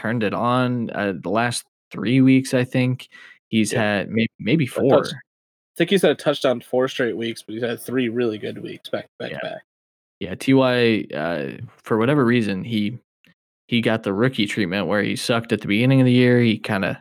turned 0.00 0.22
it 0.22 0.34
on 0.34 0.90
uh, 0.90 1.12
the 1.20 1.30
last 1.30 1.64
three 1.90 2.20
weeks. 2.20 2.54
I 2.54 2.64
think 2.64 3.08
he's 3.48 3.72
yeah. 3.72 3.82
had 3.82 4.10
maybe 4.10 4.30
maybe 4.38 4.66
four. 4.66 5.04
I 5.04 5.76
think 5.76 5.90
he's 5.90 6.02
had 6.02 6.10
a 6.10 6.14
touchdown 6.14 6.60
four 6.60 6.88
straight 6.88 7.16
weeks, 7.16 7.42
but 7.42 7.54
he's 7.54 7.62
had 7.62 7.80
three 7.80 8.08
really 8.08 8.38
good 8.38 8.62
weeks 8.62 8.88
back 8.88 9.08
back 9.18 9.32
yeah. 9.32 9.38
back. 9.42 9.62
Yeah, 10.20 10.34
Ty 10.34 11.06
uh, 11.14 11.64
for 11.82 11.98
whatever 11.98 12.24
reason 12.24 12.64
he 12.64 12.98
he 13.68 13.80
got 13.80 14.02
the 14.02 14.12
rookie 14.12 14.46
treatment 14.46 14.86
where 14.86 15.02
he 15.02 15.16
sucked 15.16 15.52
at 15.52 15.60
the 15.60 15.68
beginning 15.68 16.00
of 16.00 16.06
the 16.06 16.12
year. 16.12 16.40
He 16.40 16.58
kind 16.58 16.84
of 16.84 16.96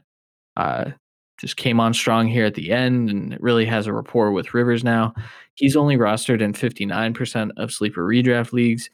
uh, 0.56 0.92
just 1.40 1.58
came 1.58 1.80
on 1.80 1.94
strong 1.94 2.28
here 2.28 2.46
at 2.46 2.56
the 2.56 2.72
end 2.72 3.10
and 3.10 3.38
really 3.40 3.66
has 3.66 3.88
a 3.88 3.94
rapport 3.94 4.32
with 4.32 4.54
Rivers 4.54 4.84
now. 4.84 5.14
He's 5.56 5.76
only 5.76 5.98
rostered 5.98 6.42
in 6.42 6.54
59% 6.54 7.52
of 7.58 7.72
sleeper 7.72 8.06
redraft 8.06 8.54
leagues. 8.54 8.90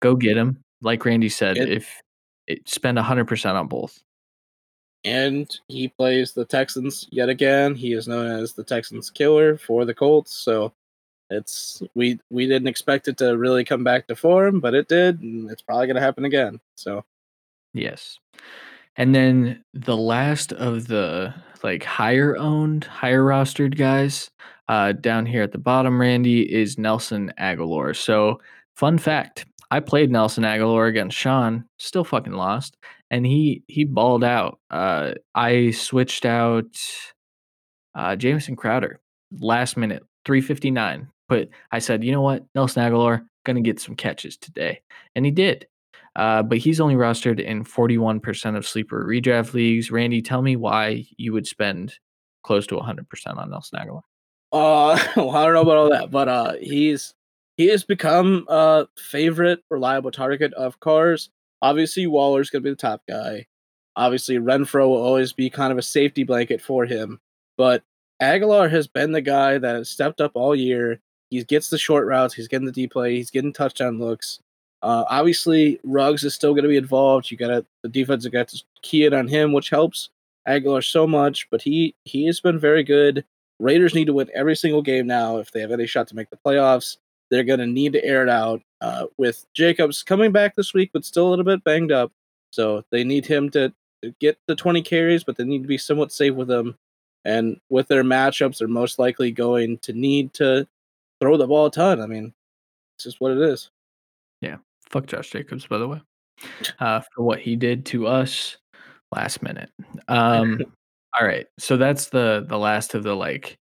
Go 0.00 0.16
get 0.16 0.36
him. 0.36 0.58
Like 0.82 1.04
Randy 1.04 1.28
said, 1.28 1.56
it, 1.56 1.70
if 1.70 2.02
spend 2.64 2.98
100% 2.98 3.54
on 3.54 3.68
both. 3.68 4.02
And 5.04 5.48
he 5.68 5.88
plays 5.88 6.32
the 6.32 6.44
Texans 6.44 7.06
yet 7.10 7.28
again. 7.28 7.74
He 7.74 7.92
is 7.92 8.08
known 8.08 8.26
as 8.26 8.52
the 8.52 8.64
Texans 8.64 9.10
killer 9.10 9.56
for 9.56 9.84
the 9.84 9.94
Colts. 9.94 10.32
So 10.32 10.72
it's 11.30 11.82
we 11.94 12.18
we 12.30 12.46
didn't 12.46 12.68
expect 12.68 13.06
it 13.06 13.16
to 13.18 13.36
really 13.36 13.64
come 13.64 13.84
back 13.84 14.06
to 14.08 14.16
form, 14.16 14.60
but 14.60 14.74
it 14.74 14.88
did, 14.88 15.20
and 15.20 15.50
it's 15.50 15.62
probably 15.62 15.86
going 15.86 15.96
to 15.96 16.02
happen 16.02 16.24
again. 16.24 16.58
So 16.74 17.04
yes. 17.74 18.18
And 18.96 19.14
then 19.14 19.62
the 19.72 19.96
last 19.96 20.52
of 20.52 20.88
the 20.88 21.32
like 21.62 21.84
higher 21.84 22.36
owned, 22.36 22.84
higher 22.84 23.22
rostered 23.22 23.76
guys 23.76 24.30
uh, 24.68 24.92
down 24.92 25.26
here 25.26 25.42
at 25.42 25.52
the 25.52 25.58
bottom, 25.58 26.00
Randy, 26.00 26.42
is 26.52 26.78
Nelson 26.78 27.32
Agholor. 27.38 27.96
So, 27.96 28.40
fun 28.76 28.98
fact 28.98 29.46
I 29.70 29.80
played 29.80 30.10
Nelson 30.10 30.44
Agholor 30.44 30.88
against 30.88 31.16
Sean, 31.16 31.64
still 31.78 32.04
fucking 32.04 32.32
lost, 32.32 32.76
and 33.10 33.26
he 33.26 33.62
he 33.68 33.84
balled 33.84 34.24
out. 34.24 34.58
Uh, 34.70 35.12
I 35.34 35.72
switched 35.72 36.24
out 36.24 36.66
uh, 37.94 38.16
Jamison 38.16 38.56
Crowder 38.56 39.00
last 39.38 39.76
minute, 39.76 40.02
three 40.24 40.40
fifty 40.40 40.70
nine. 40.70 41.08
But 41.28 41.48
I 41.70 41.80
said, 41.80 42.02
you 42.02 42.12
know 42.12 42.22
what, 42.22 42.44
Nelson 42.54 42.82
Agholor 42.82 43.26
gonna 43.44 43.60
get 43.60 43.80
some 43.80 43.94
catches 43.94 44.36
today, 44.38 44.80
and 45.14 45.24
he 45.26 45.30
did. 45.30 45.66
Uh, 46.16 46.42
but 46.42 46.58
he's 46.58 46.80
only 46.80 46.94
rostered 46.94 47.38
in 47.38 47.64
forty 47.64 47.98
one 47.98 48.20
percent 48.20 48.56
of 48.56 48.66
sleeper 48.66 49.04
redraft 49.04 49.52
leagues. 49.52 49.90
Randy, 49.90 50.22
tell 50.22 50.40
me 50.40 50.56
why 50.56 51.04
you 51.18 51.34
would 51.34 51.46
spend 51.46 51.94
close 52.42 52.66
to 52.68 52.78
hundred 52.78 53.08
percent 53.10 53.38
on 53.38 53.50
Nelson 53.50 53.78
Agholor. 53.80 54.02
Uh, 54.50 54.98
well, 55.16 55.30
I 55.30 55.44
don't 55.44 55.54
know 55.54 55.60
about 55.60 55.76
all 55.76 55.90
that, 55.90 56.10
but 56.10 56.28
uh, 56.28 56.54
he's 56.58 57.14
he 57.58 57.66
has 57.66 57.84
become 57.84 58.46
a 58.48 58.86
favorite, 58.96 59.64
reliable 59.68 60.12
target 60.12 60.54
of 60.54 60.80
Carr's. 60.80 61.28
Obviously, 61.60 62.06
Waller's 62.06 62.50
going 62.50 62.62
to 62.62 62.68
be 62.68 62.70
the 62.70 62.76
top 62.76 63.02
guy. 63.08 63.46
Obviously, 63.96 64.36
Renfro 64.36 64.88
will 64.88 65.02
always 65.02 65.32
be 65.32 65.50
kind 65.50 65.72
of 65.72 65.78
a 65.78 65.82
safety 65.82 66.22
blanket 66.22 66.62
for 66.62 66.86
him. 66.86 67.20
But 67.56 67.82
Agholor 68.22 68.70
has 68.70 68.86
been 68.86 69.10
the 69.10 69.20
guy 69.20 69.58
that 69.58 69.74
has 69.74 69.90
stepped 69.90 70.20
up 70.20 70.32
all 70.34 70.54
year. 70.54 71.00
He 71.30 71.42
gets 71.42 71.68
the 71.68 71.78
short 71.78 72.06
routes, 72.06 72.32
he's 72.32 72.46
getting 72.48 72.64
the 72.64 72.72
deep 72.72 72.92
play, 72.92 73.16
he's 73.16 73.30
getting 73.30 73.52
touchdown 73.52 73.98
looks. 73.98 74.38
Uh, 74.80 75.04
obviously, 75.08 75.80
Ruggs 75.82 76.22
is 76.22 76.34
still 76.34 76.52
going 76.52 76.62
to 76.62 76.68
be 76.68 76.76
involved. 76.76 77.28
You 77.28 77.36
got 77.36 77.66
the 77.82 77.88
defense 77.88 78.22
has 78.22 78.32
got 78.32 78.48
to 78.48 78.62
key 78.82 79.04
it 79.04 79.12
on 79.12 79.26
him, 79.26 79.52
which 79.52 79.70
helps 79.70 80.10
Agholor 80.46 80.88
so 80.88 81.08
much. 81.08 81.50
But 81.50 81.62
he 81.62 81.96
he 82.04 82.24
has 82.26 82.40
been 82.40 82.60
very 82.60 82.84
good. 82.84 83.24
Raiders 83.58 83.94
need 83.94 84.06
to 84.06 84.12
win 84.12 84.30
every 84.32 84.54
single 84.54 84.82
game 84.82 85.08
now 85.08 85.38
if 85.38 85.50
they 85.50 85.60
have 85.60 85.72
any 85.72 85.88
shot 85.88 86.06
to 86.08 86.14
make 86.14 86.30
the 86.30 86.36
playoffs. 86.36 86.98
They're 87.30 87.44
going 87.44 87.60
to 87.60 87.66
need 87.66 87.92
to 87.92 88.04
air 88.04 88.22
it 88.22 88.28
out 88.28 88.62
uh, 88.80 89.06
with 89.16 89.44
Jacobs 89.54 90.02
coming 90.02 90.32
back 90.32 90.56
this 90.56 90.72
week, 90.72 90.90
but 90.92 91.04
still 91.04 91.28
a 91.28 91.30
little 91.30 91.44
bit 91.44 91.64
banged 91.64 91.92
up. 91.92 92.12
So 92.52 92.84
they 92.90 93.04
need 93.04 93.26
him 93.26 93.50
to, 93.50 93.72
get 94.20 94.38
the 94.46 94.54
20 94.54 94.82
carries, 94.82 95.24
but 95.24 95.36
they 95.36 95.44
need 95.44 95.62
to 95.62 95.68
be 95.68 95.78
somewhat 95.78 96.12
safe 96.12 96.34
with 96.34 96.50
him. 96.50 96.76
And 97.24 97.60
with 97.68 97.88
their 97.88 98.04
matchups, 98.04 98.58
they're 98.58 98.68
most 98.68 98.98
likely 98.98 99.32
going 99.32 99.78
to 99.78 99.92
need 99.92 100.32
to 100.34 100.66
throw 101.20 101.36
the 101.36 101.46
ball 101.46 101.66
a 101.66 101.70
ton. 101.70 102.00
I 102.00 102.06
mean, 102.06 102.32
it's 102.96 103.04
just 103.04 103.20
what 103.20 103.32
it 103.32 103.38
is. 103.38 103.70
Yeah. 104.40 104.56
Fuck 104.88 105.06
Josh 105.06 105.30
Jacobs, 105.30 105.66
by 105.66 105.78
the 105.78 105.88
way, 105.88 106.00
uh, 106.78 107.00
for 107.12 107.22
what 107.22 107.40
he 107.40 107.56
did 107.56 107.84
to 107.86 108.06
us 108.06 108.56
last 109.14 109.42
minute. 109.42 109.70
Um, 110.06 110.60
all 111.20 111.26
right. 111.26 111.46
So 111.58 111.76
that's 111.76 112.08
the 112.08 112.46
the 112.48 112.58
last 112.58 112.94
of 112.94 113.02
the 113.02 113.14
like 113.14 113.58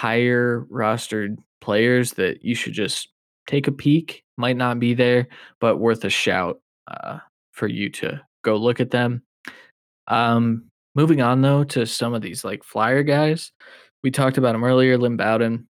higher 0.00 0.66
rostered 0.72 1.36
players 1.60 2.12
that 2.12 2.42
you 2.42 2.54
should 2.54 2.72
just 2.72 3.10
take 3.46 3.66
a 3.66 3.72
peek. 3.72 4.24
Might 4.38 4.56
not 4.56 4.80
be 4.80 4.94
there, 4.94 5.28
but 5.60 5.76
worth 5.76 6.02
a 6.06 6.08
shout 6.08 6.58
uh, 6.88 7.18
for 7.52 7.66
you 7.68 7.90
to 7.90 8.18
go 8.42 8.56
look 8.56 8.80
at 8.80 8.90
them. 8.90 9.22
Um, 10.08 10.70
moving 10.94 11.20
on 11.20 11.42
though 11.42 11.64
to 11.64 11.84
some 11.84 12.14
of 12.14 12.22
these 12.22 12.44
like 12.44 12.64
flyer 12.64 13.02
guys, 13.02 13.52
we 14.02 14.10
talked 14.10 14.38
about 14.38 14.54
him 14.54 14.64
earlier. 14.64 14.96
Lynn 14.96 15.18
Bowden 15.18 15.68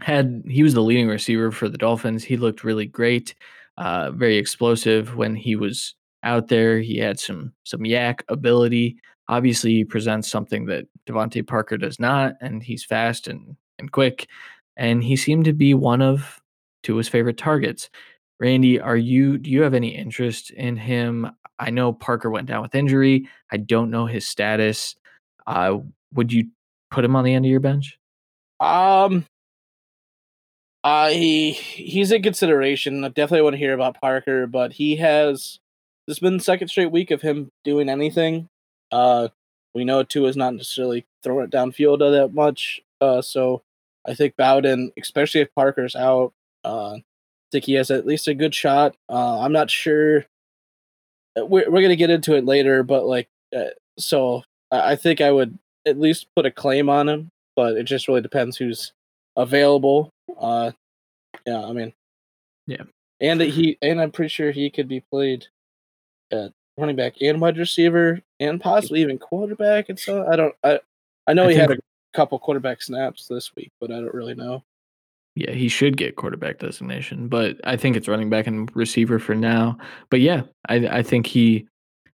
had 0.00 0.42
he 0.48 0.62
was 0.62 0.72
the 0.72 0.80
leading 0.80 1.08
receiver 1.08 1.50
for 1.50 1.68
the 1.68 1.76
Dolphins. 1.76 2.24
He 2.24 2.38
looked 2.38 2.64
really 2.64 2.86
great, 2.86 3.34
uh, 3.76 4.10
very 4.12 4.36
explosive 4.38 5.16
when 5.16 5.36
he 5.36 5.54
was 5.54 5.94
out 6.24 6.48
there. 6.48 6.80
He 6.80 6.98
had 6.98 7.20
some 7.20 7.52
some 7.64 7.80
YAC 7.80 8.22
ability. 8.28 8.96
Obviously, 9.28 9.70
he 9.72 9.84
presents 9.84 10.28
something 10.28 10.66
that 10.66 10.86
DeVante 11.06 11.46
Parker 11.46 11.76
does 11.76 12.00
not, 12.00 12.34
and 12.40 12.62
he's 12.62 12.84
fast 12.84 13.28
and 13.28 13.56
and 13.78 13.92
quick 13.92 14.28
and 14.76 15.02
he 15.02 15.16
seemed 15.16 15.44
to 15.44 15.52
be 15.52 15.74
one 15.74 16.02
of 16.02 16.40
Tua's 16.82 17.08
favorite 17.08 17.38
targets. 17.38 17.90
Randy, 18.40 18.80
are 18.80 18.96
you 18.96 19.38
do 19.38 19.50
you 19.50 19.62
have 19.62 19.74
any 19.74 19.94
interest 19.94 20.50
in 20.50 20.76
him? 20.76 21.30
I 21.58 21.70
know 21.70 21.92
Parker 21.92 22.30
went 22.30 22.48
down 22.48 22.62
with 22.62 22.74
injury. 22.74 23.28
I 23.52 23.58
don't 23.58 23.90
know 23.90 24.06
his 24.06 24.26
status. 24.26 24.96
Uh, 25.46 25.78
would 26.12 26.32
you 26.32 26.48
put 26.90 27.04
him 27.04 27.14
on 27.14 27.24
the 27.24 27.34
end 27.34 27.44
of 27.44 27.50
your 27.50 27.60
bench? 27.60 27.98
Um, 28.58 29.24
uh, 30.82 31.10
he 31.10 31.52
he's 31.52 32.10
in 32.10 32.22
consideration. 32.22 33.04
I 33.04 33.08
definitely 33.08 33.42
want 33.42 33.54
to 33.54 33.58
hear 33.58 33.74
about 33.74 34.00
Parker, 34.00 34.46
but 34.46 34.72
he 34.72 34.96
has 34.96 35.60
this 36.06 36.16
has 36.16 36.20
been 36.20 36.36
the 36.38 36.42
second 36.42 36.68
straight 36.68 36.90
week 36.92 37.10
of 37.10 37.22
him 37.22 37.50
doing 37.64 37.88
anything. 37.88 38.48
Uh, 38.92 39.28
we 39.74 39.84
know 39.84 40.02
Tua's 40.02 40.36
not 40.36 40.54
necessarily 40.54 41.04
throwing 41.22 41.44
it 41.46 41.50
downfield 41.50 41.98
that 41.98 42.32
much. 42.34 42.80
Uh, 43.00 43.22
so 43.22 43.62
I 44.06 44.14
think 44.14 44.36
Bowden, 44.36 44.92
especially 45.00 45.40
if 45.40 45.54
Parker's 45.54 45.96
out, 45.96 46.32
uh, 46.64 46.94
I 46.94 47.02
think 47.52 47.64
he 47.64 47.74
has 47.74 47.90
at 47.90 48.06
least 48.06 48.28
a 48.28 48.34
good 48.34 48.54
shot. 48.54 48.96
Uh, 49.08 49.40
I'm 49.40 49.52
not 49.52 49.70
sure. 49.70 50.26
Uh, 51.38 51.44
we're 51.46 51.70
we're 51.70 51.82
gonna 51.82 51.96
get 51.96 52.10
into 52.10 52.34
it 52.36 52.44
later, 52.44 52.82
but 52.82 53.04
like, 53.06 53.28
uh, 53.56 53.70
so 53.98 54.42
I 54.70 54.96
think 54.96 55.20
I 55.20 55.30
would 55.32 55.58
at 55.86 55.98
least 55.98 56.26
put 56.36 56.46
a 56.46 56.50
claim 56.50 56.88
on 56.88 57.08
him, 57.08 57.30
but 57.56 57.76
it 57.76 57.84
just 57.84 58.08
really 58.08 58.20
depends 58.20 58.56
who's 58.56 58.92
available. 59.36 60.10
Uh, 60.38 60.72
yeah, 61.46 61.64
I 61.64 61.72
mean, 61.72 61.92
Yeah. 62.66 62.84
and 63.20 63.40
he 63.40 63.76
and 63.82 64.00
I'm 64.00 64.10
pretty 64.12 64.28
sure 64.30 64.50
he 64.50 64.70
could 64.70 64.88
be 64.88 65.00
played 65.12 65.46
at 66.34 66.52
running 66.76 66.96
back 66.96 67.14
and 67.20 67.40
wide 67.40 67.56
receiver 67.56 68.20
and 68.40 68.60
possibly 68.60 69.00
even 69.00 69.18
quarterback. 69.18 69.88
And 69.88 69.98
so 69.98 70.26
I 70.26 70.36
don't, 70.36 70.54
I 70.64 70.80
I 71.26 71.32
know 71.32 71.46
I 71.46 71.52
he 71.52 71.58
had 71.58 71.70
a 71.70 71.78
couple 72.12 72.38
quarterback 72.38 72.82
snaps 72.82 73.26
this 73.28 73.54
week, 73.56 73.72
but 73.80 73.90
I 73.90 73.94
don't 73.94 74.14
really 74.14 74.34
know. 74.34 74.62
Yeah, 75.36 75.52
he 75.52 75.68
should 75.68 75.96
get 75.96 76.16
quarterback 76.16 76.58
designation, 76.58 77.28
but 77.28 77.56
I 77.64 77.76
think 77.76 77.96
it's 77.96 78.06
running 78.06 78.30
back 78.30 78.46
and 78.46 78.70
receiver 78.76 79.18
for 79.18 79.34
now. 79.34 79.78
But 80.10 80.20
yeah, 80.20 80.42
I 80.68 80.86
I 80.98 81.02
think 81.02 81.26
he 81.26 81.66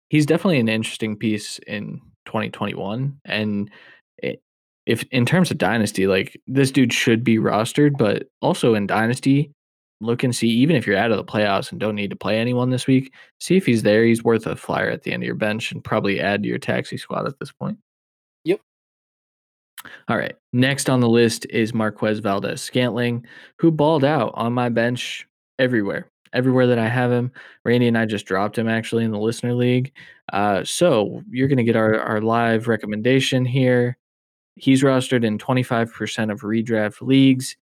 he's 0.10 0.26
definitely 0.26 0.60
an 0.60 0.70
interesting 0.70 1.16
piece 1.16 1.60
in 1.68 2.02
2021 2.26 3.20
and 3.26 3.72
it, 4.18 4.42
if 4.86 5.04
in 5.12 5.26
terms 5.26 5.52
of 5.52 5.58
dynasty 5.58 6.08
like 6.08 6.40
this 6.48 6.72
dude 6.72 6.94
should 6.94 7.24
be 7.24 7.38
rostered 7.38 7.98
but 7.98 8.28
also 8.42 8.76
in 8.76 8.86
dynasty 8.86 9.52
look 10.02 10.24
and 10.24 10.36
see 10.36 10.48
even 10.48 10.76
if 10.76 10.88
you're 10.88 10.98
out 10.98 11.12
of 11.12 11.18
the 11.18 11.24
playoffs 11.24 11.72
and 11.72 11.80
don't 11.80 11.96
need 11.96 12.10
to 12.10 12.16
play 12.16 12.40
anyone 12.40 12.70
this 12.70 12.88
week 12.88 13.14
see 13.40 13.58
if 13.58 13.66
he's 13.66 13.84
there 13.84 14.06
he's 14.06 14.24
worth 14.24 14.46
a 14.48 14.56
flyer 14.56 14.90
at 14.90 15.04
the 15.04 15.12
end 15.12 15.24
of 15.24 15.26
your 15.28 15.36
bench 15.36 15.72
and 15.72 15.84
probably 15.84 16.20
add 16.20 16.42
to 16.44 16.50
your 16.50 16.58
taxi 16.58 16.98
squad 16.98 17.28
at 17.28 17.38
this 17.40 17.52
point 17.52 17.78
Yep. 18.46 18.62
all 20.08 20.18
right 20.18 20.36
next 20.54 20.90
on 20.90 21.00
the 21.00 21.10
list 21.10 21.46
is 21.50 21.74
Marquez 21.74 22.20
Valdes-Scantling 22.20 23.26
who 23.58 23.72
balled 23.72 24.04
out 24.06 24.32
on 24.36 24.54
my 24.54 24.70
bench 24.70 25.28
everywhere 25.58 26.08
everywhere 26.32 26.68
that 26.68 26.78
i 26.80 26.88
have 26.88 27.12
him 27.12 27.32
randy 27.66 27.88
and 27.88 27.98
i 27.98 28.06
just 28.06 28.26
dropped 28.26 28.58
him 28.58 28.68
actually 28.70 29.04
in 29.04 29.12
the 29.12 29.18
listener 29.20 29.54
league 29.54 29.92
uh, 30.34 30.64
so 30.64 31.24
you're 31.30 31.48
going 31.48 31.58
to 31.58 31.64
get 31.64 31.76
our, 31.76 32.00
our 32.00 32.22
live 32.22 32.68
recommendation 32.68 33.46
here. 33.46 33.98
He's 34.56 34.84
rostered 34.84 35.24
in 35.24 35.38
25% 35.38 36.32
of 36.32 36.42
redraft 36.42 37.02
leagues. 37.02 37.56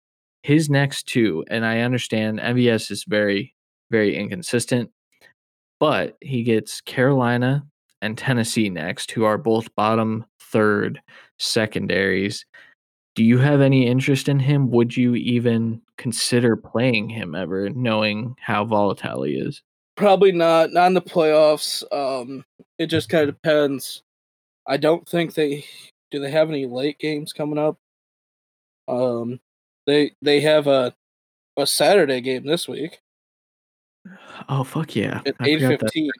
His 0.46 0.70
next 0.70 1.08
two, 1.08 1.43
and 1.48 1.66
I 1.66 1.80
understand 1.80 2.38
MVS 2.39 2.91
is 2.91 3.04
very, 3.06 3.56
very 3.89 4.16
inconsistent, 4.16 4.91
but 5.80 6.18
he 6.22 6.43
gets 6.43 6.82
Carolina 6.82 7.66
and 8.04 8.16
Tennessee 8.16 8.70
next, 8.70 9.10
who 9.10 9.24
are 9.24 9.39
both 9.39 9.74
bottom 9.74 10.24
third 10.39 11.02
secondaries. 11.39 12.46
Do 13.16 13.24
you 13.24 13.39
have 13.39 13.60
any 13.60 13.88
interest 13.88 14.30
in 14.30 14.38
him? 14.38 14.70
Would 14.70 14.96
you 14.96 15.16
even 15.16 15.82
consider 15.98 16.56
playing 16.56 17.10
him 17.10 17.34
ever, 17.34 17.72
knowing 17.72 18.36
how 18.39 18.66
volatile 18.66 19.24
he 19.24 19.39
is? 19.39 19.64
Probably 19.98 20.32
not. 20.32 20.72
Not 20.72 20.86
in 20.86 20.93
the 20.93 21.02
playoffs. 21.02 21.84
Um, 21.91 22.46
it 22.78 22.86
just 22.86 23.10
kind 23.10 23.28
of 23.28 23.34
depends. 23.41 24.04
I 24.68 24.78
don't 24.78 25.10
think 25.10 25.34
they 25.34 25.66
do. 26.12 26.20
They 26.20 26.30
have 26.30 26.50
any 26.50 26.68
late 26.68 27.00
games 27.00 27.34
coming 27.34 27.58
up. 27.58 27.80
Um, 28.88 29.39
they 29.86 30.12
they 30.22 30.42
have 30.42 30.68
a 30.68 30.94
a 31.58 31.66
Saturday 31.66 32.22
game 32.22 32.46
this 32.46 32.68
week 32.68 33.00
Oh 34.50 34.64
fuck 34.64 34.96
yeah! 34.96 35.22
at 35.26 35.36
eight 35.46 35.60
fifteen. 35.60 36.12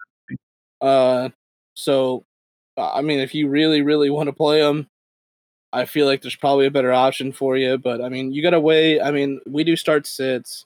Uh, 0.82 1.30
so 1.76 2.26
I 2.78 3.02
mean, 3.02 3.20
if 3.20 3.34
you 3.36 3.48
really 3.48 3.82
really 3.82 4.10
want 4.10 4.28
to 4.28 4.34
play 4.34 4.62
them, 4.62 4.88
I 5.74 5.86
feel 5.86 6.06
like 6.08 6.22
there's 6.22 6.36
probably 6.36 6.66
a 6.66 6.72
better 6.72 6.92
option 6.92 7.32
for 7.32 7.58
you. 7.58 7.78
But 7.78 8.02
I 8.02 8.10
mean, 8.10 8.34
you 8.34 8.42
got 8.42 8.52
to 8.52 8.60
weigh. 8.60 9.02
I 9.02 9.12
mean, 9.12 9.40
we 9.46 9.64
do 9.64 9.76
start 9.76 10.08
sits. 10.08 10.66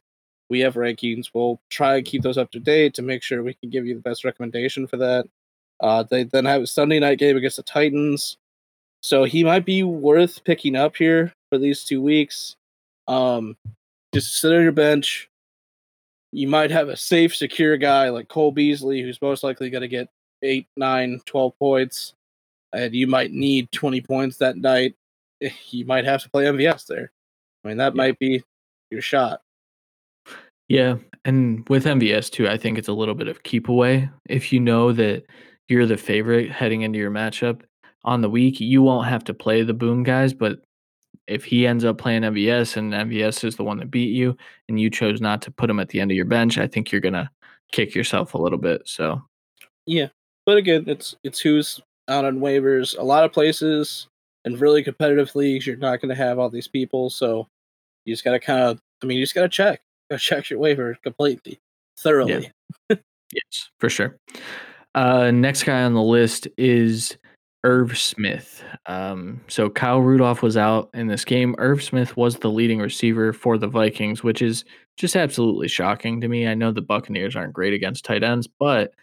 We 0.50 0.62
have 0.62 0.76
rankings. 0.76 1.30
We'll 1.34 1.60
try 1.70 1.98
and 1.98 2.06
keep 2.06 2.24
those 2.24 2.38
up 2.38 2.52
to 2.52 2.60
date 2.60 2.94
to 2.96 3.02
make 3.02 3.22
sure 3.22 3.44
we 3.44 3.54
can 3.54 3.70
give 3.70 3.86
you 3.86 3.96
the 3.96 4.02
best 4.02 4.24
recommendation 4.24 4.88
for 4.88 4.98
that. 4.98 5.26
Uh, 5.80 6.04
they 6.04 6.24
then 6.24 6.46
have 6.46 6.64
a 6.64 6.68
Sunday 6.68 7.00
night 7.00 7.20
game 7.20 7.38
against 7.38 7.58
the 7.58 7.64
Titans, 7.64 8.38
so 9.02 9.24
he 9.24 9.44
might 9.44 9.66
be 9.66 9.84
worth 9.84 10.44
picking 10.44 10.76
up 10.76 10.96
here 10.96 11.34
for 11.50 11.58
these 11.58 11.84
two 11.84 12.02
weeks. 12.02 12.56
Um, 13.10 13.58
just 14.14 14.40
sit 14.40 14.54
on 14.54 14.62
your 14.64 14.72
bench. 14.72 15.30
You 16.32 16.48
might 16.48 16.70
have 16.72 16.90
a 16.90 16.96
safe, 16.96 17.36
secure 17.36 17.76
guy 17.76 18.10
like 18.10 18.28
Cole 18.28 18.52
Beasley, 18.52 19.02
who's 19.02 19.22
most 19.22 19.44
likely 19.44 19.70
going 19.70 19.82
to 19.82 19.88
get 19.88 20.08
8, 20.44 20.68
9, 20.78 21.20
12 21.26 21.58
points, 21.58 22.14
and 22.72 22.94
you 22.94 23.08
might 23.08 23.32
need 23.32 23.72
20 23.72 24.00
points 24.02 24.38
that 24.38 24.56
night. 24.58 24.96
You 25.72 25.86
might 25.86 26.04
have 26.06 26.22
to 26.24 26.30
play 26.30 26.46
MVS 26.46 26.86
there. 26.86 27.12
I 27.64 27.68
mean, 27.70 27.78
that 27.78 27.94
Yeah. 27.94 27.98
might 27.98 28.20
be 28.20 28.44
your 28.92 29.02
shot. 29.02 29.42
Yeah, 30.68 30.98
and 31.26 31.68
with 31.70 31.86
MVS 31.86 32.30
too, 32.30 32.48
I 32.48 32.58
think 32.58 32.78
it's 32.78 32.90
a 32.90 32.94
little 32.94 33.16
bit 33.16 33.28
of 33.30 33.42
keep 33.44 33.70
away. 33.70 34.10
If 34.28 34.54
you 34.54 34.60
know 34.60 34.92
that 34.92 35.24
you're 35.68 35.86
the 35.86 35.98
favorite 35.98 36.52
heading 36.52 36.82
into 36.82 37.00
your 37.00 37.10
matchup 37.10 37.62
on 38.04 38.22
the 38.22 38.30
week, 38.30 38.60
you 38.60 38.82
won't 38.84 39.08
have 39.08 39.24
to 39.26 39.34
play 39.34 39.64
the 39.64 39.74
boom 39.74 40.04
guys. 40.04 40.34
But 40.34 40.60
if 41.30 41.46
he 41.46 41.68
ends 41.68 41.86
up 41.86 41.98
playing 41.98 42.24
MVS 42.24 42.78
and 42.78 42.94
MVS 42.94 43.44
is 43.44 43.56
the 43.56 43.64
one 43.64 43.78
that 43.78 43.92
beat 43.92 44.14
you, 44.14 44.36
and 44.68 44.80
you 44.80 44.90
chose 44.90 45.22
not 45.22 45.42
to 45.44 45.52
put 45.52 45.70
him 45.70 45.80
at 45.80 45.90
the 45.90 46.00
end 46.00 46.12
of 46.12 46.16
your 46.16 46.26
bench, 46.26 46.58
I 46.58 46.68
think 46.68 46.92
you're 46.92 47.02
gonna 47.02 47.32
kick 47.72 47.96
yourself 47.96 48.34
a 48.34 48.38
little 48.38 48.58
bit. 48.58 48.82
So 48.86 49.22
Yeah, 49.86 50.08
but 50.46 50.58
again, 50.58 50.86
it's 50.88 51.16
it's 51.24 51.40
who's 51.40 51.80
out 52.08 52.26
on 52.26 52.40
waivers. 52.40 52.98
A 52.98 53.04
lot 53.04 53.24
of 53.24 53.32
places 53.32 54.08
and 54.46 54.60
really 54.60 54.84
competitive 54.84 55.36
leagues, 55.36 55.68
you're 55.68 55.78
not 55.78 56.02
going 56.02 56.10
to 56.10 56.16
have 56.16 56.40
all 56.40 56.50
these 56.50 56.68
people, 56.68 57.10
so 57.10 57.48
you 58.06 58.14
just 58.14 58.24
got 58.24 58.32
to 58.32 58.40
kind 58.40 58.62
of. 58.62 58.80
I 59.02 59.06
mean, 59.06 59.18
you 59.18 59.24
just 59.24 59.36
got 59.36 59.44
to 59.44 59.50
check, 59.50 59.82
got 60.10 60.20
to 60.20 60.26
check 60.26 60.50
your 60.50 60.60
waiver 60.60 60.98
completely, 61.04 61.60
thoroughly. 61.98 62.52
Yes, 62.90 63.70
for 63.80 63.90
sure. 63.90 64.18
Uh, 64.96 65.30
next 65.30 65.64
guy 65.64 65.84
on 65.84 65.94
the 65.94 66.02
list 66.02 66.48
is 66.58 67.16
Irv 67.64 67.98
Smith. 67.98 68.64
Um, 68.86 69.42
so 69.48 69.70
Kyle 69.70 70.00
Rudolph 70.00 70.42
was 70.42 70.56
out 70.56 70.90
in 70.94 71.08
this 71.08 71.26
game. 71.26 71.56
Irv 71.58 71.84
Smith 71.84 72.16
was 72.16 72.38
the 72.38 72.50
leading 72.50 72.80
receiver 72.80 73.34
for 73.34 73.58
the 73.58 73.68
Vikings, 73.68 74.24
which 74.24 74.42
is 74.42 74.64
just 74.98 75.16
absolutely 75.16 75.68
shocking 75.68 76.22
to 76.22 76.28
me. 76.28 76.48
I 76.48 76.54
know 76.54 76.72
the 76.72 76.82
Buccaneers 76.82 77.36
aren't 77.36 77.54
great 77.54 77.74
against 77.74 78.06
tight 78.06 78.24
ends, 78.24 78.48
but 78.48 78.94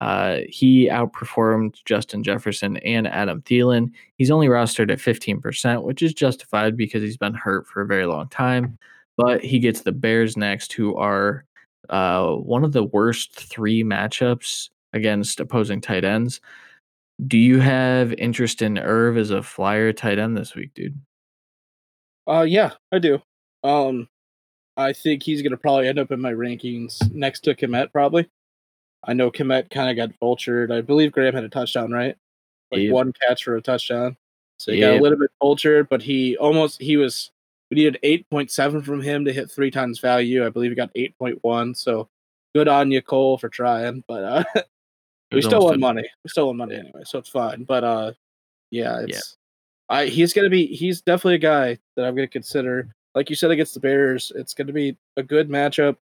uh, 0.00 0.38
he 0.48 0.88
outperformed 0.88 1.76
Justin 1.84 2.22
Jefferson 2.22 2.76
and 2.78 3.06
Adam 3.06 3.42
Thielen. 3.42 3.90
He's 4.16 4.30
only 4.30 4.46
rostered 4.46 4.90
at 4.92 4.98
15%, 4.98 5.82
which 5.82 6.02
is 6.02 6.14
justified 6.14 6.76
because 6.76 7.02
he's 7.02 7.16
been 7.16 7.34
hurt 7.34 7.66
for 7.66 7.82
a 7.82 7.86
very 7.86 8.06
long 8.06 8.28
time. 8.28 8.78
But 9.16 9.44
he 9.44 9.58
gets 9.58 9.80
the 9.80 9.92
Bears 9.92 10.36
next, 10.36 10.72
who 10.72 10.96
are 10.96 11.44
uh, 11.90 12.34
one 12.34 12.64
of 12.64 12.72
the 12.72 12.84
worst 12.84 13.34
three 13.34 13.82
matchups 13.82 14.70
against 14.92 15.40
opposing 15.40 15.80
tight 15.80 16.04
ends. 16.04 16.40
Do 17.26 17.36
you 17.36 17.58
have 17.60 18.12
interest 18.12 18.62
in 18.62 18.78
Irv 18.78 19.16
as 19.16 19.30
a 19.30 19.42
flyer 19.42 19.92
tight 19.92 20.18
end 20.18 20.36
this 20.36 20.54
week, 20.54 20.72
dude? 20.74 21.00
Uh, 22.28 22.42
yeah, 22.48 22.72
I 22.92 22.98
do. 22.98 23.20
Um, 23.64 24.08
I 24.76 24.92
think 24.92 25.22
he's 25.22 25.42
going 25.42 25.50
to 25.50 25.56
probably 25.56 25.88
end 25.88 25.98
up 25.98 26.12
in 26.12 26.20
my 26.20 26.32
rankings 26.32 27.12
next 27.12 27.40
to 27.40 27.54
Kmet, 27.54 27.90
probably. 27.92 28.28
I 29.04 29.14
know 29.14 29.30
Kmet 29.30 29.70
kind 29.70 29.90
of 29.90 29.96
got 29.96 30.18
vultured. 30.20 30.70
I 30.70 30.80
believe 30.80 31.12
Graham 31.12 31.34
had 31.34 31.44
a 31.44 31.48
touchdown, 31.48 31.90
right? 31.90 32.16
Like 32.70 32.82
Yep. 32.82 32.92
one 32.92 33.12
catch 33.26 33.44
for 33.44 33.56
a 33.56 33.62
touchdown. 33.62 34.16
So 34.58 34.72
he 34.72 34.80
got 34.80 34.98
a 34.98 35.02
little 35.02 35.18
bit 35.18 35.30
vultured, 35.42 35.88
but 35.88 36.02
he 36.02 36.36
almost 36.36 36.80
he 36.80 36.96
was 36.96 37.30
we 37.70 37.76
needed 37.76 37.98
eight 38.02 38.28
point 38.28 38.50
seven 38.50 38.82
from 38.82 39.00
him 39.00 39.24
to 39.24 39.32
hit 39.32 39.50
three 39.50 39.70
times 39.70 40.00
value. 40.00 40.44
I 40.44 40.50
believe 40.50 40.70
he 40.70 40.74
got 40.74 40.90
eight 40.94 41.16
point 41.18 41.38
one. 41.42 41.74
So 41.74 42.08
good 42.54 42.68
on 42.68 42.90
you, 42.90 43.00
Cole, 43.00 43.38
for 43.38 43.48
trying. 43.48 44.02
But 44.06 44.24
uh 44.24 44.44
we 45.32 45.42
still 45.42 45.64
won 45.64 45.74
a- 45.74 45.78
money. 45.78 46.08
We 46.24 46.28
still 46.28 46.46
won 46.48 46.56
money 46.56 46.76
anyway, 46.76 47.02
so 47.04 47.18
it's 47.18 47.28
fine. 47.28 47.64
But 47.64 47.84
uh 47.84 48.12
yeah, 48.70 49.00
Yeah. 49.00 49.06
it's 49.16 49.36
I 49.88 50.06
he's 50.06 50.32
gonna 50.32 50.50
be 50.50 50.66
he's 50.66 51.00
definitely 51.00 51.36
a 51.36 51.38
guy 51.38 51.78
that 51.96 52.04
I'm 52.06 52.14
gonna 52.14 52.28
consider. 52.28 52.88
Like 53.14 53.30
you 53.30 53.36
said 53.36 53.50
against 53.50 53.74
the 53.74 53.80
Bears, 53.80 54.32
it's 54.34 54.54
gonna 54.54 54.72
be 54.72 54.96
a 55.16 55.22
good 55.22 55.48
matchup. 55.48 55.96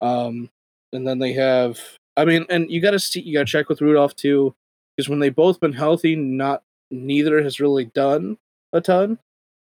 Um 0.00 0.50
and 0.92 1.06
then 1.06 1.18
they 1.18 1.32
have 1.32 1.78
I 2.16 2.24
mean, 2.24 2.46
and 2.48 2.70
you 2.70 2.80
gotta 2.80 2.98
see 2.98 3.20
you 3.20 3.32
gotta 3.34 3.44
check 3.46 3.68
with 3.68 3.80
Rudolph 3.80 4.16
too, 4.16 4.54
because 4.96 5.08
when 5.08 5.18
they 5.18 5.28
both 5.28 5.60
been 5.60 5.72
healthy, 5.72 6.16
not 6.16 6.62
neither 6.90 7.42
has 7.42 7.60
really 7.60 7.86
done 7.86 8.38
a 8.72 8.80
ton. 8.80 9.18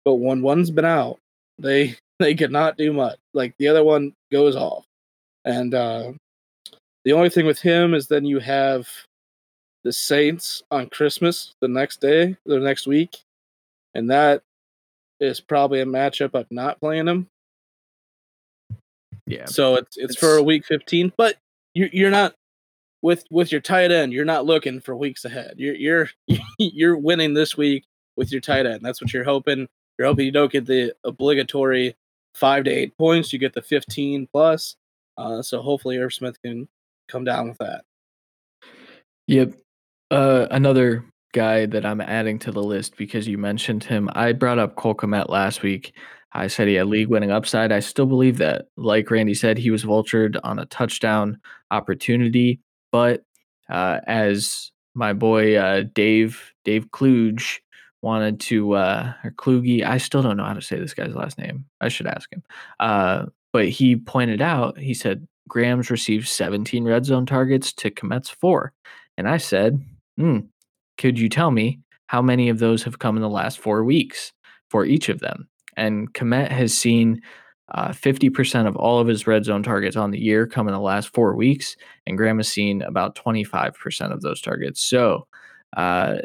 But 0.04 0.14
when 0.16 0.40
one's 0.42 0.70
been 0.70 0.84
out, 0.84 1.18
they 1.58 1.96
they 2.18 2.34
cannot 2.34 2.76
do 2.76 2.92
much. 2.92 3.18
Like 3.34 3.54
the 3.58 3.68
other 3.68 3.84
one 3.84 4.14
goes 4.32 4.56
off. 4.56 4.84
And 5.44 5.74
uh 5.74 6.12
the 7.04 7.12
only 7.12 7.30
thing 7.30 7.46
with 7.46 7.60
him 7.60 7.94
is 7.94 8.08
then 8.08 8.24
you 8.24 8.38
have 8.38 8.88
the 9.84 9.92
Saints 9.92 10.62
on 10.70 10.88
Christmas 10.88 11.54
the 11.60 11.68
next 11.68 12.00
day, 12.00 12.36
the 12.44 12.58
next 12.58 12.86
week, 12.86 13.16
and 13.94 14.10
that 14.10 14.42
is 15.20 15.40
probably 15.40 15.80
a 15.80 15.86
matchup 15.86 16.34
of 16.34 16.46
not 16.50 16.80
playing 16.80 17.08
him. 17.08 17.28
Yeah. 19.26 19.46
So 19.46 19.76
it's 19.76 19.96
it's, 19.96 20.16
for 20.16 20.36
a 20.36 20.42
week 20.42 20.64
fifteen, 20.64 21.12
but 21.16 21.36
you 21.74 21.88
you're 21.92 22.10
not 22.10 22.34
with 23.02 23.24
with 23.30 23.52
your 23.52 23.60
tight 23.60 23.90
end. 23.90 24.12
You're 24.12 24.24
not 24.24 24.46
looking 24.46 24.80
for 24.80 24.96
weeks 24.96 25.24
ahead. 25.24 25.54
You're 25.56 25.74
you're 25.74 26.10
you're 26.58 26.96
winning 26.96 27.34
this 27.34 27.56
week 27.56 27.84
with 28.16 28.32
your 28.32 28.40
tight 28.40 28.66
end. 28.66 28.80
That's 28.82 29.00
what 29.00 29.12
you're 29.12 29.24
hoping. 29.24 29.68
You're 29.98 30.08
hoping 30.08 30.26
you 30.26 30.32
don't 30.32 30.52
get 30.52 30.66
the 30.66 30.94
obligatory 31.04 31.94
five 32.34 32.64
to 32.64 32.70
eight 32.70 32.96
points. 32.96 33.32
You 33.32 33.38
get 33.38 33.54
the 33.54 33.62
fifteen 33.62 34.28
plus. 34.32 34.76
Uh, 35.16 35.42
so 35.42 35.60
hopefully 35.60 35.98
Irv 35.98 36.14
Smith 36.14 36.40
can 36.42 36.68
come 37.08 37.24
down 37.24 37.48
with 37.48 37.58
that. 37.58 37.82
Yep. 39.26 39.54
Uh, 40.10 40.46
another 40.50 41.04
guy 41.32 41.66
that 41.66 41.84
I'm 41.84 42.00
adding 42.00 42.38
to 42.40 42.50
the 42.50 42.62
list 42.62 42.96
because 42.96 43.28
you 43.28 43.38
mentioned 43.38 43.84
him. 43.84 44.08
I 44.14 44.32
brought 44.32 44.58
up 44.58 44.76
Cole 44.76 44.94
Kmet 44.94 45.28
last 45.28 45.62
week. 45.62 45.94
I 46.32 46.46
said 46.46 46.68
he 46.68 46.74
had 46.74 46.86
league 46.86 47.08
winning 47.08 47.30
upside. 47.30 47.72
I 47.72 47.80
still 47.80 48.06
believe 48.06 48.38
that. 48.38 48.66
Like 48.76 49.10
Randy 49.10 49.34
said, 49.34 49.58
he 49.58 49.70
was 49.70 49.84
vultured 49.84 50.38
on 50.44 50.58
a 50.58 50.66
touchdown 50.66 51.38
opportunity, 51.70 52.60
but 52.92 53.22
uh, 53.68 54.00
as 54.06 54.70
my 54.94 55.12
boy 55.12 55.56
uh, 55.56 55.84
Dave 55.94 56.52
Dave 56.64 56.90
Kluge 56.90 57.60
wanted 58.02 58.40
to 58.40 58.74
uh, 58.74 59.12
or 59.24 59.30
Kluge, 59.32 59.82
I 59.82 59.98
still 59.98 60.22
don't 60.22 60.36
know 60.36 60.44
how 60.44 60.54
to 60.54 60.62
say 60.62 60.78
this 60.78 60.94
guy's 60.94 61.14
last 61.14 61.38
name. 61.38 61.64
I 61.80 61.88
should 61.88 62.06
ask 62.06 62.32
him. 62.32 62.42
Uh, 62.78 63.26
but 63.52 63.68
he 63.68 63.96
pointed 63.96 64.42
out, 64.42 64.78
he 64.78 64.94
said 64.94 65.26
Graham's 65.48 65.90
received 65.90 66.28
17 66.28 66.84
red 66.84 67.04
zone 67.04 67.26
targets 67.26 67.72
to 67.74 67.90
Kmet's 67.90 68.30
four, 68.30 68.72
and 69.16 69.28
I 69.28 69.38
said, 69.38 69.82
hmm, 70.16 70.40
could 70.96 71.18
you 71.18 71.28
tell 71.28 71.50
me 71.50 71.80
how 72.06 72.22
many 72.22 72.48
of 72.48 72.58
those 72.58 72.82
have 72.82 72.98
come 72.98 73.16
in 73.16 73.22
the 73.22 73.28
last 73.28 73.58
four 73.58 73.84
weeks 73.84 74.32
for 74.70 74.84
each 74.84 75.08
of 75.08 75.20
them? 75.20 75.48
And 75.76 76.12
Kmet 76.12 76.50
has 76.50 76.76
seen 76.76 77.22
uh, 77.74 77.88
50% 77.88 78.66
of 78.66 78.76
all 78.76 78.98
of 78.98 79.06
his 79.06 79.26
red 79.26 79.44
zone 79.44 79.62
targets 79.62 79.96
on 79.96 80.10
the 80.10 80.18
year 80.18 80.46
come 80.46 80.68
in 80.68 80.74
the 80.74 80.80
last 80.80 81.12
four 81.12 81.34
weeks, 81.34 81.76
and 82.06 82.16
Graham 82.16 82.38
has 82.38 82.48
seen 82.48 82.82
about 82.82 83.14
25% 83.14 84.12
of 84.12 84.22
those 84.22 84.40
targets. 84.40 84.80
So, 84.80 85.26
uh, 85.76 86.16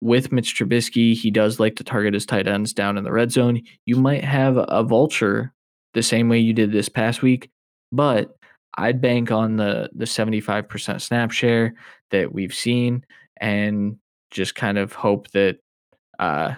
with 0.00 0.32
Mitch 0.32 0.54
Trubisky, 0.54 1.14
he 1.14 1.30
does 1.30 1.58
like 1.58 1.76
to 1.76 1.84
target 1.84 2.14
his 2.14 2.26
tight 2.26 2.46
ends 2.46 2.72
down 2.72 2.98
in 2.98 3.04
the 3.04 3.12
red 3.12 3.32
zone. 3.32 3.62
You 3.86 3.96
might 3.96 4.24
have 4.24 4.56
a 4.56 4.82
vulture 4.82 5.52
the 5.94 6.02
same 6.02 6.28
way 6.28 6.38
you 6.38 6.52
did 6.52 6.72
this 6.72 6.88
past 6.88 7.22
week, 7.22 7.50
but 7.92 8.36
I'd 8.76 9.00
bank 9.00 9.30
on 9.30 9.56
the 9.56 9.90
the 9.94 10.04
75% 10.04 11.00
snap 11.00 11.30
share 11.30 11.74
that 12.10 12.32
we've 12.32 12.54
seen 12.54 13.04
and 13.38 13.96
just 14.30 14.54
kind 14.54 14.78
of 14.78 14.92
hope 14.92 15.30
that 15.30 15.58
uh 16.18 16.54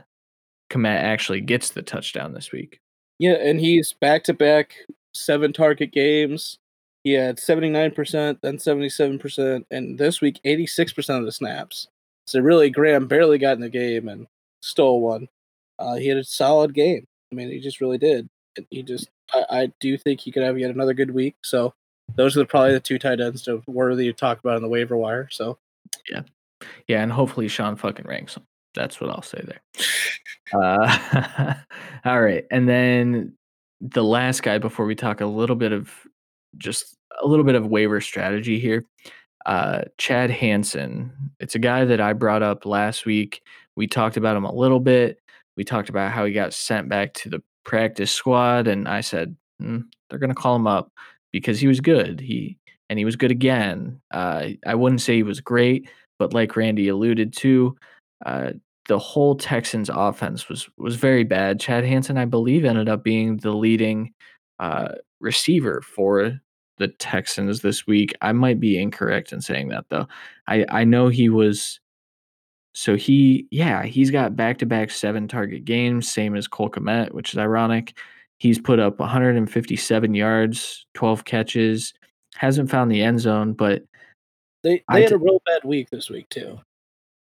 Kmet 0.70 1.02
actually 1.02 1.40
gets 1.40 1.70
the 1.70 1.82
touchdown 1.82 2.34
this 2.34 2.52
week. 2.52 2.80
Yeah, 3.18 3.34
and 3.34 3.58
he's 3.58 3.94
back 3.94 4.24
to 4.24 4.34
back 4.34 4.74
seven 5.14 5.52
target 5.52 5.92
games. 5.92 6.58
He 7.04 7.12
had 7.12 7.38
79%, 7.38 8.38
then 8.42 8.56
77%, 8.58 9.64
and 9.70 9.98
this 9.98 10.20
week 10.20 10.40
86% 10.44 11.18
of 11.18 11.24
the 11.24 11.32
snaps. 11.32 11.88
So 12.26 12.40
really, 12.40 12.70
Graham 12.70 13.06
barely 13.06 13.38
got 13.38 13.54
in 13.54 13.60
the 13.60 13.70
game 13.70 14.08
and 14.08 14.26
stole 14.60 15.00
one. 15.00 15.28
Uh, 15.78 15.94
he 15.94 16.08
had 16.08 16.18
a 16.18 16.24
solid 16.24 16.74
game. 16.74 17.06
I 17.32 17.34
mean, 17.34 17.50
he 17.50 17.60
just 17.60 17.80
really 17.80 17.98
did. 17.98 18.28
He 18.70 18.82
just, 18.82 19.08
I, 19.32 19.44
I 19.50 19.72
do 19.80 19.96
think 19.96 20.20
he 20.20 20.32
could 20.32 20.42
have 20.42 20.58
yet 20.58 20.70
another 20.70 20.92
good 20.94 21.12
week. 21.12 21.36
So 21.42 21.72
those 22.16 22.36
are 22.36 22.44
probably 22.44 22.72
the 22.72 22.80
two 22.80 22.98
tight 22.98 23.20
ends 23.20 23.42
to 23.42 23.62
worthy 23.66 24.06
to 24.06 24.12
talk 24.12 24.38
about 24.40 24.56
on 24.56 24.62
the 24.62 24.68
waiver 24.68 24.96
wire. 24.96 25.28
So 25.30 25.58
yeah, 26.10 26.22
yeah, 26.86 27.02
and 27.02 27.12
hopefully 27.12 27.48
Sean 27.48 27.76
fucking 27.76 28.06
ranks 28.06 28.36
him. 28.36 28.44
That's 28.74 29.00
what 29.00 29.10
I'll 29.10 29.22
say 29.22 29.44
there. 29.44 29.60
Uh, 30.52 31.54
all 32.04 32.20
right, 32.20 32.44
and 32.50 32.68
then 32.68 33.34
the 33.80 34.04
last 34.04 34.42
guy 34.42 34.58
before 34.58 34.86
we 34.86 34.94
talk 34.94 35.20
a 35.20 35.26
little 35.26 35.56
bit 35.56 35.72
of 35.72 35.92
just 36.56 36.96
a 37.22 37.26
little 37.26 37.44
bit 37.44 37.54
of 37.54 37.66
waiver 37.66 38.00
strategy 38.00 38.58
here. 38.58 38.84
Uh, 39.46 39.82
Chad 39.96 40.30
Hansen. 40.30 41.12
It's 41.40 41.54
a 41.54 41.60
guy 41.60 41.84
that 41.84 42.00
I 42.00 42.12
brought 42.12 42.42
up 42.42 42.66
last 42.66 43.06
week. 43.06 43.42
We 43.76 43.86
talked 43.86 44.16
about 44.16 44.36
him 44.36 44.44
a 44.44 44.54
little 44.54 44.80
bit. 44.80 45.20
We 45.56 45.64
talked 45.64 45.88
about 45.88 46.12
how 46.12 46.24
he 46.24 46.32
got 46.32 46.52
sent 46.52 46.88
back 46.88 47.14
to 47.14 47.30
the 47.30 47.42
practice 47.64 48.10
squad, 48.10 48.66
and 48.66 48.88
I 48.88 49.00
said 49.00 49.36
mm, 49.62 49.84
they're 50.08 50.18
going 50.18 50.28
to 50.30 50.34
call 50.34 50.56
him 50.56 50.66
up 50.66 50.92
because 51.32 51.60
he 51.60 51.66
was 51.66 51.80
good. 51.80 52.20
He 52.20 52.58
and 52.90 52.98
he 52.98 53.04
was 53.04 53.16
good 53.16 53.30
again. 53.30 54.00
Uh, 54.10 54.48
I 54.66 54.74
wouldn't 54.74 55.02
say 55.02 55.16
he 55.16 55.22
was 55.22 55.40
great, 55.40 55.88
but 56.18 56.32
like 56.32 56.56
Randy 56.56 56.88
alluded 56.88 57.32
to, 57.34 57.76
uh, 58.24 58.52
the 58.88 58.98
whole 58.98 59.36
Texans 59.36 59.90
offense 59.92 60.48
was 60.48 60.68
was 60.78 60.96
very 60.96 61.24
bad. 61.24 61.60
Chad 61.60 61.84
Hansen, 61.84 62.18
I 62.18 62.24
believe, 62.24 62.64
ended 62.64 62.88
up 62.88 63.04
being 63.04 63.36
the 63.36 63.52
leading 63.52 64.12
uh, 64.58 64.94
receiver 65.20 65.82
for 65.82 66.40
the 66.78 66.88
Texans 66.88 67.60
this 67.60 67.86
week. 67.86 68.14
I 68.22 68.32
might 68.32 68.60
be 68.60 68.80
incorrect 68.80 69.32
in 69.32 69.40
saying 69.40 69.68
that 69.68 69.84
though. 69.90 70.08
I 70.46 70.64
I 70.70 70.84
know 70.84 71.08
he 71.08 71.28
was. 71.28 71.80
So 72.74 72.94
he, 72.96 73.48
yeah, 73.50 73.82
he's 73.84 74.10
got 74.12 74.36
back 74.36 74.58
to 74.58 74.66
back 74.66 74.90
seven 74.90 75.26
target 75.26 75.64
games, 75.64 76.10
same 76.10 76.36
as 76.36 76.46
Cole 76.46 76.70
Kmet, 76.70 77.12
which 77.12 77.32
is 77.32 77.38
ironic. 77.38 77.98
He's 78.38 78.58
put 78.58 78.78
up 78.78 78.98
157 78.98 80.14
yards, 80.14 80.86
12 80.94 81.24
catches, 81.24 81.92
hasn't 82.36 82.70
found 82.70 82.90
the 82.90 83.02
end 83.02 83.20
zone, 83.20 83.52
but 83.52 83.82
they 84.62 84.82
they 84.92 85.02
had 85.02 85.12
a 85.12 85.18
real 85.18 85.42
bad 85.46 85.64
week 85.64 85.90
this 85.90 86.08
week 86.10 86.28
too. 86.28 86.58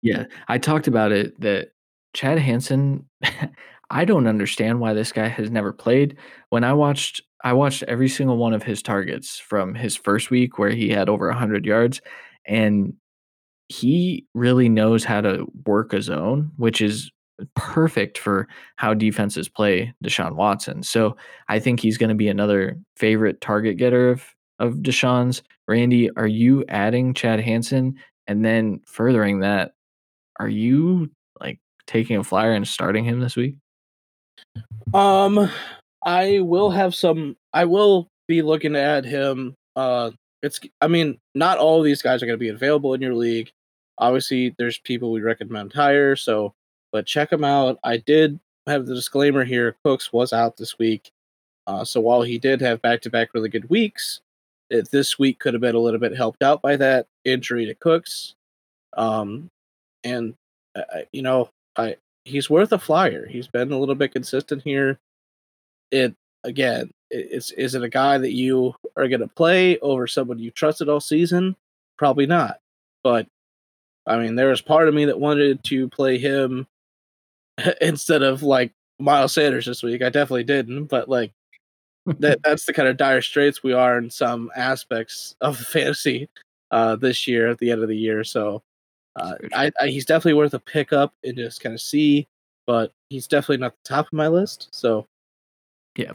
Yeah, 0.02 0.26
I 0.48 0.58
talked 0.58 0.88
about 0.88 1.12
it 1.12 1.40
that 1.42 1.72
Chad 2.14 2.40
Hansen. 2.40 3.08
I 3.94 4.06
don't 4.06 4.28
understand 4.28 4.80
why 4.80 4.94
this 4.94 5.12
guy 5.12 5.28
has 5.28 5.52
never 5.52 5.74
played. 5.74 6.16
When 6.50 6.64
I 6.64 6.72
watched, 6.72 7.22
I 7.44 7.52
watched 7.52 7.84
every 7.84 8.08
single 8.08 8.38
one 8.38 8.54
of 8.54 8.64
his 8.64 8.82
targets 8.82 9.38
from 9.38 9.76
his 9.76 9.98
first 9.98 10.32
week 10.32 10.58
where 10.58 10.70
he 10.70 10.88
had 10.90 11.10
over 11.10 11.28
100 11.28 11.66
yards, 11.66 12.02
and 12.48 12.94
he 13.68 14.26
really 14.34 14.70
knows 14.70 15.04
how 15.04 15.20
to 15.20 15.46
work 15.66 15.92
a 15.92 16.02
zone, 16.02 16.52
which 16.56 16.80
is 16.80 17.12
perfect 17.56 18.18
for 18.18 18.48
how 18.76 18.94
defenses 18.94 19.50
play 19.50 19.94
Deshaun 20.04 20.36
Watson. 20.36 20.84
So 20.84 21.16
I 21.48 21.60
think 21.60 21.80
he's 21.80 21.98
going 21.98 22.10
to 22.10 22.16
be 22.16 22.28
another 22.28 22.78
favorite 22.98 23.42
target 23.42 23.78
getter 23.78 24.10
of 24.10 24.26
of 24.60 24.76
Deshaun's. 24.76 25.42
Randy, 25.68 26.10
are 26.12 26.28
you 26.28 26.64
adding 26.70 27.14
Chad 27.14 27.40
Hansen? 27.40 27.96
And 28.28 28.46
then 28.46 28.80
furthering 28.86 29.40
that, 29.40 29.74
are 30.40 30.48
you 30.48 31.10
like 31.40 31.60
taking 31.88 32.18
a 32.18 32.24
flyer 32.24 32.54
and 32.54 32.68
starting 32.68 33.04
him 33.04 33.20
this 33.20 33.36
week? 33.36 33.56
Um, 34.94 35.50
I 36.06 36.40
will 36.40 36.70
have 36.72 36.96
some. 36.96 37.36
I 37.54 37.66
will 37.66 38.08
be 38.28 38.42
looking 38.42 38.76
add 38.76 39.06
him. 39.06 39.56
Uh, 39.76 40.12
it's. 40.42 40.60
I 40.80 40.88
mean, 40.88 41.18
not 41.36 41.58
all 41.58 41.80
of 41.80 41.86
these 41.86 42.02
guys 42.02 42.22
are 42.22 42.26
going 42.26 42.38
to 42.38 42.44
be 42.44 42.50
available 42.50 42.94
in 42.94 43.02
your 43.02 43.16
league. 43.16 43.52
Obviously, 43.98 44.56
there's 44.58 44.80
people 44.80 45.12
we 45.12 45.22
recommend 45.22 45.74
higher. 45.74 46.16
So, 46.16 46.54
but 46.92 47.06
check 47.06 47.30
them 47.30 47.44
out. 47.44 47.80
I 47.84 47.98
did 47.98 48.40
have 48.68 48.86
the 48.86 48.96
disclaimer 48.96 49.44
here. 49.44 49.76
Cooks 49.84 50.14
was 50.14 50.34
out 50.34 50.58
this 50.58 50.78
week. 50.78 51.12
Uh, 51.68 51.86
so 51.86 52.02
while 52.02 52.22
he 52.22 52.38
did 52.38 52.62
have 52.62 52.82
back-to-back 52.82 53.34
really 53.34 53.50
good 53.50 53.70
weeks, 53.70 54.22
it, 54.70 54.90
this 54.92 55.20
week 55.20 55.40
could 55.40 55.54
have 55.54 55.62
been 55.62 55.76
a 55.76 55.80
little 55.80 56.00
bit 56.00 56.16
helped 56.16 56.44
out 56.44 56.62
by 56.62 56.76
that 56.78 57.08
injury 57.26 57.66
to 57.66 57.76
Cooks. 57.76 58.36
Um, 58.98 59.50
and 60.04 60.34
uh, 60.76 61.02
you 61.12 61.22
know, 61.22 61.50
I 61.76 61.98
he's 62.26 62.50
worth 62.50 62.72
a 62.72 62.80
flyer. 62.80 63.28
He's 63.28 63.48
been 63.48 63.72
a 63.72 63.78
little 63.78 63.96
bit 63.96 64.14
consistent 64.14 64.64
here. 64.64 65.00
It 65.92 66.16
again, 66.44 66.92
it's 67.10 67.52
is 67.52 67.76
it 67.76 67.84
a 67.84 67.90
guy 67.90 68.18
that 68.18 68.34
you 68.34 68.74
are 68.96 69.08
going 69.08 69.22
to 69.22 69.28
play 69.28 69.78
over 69.80 70.08
someone 70.08 70.40
you 70.40 70.52
trusted 70.52 70.90
all 70.90 71.00
season? 71.00 71.56
Probably 71.98 72.26
not. 72.26 72.60
But 73.04 73.28
I 74.08 74.18
mean, 74.18 74.36
there 74.36 74.50
was 74.50 74.62
part 74.62 74.88
of 74.88 74.94
me 74.94 75.06
that 75.06 75.20
wanted 75.20 75.64
to 75.66 75.90
play 75.90 76.18
him 76.18 76.68
instead 77.82 78.24
of 78.24 78.44
like 78.44 78.74
Miles 79.02 79.34
Sanders 79.34 79.66
this 79.66 79.84
week. 79.84 80.02
I 80.02 80.10
definitely 80.10 80.44
didn't, 80.44 80.86
but 80.86 81.10
like 81.10 81.34
that 82.06 82.42
that's 82.44 82.66
the 82.66 82.74
kind 82.74 82.88
of 82.88 82.98
dire 82.98 83.22
straits 83.22 83.64
we 83.64 83.74
are 83.74 83.98
in 83.98 84.10
some 84.10 84.52
aspects 84.56 85.36
of 85.42 85.58
fantasy 85.58 86.30
uh, 86.72 86.96
this 86.96 87.28
year 87.28 87.50
at 87.50 87.58
the 87.58 87.72
end 87.72 87.82
of 87.82 87.90
the 87.90 87.98
year. 87.98 88.24
So 88.24 88.64
uh, 89.18 89.36
I, 89.54 89.72
I, 89.82 89.88
he's 89.88 90.06
definitely 90.06 90.36
worth 90.36 90.54
a 90.54 90.60
pickup 90.60 91.14
and 91.24 91.36
just 91.36 91.62
kind 91.62 91.74
of 91.74 91.82
see, 91.82 92.28
but 92.66 92.94
he's 93.10 93.28
definitely 93.28 93.58
not 93.58 93.74
the 93.74 93.90
top 93.90 94.08
of 94.08 94.14
my 94.14 94.28
list. 94.28 94.70
So 94.72 95.06
yeah, 95.98 96.14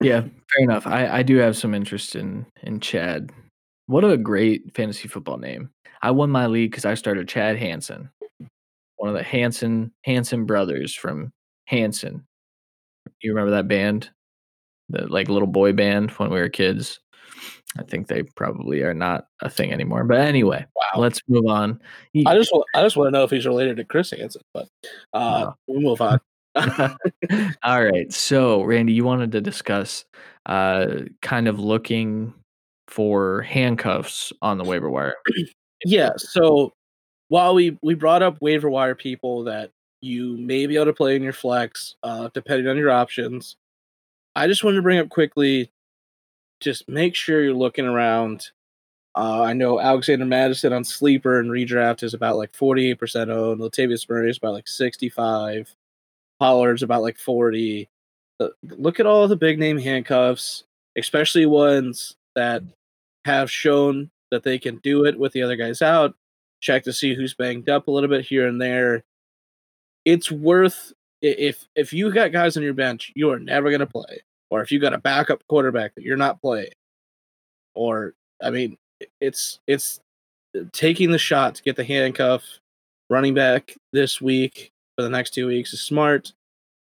yeah, 0.00 0.20
fair 0.20 0.64
enough. 0.64 0.86
I, 0.86 1.08
I 1.08 1.22
do 1.22 1.36
have 1.36 1.56
some 1.56 1.74
interest 1.74 2.16
in 2.16 2.46
in 2.62 2.80
Chad. 2.80 3.32
What 3.86 4.04
a 4.04 4.16
great 4.16 4.74
fantasy 4.74 5.08
football 5.08 5.38
name! 5.38 5.70
I 6.02 6.10
won 6.10 6.30
my 6.30 6.46
league 6.46 6.70
because 6.70 6.84
I 6.84 6.94
started 6.94 7.28
Chad 7.28 7.56
Hansen, 7.56 8.10
one 8.96 9.10
of 9.10 9.16
the 9.16 9.22
Hanson 9.22 9.92
Hanson 10.04 10.46
brothers 10.46 10.94
from 10.94 11.32
Hanson. 11.66 12.26
You 13.20 13.32
remember 13.32 13.52
that 13.52 13.68
band? 13.68 14.10
the 14.88 15.06
like 15.06 15.28
little 15.28 15.48
boy 15.48 15.72
band 15.72 16.10
when 16.12 16.30
we 16.30 16.40
were 16.40 16.48
kids. 16.48 17.00
I 17.78 17.82
think 17.82 18.06
they 18.06 18.22
probably 18.22 18.82
are 18.82 18.94
not 18.94 19.26
a 19.42 19.50
thing 19.50 19.72
anymore. 19.72 20.04
But 20.04 20.20
anyway, 20.20 20.64
wow. 20.76 21.00
let's 21.00 21.20
move 21.26 21.46
on. 21.46 21.80
I 22.26 22.36
just 22.36 22.52
want, 22.52 22.64
I 22.74 22.82
just 22.82 22.96
want 22.96 23.08
to 23.08 23.10
know 23.10 23.24
if 23.24 23.30
he's 23.30 23.46
related 23.46 23.78
to 23.78 23.84
Chris 23.84 24.12
Hansen, 24.12 24.42
but 24.52 24.68
uh, 25.12 25.40
no. 25.40 25.54
we'll 25.66 25.80
move 25.80 26.00
on. 26.00 26.20
All 27.64 27.84
right. 27.84 28.12
So, 28.12 28.62
Randy, 28.62 28.92
you 28.92 29.04
wanted 29.04 29.32
to 29.32 29.40
discuss 29.40 30.04
uh, 30.46 30.86
kind 31.20 31.48
of 31.48 31.58
looking 31.58 32.32
for 32.86 33.42
handcuffs 33.42 34.32
on 34.40 34.58
the 34.58 34.64
waiver 34.64 34.88
wire. 34.88 35.16
yeah. 35.84 36.12
So, 36.16 36.74
while 37.34 37.52
we 37.52 37.76
we 37.82 37.94
brought 37.94 38.22
up 38.22 38.36
waiver 38.40 38.70
wire 38.70 38.94
people 38.94 39.42
that 39.42 39.72
you 40.00 40.36
may 40.36 40.68
be 40.68 40.76
able 40.76 40.84
to 40.84 40.92
play 40.92 41.16
in 41.16 41.22
your 41.24 41.32
flex, 41.32 41.96
uh, 42.04 42.28
depending 42.32 42.68
on 42.68 42.76
your 42.76 42.92
options. 42.92 43.56
I 44.36 44.46
just 44.46 44.62
wanted 44.62 44.76
to 44.76 44.82
bring 44.82 45.00
up 45.00 45.08
quickly 45.08 45.72
just 46.60 46.88
make 46.88 47.16
sure 47.16 47.42
you're 47.42 47.52
looking 47.54 47.86
around 47.86 48.50
Uh, 49.16 49.42
I 49.42 49.52
know 49.52 49.80
Alexander 49.80 50.24
Mattison 50.26 50.72
on 50.72 50.84
sleeper 50.84 51.40
and 51.40 51.50
redraft 51.50 52.04
is 52.04 52.14
about 52.14 52.36
like 52.36 52.52
48% 52.52 53.30
owned. 53.30 53.60
Latavius 53.60 54.08
Murray 54.08 54.30
is 54.30 54.38
about 54.38 54.54
like 54.54 54.68
65. 54.68 55.74
Pollard's 56.40 56.82
about 56.84 57.02
like 57.02 57.18
40. 57.18 57.88
Uh, 58.40 58.48
look 58.62 59.00
at 59.00 59.06
all 59.06 59.28
the 59.28 59.36
big 59.36 59.58
name 59.58 59.78
handcuffs, 59.78 60.64
especially 60.96 61.46
ones 61.46 62.16
that 62.36 62.62
have 63.24 63.50
shown 63.50 64.10
that 64.30 64.44
they 64.44 64.58
can 64.58 64.76
do 64.78 65.04
it 65.04 65.18
with 65.18 65.32
the 65.32 65.42
other 65.42 65.56
guys 65.56 65.82
out. 65.82 66.14
Check 66.64 66.84
to 66.84 66.94
see 66.94 67.14
who's 67.14 67.34
banged 67.34 67.68
up 67.68 67.88
a 67.88 67.90
little 67.90 68.08
bit 68.08 68.24
here 68.24 68.48
and 68.48 68.58
there. 68.58 69.04
It's 70.06 70.32
worth 70.32 70.94
if 71.20 71.66
if 71.76 71.92
you 71.92 72.10
got 72.10 72.32
guys 72.32 72.56
on 72.56 72.62
your 72.62 72.72
bench 72.72 73.12
you 73.14 73.30
are 73.30 73.38
never 73.38 73.68
going 73.68 73.80
to 73.80 73.86
play, 73.86 74.22
or 74.48 74.62
if 74.62 74.72
you 74.72 74.80
got 74.80 74.94
a 74.94 74.98
backup 74.98 75.46
quarterback 75.46 75.94
that 75.94 76.04
you're 76.04 76.16
not 76.16 76.40
playing, 76.40 76.72
or 77.74 78.14
I 78.42 78.48
mean, 78.48 78.78
it's 79.20 79.60
it's 79.66 80.00
uh, 80.58 80.60
taking 80.72 81.10
the 81.10 81.18
shot 81.18 81.54
to 81.56 81.62
get 81.62 81.76
the 81.76 81.84
handcuff 81.84 82.42
running 83.10 83.34
back 83.34 83.74
this 83.92 84.22
week 84.22 84.72
for 84.96 85.02
the 85.02 85.10
next 85.10 85.34
two 85.34 85.46
weeks 85.46 85.74
is 85.74 85.82
smart. 85.82 86.32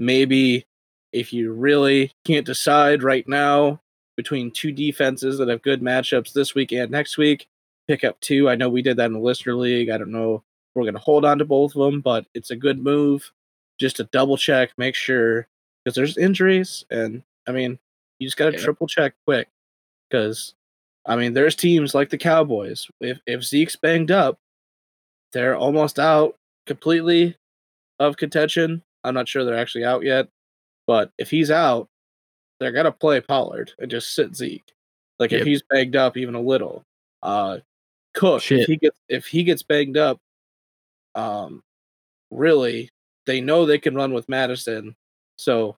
Maybe 0.00 0.64
if 1.12 1.32
you 1.32 1.52
really 1.52 2.12
can't 2.24 2.44
decide 2.44 3.04
right 3.04 3.26
now 3.28 3.80
between 4.16 4.50
two 4.50 4.72
defenses 4.72 5.38
that 5.38 5.46
have 5.46 5.62
good 5.62 5.80
matchups 5.80 6.32
this 6.32 6.56
week 6.56 6.72
and 6.72 6.90
next 6.90 7.16
week, 7.16 7.46
pick 7.90 8.04
up 8.04 8.20
two. 8.20 8.48
I 8.48 8.54
know 8.54 8.68
we 8.68 8.82
did 8.82 8.96
that 8.98 9.06
in 9.06 9.14
the 9.14 9.18
listener 9.18 9.56
league. 9.56 9.90
I 9.90 9.98
don't 9.98 10.12
know 10.12 10.36
if 10.36 10.42
we're 10.74 10.84
going 10.84 10.94
to 10.94 11.00
hold 11.00 11.24
on 11.24 11.38
to 11.38 11.44
both 11.44 11.74
of 11.74 11.82
them, 11.82 12.00
but 12.00 12.24
it's 12.34 12.52
a 12.52 12.56
good 12.56 12.78
move 12.78 13.32
just 13.80 13.96
to 13.96 14.04
double 14.04 14.36
check, 14.36 14.70
make 14.78 14.94
sure 14.94 15.48
because 15.84 15.96
there's 15.96 16.16
injuries, 16.16 16.84
and 16.90 17.24
I 17.48 17.52
mean, 17.52 17.80
you 18.20 18.28
just 18.28 18.36
got 18.36 18.50
to 18.50 18.56
yeah. 18.56 18.62
triple 18.62 18.86
check 18.86 19.14
quick 19.26 19.48
because 20.08 20.54
I 21.04 21.16
mean, 21.16 21.32
there's 21.32 21.56
teams 21.56 21.92
like 21.92 22.10
the 22.10 22.18
Cowboys. 22.18 22.86
If 23.00 23.18
if 23.26 23.42
Zeke's 23.42 23.74
banged 23.74 24.12
up, 24.12 24.38
they're 25.32 25.56
almost 25.56 25.98
out 25.98 26.36
completely 26.66 27.36
of 27.98 28.18
contention. 28.18 28.82
I'm 29.02 29.14
not 29.14 29.28
sure 29.28 29.44
they're 29.44 29.58
actually 29.58 29.84
out 29.84 30.04
yet, 30.04 30.28
but 30.86 31.10
if 31.18 31.28
he's 31.28 31.50
out, 31.50 31.88
they're 32.60 32.70
gonna 32.70 32.92
play 32.92 33.20
Pollard 33.20 33.72
and 33.80 33.90
just 33.90 34.14
sit 34.14 34.36
Zeke. 34.36 34.72
Like 35.18 35.32
yep. 35.32 35.40
if 35.40 35.46
he's 35.48 35.62
banged 35.68 35.96
up 35.96 36.16
even 36.16 36.36
a 36.36 36.40
little, 36.40 36.84
uh, 37.22 37.58
Cook 38.14 38.42
Shit. 38.42 38.60
if 38.60 38.66
he 38.66 38.76
gets 38.76 38.98
if 39.08 39.26
he 39.26 39.44
gets 39.44 39.62
banged 39.62 39.96
up, 39.96 40.18
um, 41.14 41.62
really 42.30 42.90
they 43.26 43.40
know 43.40 43.66
they 43.66 43.78
can 43.78 43.94
run 43.94 44.12
with 44.12 44.28
Mattison, 44.28 44.96
so 45.36 45.76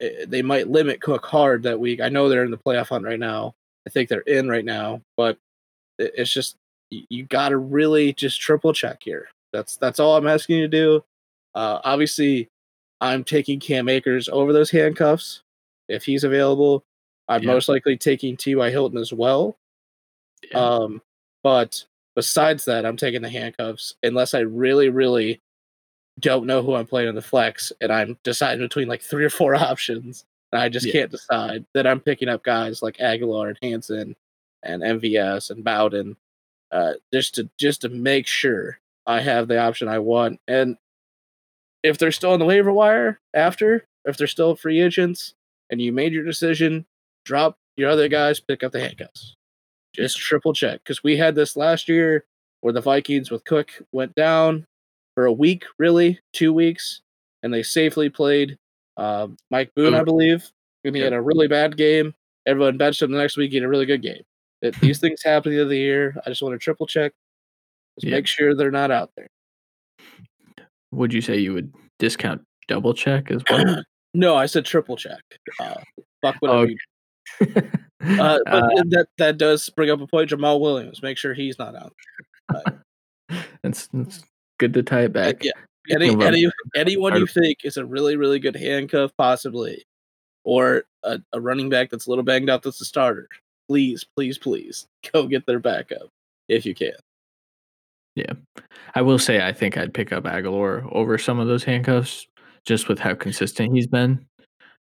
eh, 0.00 0.24
they 0.26 0.42
might 0.42 0.68
limit 0.68 1.00
Cook 1.00 1.26
hard 1.26 1.62
that 1.64 1.80
week. 1.80 2.00
I 2.00 2.08
know 2.08 2.28
they're 2.28 2.44
in 2.44 2.50
the 2.50 2.58
playoff 2.58 2.88
hunt 2.88 3.04
right 3.04 3.20
now, 3.20 3.54
I 3.86 3.90
think 3.90 4.08
they're 4.08 4.20
in 4.20 4.48
right 4.48 4.64
now, 4.64 5.00
but 5.16 5.38
it's 5.98 6.32
just 6.32 6.56
you 6.90 7.24
got 7.24 7.50
to 7.50 7.58
really 7.58 8.12
just 8.12 8.40
triple 8.40 8.72
check 8.72 9.02
here. 9.02 9.28
That's 9.52 9.76
that's 9.76 10.00
all 10.00 10.16
I'm 10.16 10.26
asking 10.26 10.58
you 10.58 10.62
to 10.62 10.68
do. 10.68 11.04
Uh, 11.54 11.80
obviously, 11.84 12.48
I'm 13.00 13.24
taking 13.24 13.60
Cam 13.60 13.88
Akers 13.88 14.28
over 14.28 14.52
those 14.52 14.70
handcuffs 14.70 15.42
if 15.88 16.04
he's 16.04 16.24
available. 16.24 16.84
I'm 17.28 17.42
yeah. 17.42 17.52
most 17.52 17.68
likely 17.68 17.96
taking 17.96 18.36
T.Y. 18.36 18.70
Hilton 18.70 18.98
as 18.98 19.12
well. 19.12 19.56
Yeah. 20.50 20.58
Um, 20.58 21.02
but 21.46 21.84
besides 22.16 22.64
that, 22.64 22.84
I'm 22.84 22.96
taking 22.96 23.22
the 23.22 23.28
handcuffs 23.28 23.94
unless 24.02 24.34
I 24.34 24.40
really, 24.40 24.88
really 24.88 25.40
don't 26.18 26.44
know 26.44 26.60
who 26.60 26.74
I'm 26.74 26.88
playing 26.88 27.08
on 27.08 27.14
the 27.14 27.22
flex 27.22 27.72
and 27.80 27.92
I'm 27.92 28.18
deciding 28.24 28.66
between 28.66 28.88
like 28.88 29.00
three 29.00 29.24
or 29.24 29.30
four 29.30 29.54
options. 29.70 30.24
And 30.50 30.60
I 30.60 30.68
just 30.68 30.86
yeah. 30.86 30.92
can't 30.92 31.12
decide 31.12 31.64
that 31.72 31.86
I'm 31.86 32.00
picking 32.00 32.28
up 32.28 32.42
guys 32.42 32.82
like 32.82 32.96
Agholor 32.96 33.46
and 33.46 33.58
Hansen 33.62 34.16
and 34.64 34.82
MVS 34.82 35.52
and 35.52 35.62
Bowden 35.62 36.16
uh, 36.72 36.94
just 37.12 37.36
to 37.36 37.48
just 37.56 37.82
to 37.82 37.90
make 37.90 38.26
sure 38.26 38.80
I 39.06 39.20
have 39.20 39.46
the 39.46 39.60
option 39.60 39.86
I 39.86 40.00
want. 40.00 40.40
And 40.48 40.76
if 41.84 41.96
they're 41.96 42.10
still 42.10 42.32
on 42.32 42.40
the 42.40 42.44
waiver 42.44 42.72
wire 42.72 43.20
after, 43.34 43.86
if 44.04 44.16
they're 44.16 44.26
still 44.26 44.56
free 44.56 44.80
agents, 44.80 45.34
and 45.70 45.80
you 45.80 45.92
made 45.92 46.12
your 46.12 46.24
decision, 46.24 46.86
drop 47.24 47.56
your 47.76 47.88
other 47.88 48.08
guys, 48.08 48.40
pick 48.40 48.64
up 48.64 48.72
the 48.72 48.80
handcuffs. 48.80 49.36
Just 49.96 50.18
triple 50.18 50.52
check 50.52 50.80
because 50.84 51.02
we 51.02 51.16
had 51.16 51.34
this 51.34 51.56
last 51.56 51.88
year 51.88 52.24
where 52.60 52.72
the 52.72 52.80
Vikings 52.80 53.30
with 53.30 53.44
Cook 53.44 53.70
went 53.92 54.14
down 54.14 54.66
for 55.14 55.24
a 55.24 55.32
week, 55.32 55.64
really 55.78 56.20
two 56.32 56.52
weeks, 56.52 57.00
and 57.42 57.52
they 57.52 57.62
safely 57.62 58.10
played 58.10 58.58
uh, 58.96 59.28
Mike 59.50 59.72
Boone, 59.74 59.94
I 59.94 60.04
believe, 60.04 60.50
and 60.84 60.94
he 60.94 61.00
had 61.00 61.12
a 61.12 61.20
really 61.20 61.48
bad 61.48 61.76
game. 61.76 62.14
Everyone 62.46 62.76
benched 62.76 63.02
him 63.02 63.10
the 63.10 63.18
next 63.18 63.36
week. 63.36 63.50
He 63.50 63.56
had 63.56 63.64
a 63.64 63.68
really 63.68 63.86
good 63.86 64.02
game. 64.02 64.22
It, 64.62 64.74
these 64.80 64.98
things 64.98 65.22
happen 65.22 65.52
the 65.52 65.56
end 65.56 65.62
of 65.62 65.70
the 65.70 65.78
year. 65.78 66.14
I 66.24 66.28
just 66.28 66.42
want 66.42 66.54
to 66.54 66.58
triple 66.58 66.86
check, 66.86 67.12
just 67.98 68.06
yeah. 68.06 68.16
make 68.16 68.26
sure 68.26 68.54
they're 68.54 68.70
not 68.70 68.90
out 68.90 69.10
there. 69.16 69.28
Would 70.92 71.12
you 71.12 71.20
say 71.20 71.38
you 71.38 71.54
would 71.54 71.72
discount 71.98 72.42
double 72.68 72.94
check 72.94 73.30
as 73.30 73.42
well? 73.50 73.82
no, 74.14 74.36
I 74.36 74.46
said 74.46 74.64
triple 74.64 74.96
check. 74.96 75.20
Uh, 75.58 75.74
fuck 76.22 76.36
whatever. 76.40 76.62
Okay. 76.62 76.76
You 77.62 77.72
uh, 78.02 78.38
but 78.44 78.64
uh, 78.64 78.82
that 78.88 79.06
that 79.18 79.38
does 79.38 79.68
bring 79.70 79.90
up 79.90 80.00
a 80.00 80.06
point. 80.06 80.30
Jamaal 80.30 80.60
Williams, 80.60 81.02
make 81.02 81.18
sure 81.18 81.34
he's 81.34 81.58
not 81.58 81.74
out. 81.74 81.94
that's, 83.62 83.88
that's 83.88 84.22
good 84.58 84.74
to 84.74 84.82
tie 84.82 85.02
it 85.02 85.12
back. 85.12 85.42
Yeah, 85.42 85.52
any, 85.90 86.10
any 86.24 86.50
anyone 86.74 87.16
you 87.16 87.26
think 87.26 87.58
is 87.64 87.76
a 87.76 87.84
really 87.84 88.16
really 88.16 88.38
good 88.38 88.56
handcuff, 88.56 89.12
possibly, 89.16 89.84
or 90.44 90.84
a, 91.02 91.20
a 91.32 91.40
running 91.40 91.68
back 91.68 91.90
that's 91.90 92.06
a 92.06 92.10
little 92.10 92.24
banged 92.24 92.50
up 92.50 92.62
that's 92.62 92.80
a 92.80 92.84
starter, 92.84 93.28
please, 93.68 94.04
please, 94.16 94.38
please 94.38 94.86
go 95.12 95.26
get 95.26 95.46
their 95.46 95.58
backup 95.58 96.08
if 96.48 96.66
you 96.66 96.74
can. 96.74 96.94
Yeah, 98.14 98.32
I 98.94 99.02
will 99.02 99.18
say 99.18 99.46
I 99.46 99.52
think 99.52 99.76
I'd 99.76 99.94
pick 99.94 100.12
up 100.12 100.24
Agholor 100.24 100.90
over 100.92 101.18
some 101.18 101.38
of 101.38 101.48
those 101.48 101.64
handcuffs 101.64 102.26
just 102.64 102.88
with 102.88 102.98
how 102.98 103.14
consistent 103.14 103.74
he's 103.74 103.86
been. 103.86 104.26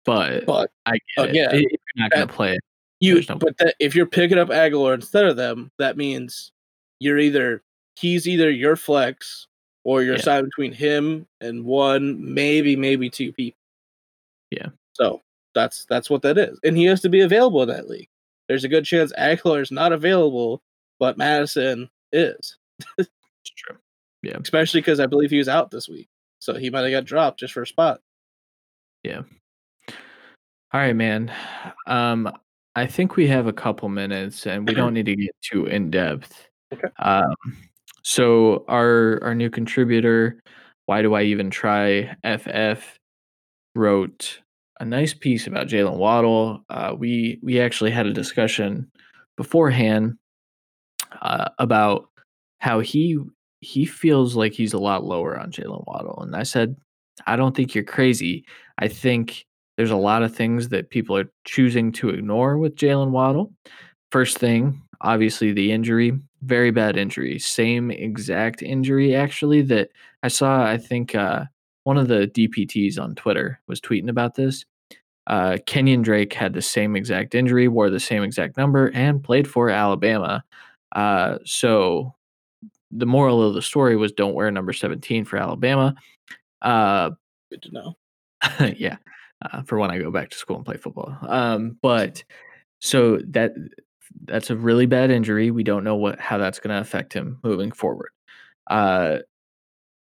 But, 0.04 0.44
but 0.44 0.70
I 0.84 0.98
get 1.16 1.52
uh, 1.52 1.56
it. 1.56 1.62
You're 1.62 1.78
not 1.96 2.10
going 2.10 2.28
to 2.28 2.32
play 2.32 2.58
You, 3.04 3.22
but 3.36 3.58
that, 3.58 3.74
if 3.78 3.94
you're 3.94 4.06
picking 4.06 4.38
up 4.38 4.48
Agholor 4.48 4.94
instead 4.94 5.26
of 5.26 5.36
them, 5.36 5.70
that 5.78 5.96
means 5.96 6.52
you're 7.00 7.18
either 7.18 7.62
he's 7.96 8.26
either 8.26 8.50
your 8.50 8.76
flex 8.76 9.46
or 9.84 10.02
you're 10.02 10.14
yeah. 10.14 10.20
assigned 10.20 10.46
between 10.46 10.72
him 10.72 11.26
and 11.40 11.64
one, 11.64 12.34
maybe 12.34 12.76
maybe 12.76 13.10
two 13.10 13.32
people. 13.32 13.58
Yeah. 14.50 14.68
So 14.92 15.20
that's 15.54 15.84
that's 15.86 16.08
what 16.08 16.22
that 16.22 16.38
is, 16.38 16.58
and 16.64 16.76
he 16.76 16.84
has 16.84 17.00
to 17.02 17.08
be 17.08 17.20
available 17.20 17.62
in 17.62 17.68
that 17.68 17.88
league. 17.88 18.08
There's 18.48 18.64
a 18.64 18.68
good 18.68 18.84
chance 18.84 19.12
Agholor 19.18 19.62
is 19.62 19.70
not 19.70 19.92
available, 19.92 20.62
but 20.98 21.18
Mattison 21.18 21.88
is. 22.12 22.56
it's 22.98 23.10
true. 23.56 23.76
Yeah. 24.22 24.38
Especially 24.42 24.80
because 24.80 25.00
I 25.00 25.06
believe 25.06 25.30
he 25.30 25.38
was 25.38 25.48
out 25.48 25.70
this 25.70 25.88
week, 25.88 26.08
so 26.38 26.54
he 26.54 26.70
might 26.70 26.82
have 26.82 26.90
got 26.90 27.04
dropped 27.04 27.40
just 27.40 27.54
for 27.54 27.62
a 27.62 27.66
spot. 27.66 28.00
Yeah. 29.02 29.22
All 30.72 30.80
right, 30.80 30.96
man. 30.96 31.32
Um, 31.86 32.32
I 32.76 32.86
think 32.86 33.16
we 33.16 33.26
have 33.28 33.46
a 33.46 33.52
couple 33.52 33.88
minutes, 33.88 34.46
and 34.46 34.68
we 34.68 34.74
don't 34.74 34.94
need 34.94 35.06
to 35.06 35.16
get 35.16 35.34
too 35.42 35.66
in 35.66 35.90
depth. 35.90 36.48
Okay. 36.72 36.88
Um, 36.98 37.34
so 38.02 38.64
our 38.68 39.20
our 39.22 39.34
new 39.34 39.50
contributor, 39.50 40.42
why 40.86 41.02
do 41.02 41.14
I 41.14 41.22
even 41.22 41.50
try? 41.50 42.14
FF 42.24 42.98
wrote 43.74 44.40
a 44.80 44.84
nice 44.84 45.14
piece 45.14 45.46
about 45.46 45.68
Jaylen 45.68 45.96
Waddle. 45.96 46.64
Uh, 46.68 46.94
we 46.96 47.38
we 47.42 47.60
actually 47.60 47.90
had 47.90 48.06
a 48.06 48.12
discussion 48.12 48.90
beforehand 49.36 50.16
uh, 51.22 51.48
about 51.58 52.08
how 52.58 52.80
he 52.80 53.18
he 53.60 53.84
feels 53.86 54.36
like 54.36 54.52
he's 54.52 54.74
a 54.74 54.78
lot 54.78 55.04
lower 55.04 55.38
on 55.38 55.50
Jaylen 55.50 55.84
Waddle, 55.86 56.20
and 56.22 56.34
I 56.34 56.42
said, 56.42 56.76
I 57.26 57.36
don't 57.36 57.54
think 57.54 57.74
you're 57.74 57.84
crazy. 57.84 58.44
I 58.78 58.88
think 58.88 59.46
there's 59.76 59.90
a 59.90 59.96
lot 59.96 60.22
of 60.22 60.34
things 60.34 60.68
that 60.68 60.90
people 60.90 61.16
are 61.16 61.30
choosing 61.44 61.92
to 61.92 62.10
ignore 62.10 62.58
with 62.58 62.76
Jaylen 62.76 63.10
Waddle. 63.10 63.52
First 64.10 64.38
thing, 64.38 64.80
obviously 65.00 65.52
the 65.52 65.72
injury, 65.72 66.18
very 66.42 66.70
bad 66.70 66.96
injury, 66.96 67.38
same 67.38 67.90
exact 67.90 68.62
injury 68.62 69.14
actually 69.14 69.62
that 69.62 69.90
I 70.22 70.28
saw. 70.28 70.64
I 70.64 70.78
think 70.78 71.14
uh, 71.14 71.44
one 71.84 71.98
of 71.98 72.08
the 72.08 72.28
DPTs 72.28 72.98
on 72.98 73.14
Twitter 73.14 73.60
was 73.66 73.80
tweeting 73.80 74.08
about 74.08 74.34
this. 74.34 74.64
Uh, 75.26 75.56
Kenyan 75.66 76.02
Drake 76.02 76.32
had 76.34 76.52
the 76.52 76.62
same 76.62 76.96
exact 76.96 77.34
injury, 77.34 77.66
wore 77.66 77.90
the 77.90 78.00
same 78.00 78.22
exact 78.22 78.56
number, 78.56 78.90
and 78.94 79.24
played 79.24 79.48
for 79.48 79.70
Alabama. 79.70 80.44
Uh, 80.94 81.38
so 81.44 82.14
the 82.90 83.06
moral 83.06 83.42
of 83.42 83.54
the 83.54 83.62
story 83.62 83.96
was 83.96 84.12
don't 84.12 84.34
wear 84.34 84.50
number 84.50 84.72
17 84.72 85.24
for 85.24 85.38
Alabama. 85.38 85.94
Uh, 86.62 87.10
Good 87.50 87.62
to 87.62 87.72
know. 87.72 87.96
yeah, 88.76 88.96
uh, 89.52 89.62
for 89.62 89.78
when 89.78 89.90
I 89.90 89.98
go 89.98 90.10
back 90.10 90.30
to 90.30 90.36
school 90.36 90.56
and 90.56 90.64
play 90.64 90.76
football. 90.76 91.16
Um, 91.22 91.78
but 91.82 92.24
so 92.80 93.18
that 93.28 93.52
that's 94.24 94.50
a 94.50 94.56
really 94.56 94.86
bad 94.86 95.10
injury. 95.10 95.50
We 95.50 95.64
don't 95.64 95.84
know 95.84 95.96
what 95.96 96.20
how 96.20 96.38
that's 96.38 96.60
going 96.60 96.74
to 96.74 96.80
affect 96.80 97.12
him 97.12 97.38
moving 97.42 97.72
forward. 97.72 98.10
Uh, 98.68 99.18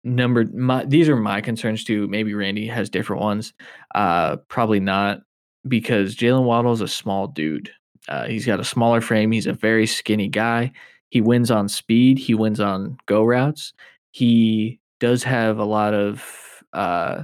number 0.03 0.45
my 0.45 0.85
these 0.85 1.09
are 1.09 1.15
my 1.15 1.41
concerns 1.41 1.83
too. 1.83 2.07
Maybe 2.07 2.33
Randy 2.33 2.67
has 2.67 2.89
different 2.89 3.21
ones. 3.21 3.53
Uh, 3.93 4.37
probably 4.47 4.79
not 4.79 5.21
because 5.67 6.15
Jaylen 6.15 6.43
Waddle 6.43 6.73
is 6.73 6.81
a 6.81 6.87
small 6.87 7.27
dude. 7.27 7.71
Uh, 8.09 8.25
he's 8.25 8.45
got 8.45 8.59
a 8.59 8.65
smaller 8.65 8.99
frame. 8.99 9.31
He's 9.31 9.47
a 9.47 9.53
very 9.53 9.85
skinny 9.85 10.27
guy. 10.27 10.71
He 11.09 11.21
wins 11.21 11.51
on 11.51 11.69
speed. 11.69 12.17
He 12.17 12.33
wins 12.33 12.59
on 12.59 12.97
go 13.05 13.23
routes. 13.23 13.73
He 14.11 14.79
does 14.99 15.23
have 15.23 15.59
a 15.59 15.65
lot 15.65 15.93
of 15.93 16.25
uh, 16.73 17.23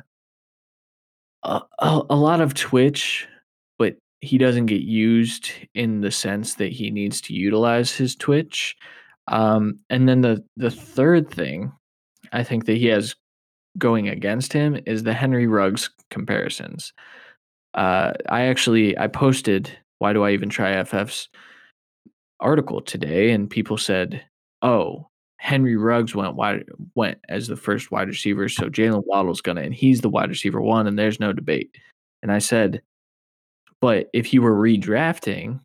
a, 1.48 2.02
a, 2.10 2.16
lot 2.16 2.42
of 2.42 2.54
twitch, 2.54 3.28
but 3.80 3.96
he 4.22 4.38
doesn't 4.38 4.66
get 4.66 4.82
used 4.82 5.52
in 5.74 6.02
the 6.02 6.12
sense 6.12 6.56
that 6.56 6.72
he 6.72 6.92
needs 6.92 7.22
to 7.22 7.34
utilize 7.34 7.96
his 7.96 8.16
twitch. 8.16 8.76
Um, 9.28 9.80
and 9.90 10.08
then 10.08 10.22
the 10.22 10.44
the 10.56 10.72
third 10.72 11.30
thing 11.30 11.72
I 12.32 12.44
think 12.44 12.66
that 12.66 12.78
he 12.78 12.88
has 12.88 13.16
going 13.78 14.08
against 14.08 14.54
him 14.54 14.80
is 14.86 15.04
the 15.04 15.14
Henry 15.14 15.48
Ruggs 15.48 15.90
comparisons. 16.10 16.94
Uh, 17.74 18.14
I 18.30 18.44
actually 18.44 18.98
I 18.98 19.08
posted 19.08 19.78
why 20.00 20.14
do 20.14 20.24
I 20.24 20.32
even 20.32 20.50
try 20.50 20.74
FF's 20.74 21.30
article 22.40 22.82
today, 22.82 23.32
and 23.32 23.50
people 23.50 23.78
said, 23.78 24.24
"Oh, 24.62 25.10
Henry 25.38 25.76
Ruggs 25.76 26.16
went 26.16 26.36
wide 26.36 26.66
went 26.96 27.20
as 27.30 27.48
the 27.48 27.56
first 27.56 27.92
wide 27.92 28.08
receiver, 28.08 28.50
so 28.50 28.70
Jaylen 28.70 29.06
Waddle's 29.06 29.42
gonna, 29.42 29.62
and 29.62 29.74
he's 29.74 30.02
the 30.02 30.10
wide 30.10 30.30
receiver 30.30 30.62
one, 30.62 30.88
and 30.88 30.98
there's 30.98 31.20
no 31.20 31.34
debate." 31.34 31.78
And 32.24 32.32
I 32.32 32.40
said, 32.40 32.82
"But 33.82 34.10
if 34.14 34.34
you 34.34 34.42
were 34.42 34.56
redrafting, 34.56 35.62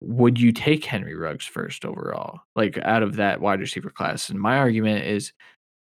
would 0.00 0.40
you 0.40 0.52
take 0.52 0.84
Henry 0.84 1.16
Ruggs 1.16 1.44
first 1.46 1.84
overall, 1.84 2.40
like 2.56 2.78
out 2.78 3.02
of 3.02 3.16
that 3.16 3.40
wide 3.40 3.60
receiver 3.60 3.90
class?" 3.90 4.30
And 4.30 4.40
my 4.40 4.58
argument 4.58 5.04
is, 5.04 5.32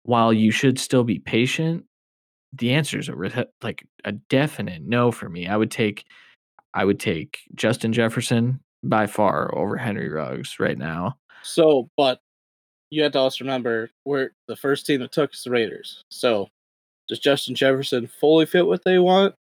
while 0.04 0.32
you 0.32 0.50
should 0.50 0.78
still 0.78 1.04
be 1.04 1.20
patient, 1.20 1.84
the 2.52 2.72
answer 2.74 2.98
is 2.98 3.08
a 3.08 3.46
like 3.62 3.86
a 4.04 4.12
definite 4.12 4.82
no 4.82 5.12
for 5.12 5.28
me. 5.28 5.46
I 5.46 5.56
would 5.56 5.70
take 5.70 6.04
I 6.74 6.84
would 6.84 7.00
take 7.00 7.40
Justin 7.54 7.92
Jefferson 7.92 8.60
by 8.82 9.06
far 9.06 9.54
over 9.56 9.76
Henry 9.76 10.08
Ruggs 10.08 10.58
right 10.58 10.78
now. 10.78 11.16
So, 11.42 11.90
but 11.96 12.20
you 12.92 13.02
have 13.02 13.12
to 13.12 13.18
also 13.18 13.42
remember 13.42 13.88
where 14.04 14.32
the 14.48 14.54
first 14.54 14.84
team 14.84 15.00
that 15.00 15.12
took 15.12 15.32
is 15.32 15.42
the 15.42 15.50
Raiders. 15.50 16.04
So, 16.10 16.50
does 17.08 17.18
Justin 17.18 17.54
Jefferson 17.54 18.06
fully 18.06 18.44
fit 18.44 18.66
what 18.66 18.84
they 18.84 18.98
want? 18.98 19.34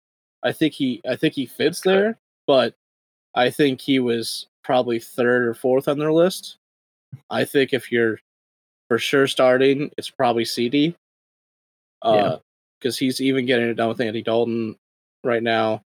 I 0.44 0.52
think 0.52 0.76
he 0.76 1.02
I 1.10 1.16
think 1.16 1.34
he 1.34 1.48
fits 1.48 1.82
there, 1.82 2.20
but 2.46 2.76
I 3.36 3.50
think 3.50 3.82
he 3.82 3.98
was 3.98 4.46
probably 4.64 5.00
third 5.00 5.48
or 5.48 5.56
fourth 5.56 5.88
on 5.88 5.98
their 5.98 6.14
list. 6.14 6.58
I 7.32 7.44
think 7.44 7.74
if 7.74 7.92
you're 7.92 8.20
for 8.88 9.00
sure 9.00 9.26
starting, 9.26 9.90
it's 9.98 10.12
probably 10.12 10.44
CeeDee. 10.44 10.94
Uh, 12.04 12.38
because 12.80 13.00
he's 13.00 13.20
even 13.20 13.48
getting 13.48 13.68
it 13.68 13.74
done 13.74 13.90
with 13.90 14.00
Andy 14.00 14.22
Dalton 14.22 14.76
right 15.24 15.44
now. 15.44 15.82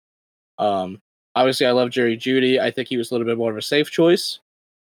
Um, 0.58 1.00
obviously, 1.36 1.66
I 1.66 1.70
love 1.70 1.90
Jerry 1.90 2.16
Jeudy. 2.16 2.60
I 2.60 2.72
think 2.72 2.88
he 2.88 2.96
was 2.96 3.10
a 3.10 3.14
little 3.14 3.26
bit 3.26 3.38
more 3.38 3.52
of 3.52 3.56
a 3.56 3.62
safe 3.62 3.90
choice, 3.90 4.40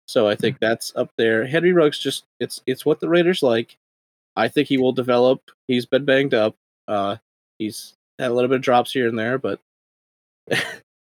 so 0.08 0.26
I 0.26 0.36
think 0.36 0.58
that's 0.58 0.90
up 0.96 1.12
there. 1.18 1.46
Henry 1.46 1.74
Ruggs 1.74 1.98
just 1.98 2.24
it's 2.40 2.62
it's 2.66 2.86
what 2.86 2.98
the 2.98 3.10
Raiders 3.10 3.42
like. 3.42 3.76
I 4.36 4.48
think 4.48 4.66
he 4.66 4.78
will 4.78 4.92
develop. 4.92 5.42
He's 5.66 5.84
been 5.84 6.06
banged 6.06 6.32
up. 6.32 6.56
Uh, 6.88 7.16
he's 7.58 7.94
had 8.18 8.30
a 8.30 8.34
little 8.34 8.48
bit 8.48 8.56
of 8.56 8.62
drops 8.62 8.90
here 8.90 9.06
and 9.06 9.18
there, 9.18 9.36
but 9.36 9.60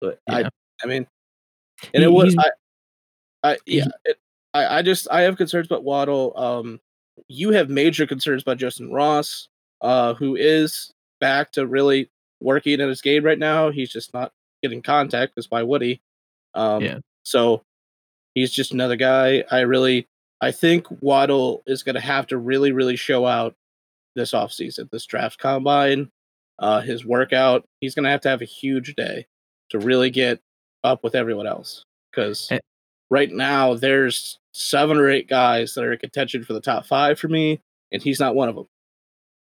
but 0.00 0.20
I 0.28 0.40
Yeah. 0.40 0.48
I 0.82 0.86
mean, 0.86 1.06
and 1.92 2.02
it 2.02 2.10
was 2.10 2.34
I 2.38 2.50
I 3.42 3.58
yeah 3.66 3.88
it, 4.06 4.18
I 4.54 4.78
I 4.78 4.82
just 4.82 5.06
I 5.10 5.20
have 5.22 5.36
concerns 5.36 5.66
about 5.66 5.84
Waddle. 5.84 6.32
Um, 6.34 6.80
you 7.28 7.50
have 7.50 7.68
major 7.68 8.06
concerns 8.06 8.40
about 8.40 8.56
Justyn 8.58 8.90
Ross, 8.90 9.48
uh, 9.82 10.14
who 10.14 10.34
is 10.34 10.92
back 11.20 11.52
to 11.52 11.66
really 11.66 12.10
working 12.40 12.80
at 12.80 12.88
his 12.88 13.02
game 13.02 13.22
right 13.22 13.38
now. 13.38 13.70
He's 13.70 13.92
just 13.92 14.14
not 14.14 14.32
getting 14.62 14.80
contact. 14.80 15.34
Because 15.34 15.50
why 15.50 15.62
would 15.62 15.82
he? 15.82 16.00
Um, 16.54 16.82
Yeah. 16.82 16.98
So 17.22 17.62
he's 18.34 18.52
just 18.52 18.72
another 18.72 18.96
guy. 18.96 19.44
I 19.50 19.60
really 19.60 20.06
I 20.40 20.50
think 20.52 20.86
Waddle 21.00 21.62
is 21.66 21.82
going 21.82 21.94
to 21.94 22.00
have 22.00 22.26
to 22.28 22.36
really 22.38 22.72
really 22.72 22.96
show 22.96 23.26
out 23.26 23.54
this 24.14 24.32
offseason, 24.32 24.90
this 24.90 25.06
draft 25.06 25.38
combine, 25.38 26.10
uh, 26.58 26.80
his 26.80 27.04
workout. 27.04 27.64
He's 27.80 27.94
going 27.94 28.04
to 28.04 28.10
have 28.10 28.20
to 28.22 28.28
have 28.28 28.42
a 28.42 28.46
huge 28.46 28.94
day 28.94 29.26
to 29.70 29.78
really 29.78 30.10
get 30.10 30.40
up 30.84 31.02
with 31.02 31.14
everyone 31.14 31.46
else. 31.46 31.84
Because 32.10 32.48
Eh. 32.52 32.58
right 33.10 33.30
now 33.32 33.74
there's 33.74 34.38
seven 34.52 34.98
or 34.98 35.08
eight 35.10 35.28
guys 35.28 35.74
that 35.74 35.82
are 35.84 35.92
in 35.92 35.98
contention 35.98 36.44
for 36.44 36.52
the 36.52 36.60
top 36.60 36.86
five 36.86 37.18
for 37.18 37.26
me, 37.28 37.60
and 37.90 38.02
he's 38.02 38.20
not 38.20 38.36
one 38.36 38.48
of 38.48 38.54
them. 38.54 38.68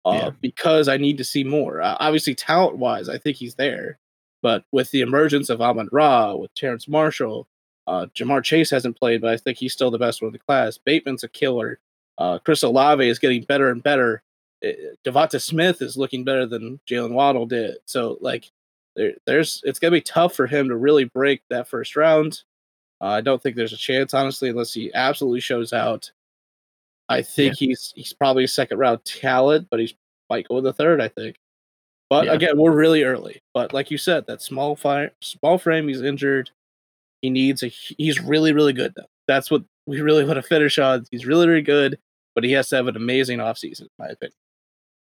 Uh, 0.06 0.12
Yeah. 0.14 0.30
Because 0.42 0.88
I 0.90 0.98
need 0.98 1.18
to 1.20 1.24
see 1.24 1.44
more. 1.46 1.82
Uh, 1.82 1.96
obviously, 2.00 2.36
talent 2.36 2.78
wise, 2.78 3.08
I 3.08 3.18
think 3.18 3.38
he's 3.38 3.56
there. 3.56 3.98
But 4.42 4.64
with 4.74 4.92
the 4.92 5.02
emergence 5.02 5.50
of 5.50 5.62
Amon 5.62 5.88
Ra, 5.92 6.34
with 6.36 6.54
Terrace 6.56 6.88
Marshall, 6.88 7.48
uh, 7.90 8.06
Ja'Marr 8.16 8.44
Chase 8.44 8.70
hasn't 8.70 9.00
played, 9.00 9.20
but 9.22 9.32
I 9.32 9.38
think 9.38 9.58
he's 9.58 9.74
still 9.74 9.90
the 9.90 9.98
best 9.98 10.22
one 10.22 10.28
in 10.28 10.34
the 10.34 10.40
class. 10.40 10.78
Bateman's 10.78 11.24
a 11.24 11.28
killer. 11.28 11.80
Uh, 12.20 12.38
Chris 12.38 12.62
Olave 12.62 13.08
is 13.08 13.18
getting 13.18 13.44
better 13.44 13.72
and 13.72 13.82
better. 13.82 14.22
Uh, 14.64 14.70
Devonta 15.04 15.42
Smith 15.42 15.82
is 15.82 15.98
looking 15.98 16.24
better 16.24 16.46
than 16.46 16.80
Jalen 16.88 17.14
Waddle 17.14 17.48
did. 17.48 17.78
So, 17.86 18.18
like, 18.22 18.52
there, 18.96 19.14
there's 19.26 19.62
it's 19.66 19.80
gonna 19.80 19.92
be 19.92 20.02
tough 20.02 20.36
for 20.36 20.46
him 20.46 20.68
to 20.70 20.76
really 20.76 21.06
break 21.06 21.42
that 21.50 21.68
first 21.68 21.96
round. 21.96 22.44
Uh, 23.02 23.06
I 23.08 23.22
don't 23.22 23.42
think 23.42 23.56
there's 23.56 23.74
a 23.74 23.78
chance, 23.78 24.14
honestly, 24.14 24.50
unless 24.50 24.74
he 24.74 24.94
absolutely 24.94 25.40
shows 25.40 25.74
out. 25.74 26.12
I 27.08 27.22
think 27.24 27.56
he's 27.58 27.92
he's 27.96 28.14
probably 28.14 28.44
a 28.44 28.48
second 28.48 28.78
round 28.78 29.04
talent, 29.06 29.68
but 29.72 29.80
he's 29.80 29.96
might 30.30 30.48
go 30.48 30.58
in 30.60 30.64
the 30.64 30.74
third. 30.74 31.02
I 31.02 31.08
think. 31.08 31.38
But 32.10 32.26
Yeah. 32.26 32.34
again, 32.34 32.58
we're 32.58 32.76
really 32.76 33.04
early. 33.04 33.42
But 33.54 33.74
like 33.74 33.90
you 33.90 33.98
said, 33.98 34.28
that 34.28 34.42
small 34.42 34.76
fire, 34.76 35.12
small 35.22 35.58
frame, 35.58 35.88
he's 35.88 36.02
injured. 36.02 36.52
He 37.22 37.30
needs 37.30 37.64
a. 37.64 37.68
He's 37.68 38.22
really, 38.22 38.54
really 38.54 38.74
good 38.74 38.94
now. 38.98 39.06
That's 39.28 39.52
what 39.52 39.64
we 39.86 40.02
really 40.02 40.24
want 40.24 40.38
to 40.38 40.44
finish 40.44 40.78
on. 40.78 41.06
He's 41.12 41.26
really, 41.26 41.48
really 41.48 41.62
good, 41.62 42.00
but 42.36 42.44
he 42.44 42.52
has 42.54 42.70
to 42.70 42.78
have 42.78 42.88
an 42.88 42.96
amazing 42.96 43.40
offseason, 43.40 43.82
in 43.82 43.90
my 43.98 44.08
opinion. 44.08 44.36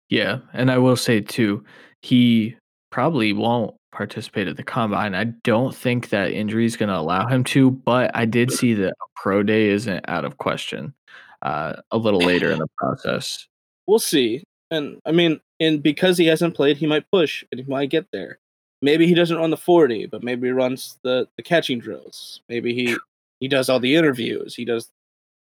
Yeah, 0.09 0.39
and 0.53 0.71
I 0.71 0.79
will 0.79 0.97
say 0.97 1.21
too, 1.21 1.65
he 2.03 2.57
probably 2.91 3.33
won't 3.33 3.75
participate 3.93 4.49
at 4.49 4.57
the 4.57 4.63
combine. 4.63 5.15
I 5.15 5.25
don't 5.45 5.75
think 5.75 6.09
that 6.11 6.33
injury 6.33 6.65
is 6.65 6.77
going 6.77 6.89
to 6.89 6.99
allow 6.99 7.27
him 7.27 7.45
to, 7.45 7.71
but 7.71 8.11
I 8.15 8.25
did 8.25 8.51
see 8.53 8.75
that 8.75 8.91
a 8.91 9.07
pro 9.17 9.43
day 9.43 9.69
isn't 9.69 10.05
out 10.09 10.25
of 10.25 10.39
question. 10.39 10.95
Uh, 11.43 11.81
a 11.91 11.97
little 11.97 12.21
later 12.21 12.51
in 12.51 12.59
the 12.59 12.67
process. 12.77 13.47
We'll 13.87 13.99
see. 13.99 14.45
And 14.71 14.99
I 15.07 15.13
mean, 15.13 15.41
and 15.59 15.83
because 15.83 16.19
he 16.19 16.27
hasn't 16.27 16.55
played, 16.55 16.77
he 16.77 16.87
might 16.87 17.11
push 17.11 17.45
and 17.51 17.61
he 17.61 17.67
might 17.67 17.89
get 17.89 18.07
there. 18.13 18.39
Maybe 18.83 19.07
he 19.07 19.15
doesn't 19.15 19.37
run 19.37 19.51
the 19.51 19.57
40, 19.57 20.07
but 20.07 20.23
maybe 20.23 20.49
he 20.49 20.53
runs 20.53 20.99
the, 21.03 21.29
the 21.37 21.43
catching 21.43 21.79
drills. 21.79 22.41
Maybe 22.49 22.75
he 22.75 22.97
he 23.41 23.49
does 23.49 23.69
all 23.69 23.81
the 23.81 23.95
interviews. 23.97 24.55
He 24.55 24.65
does 24.65 24.91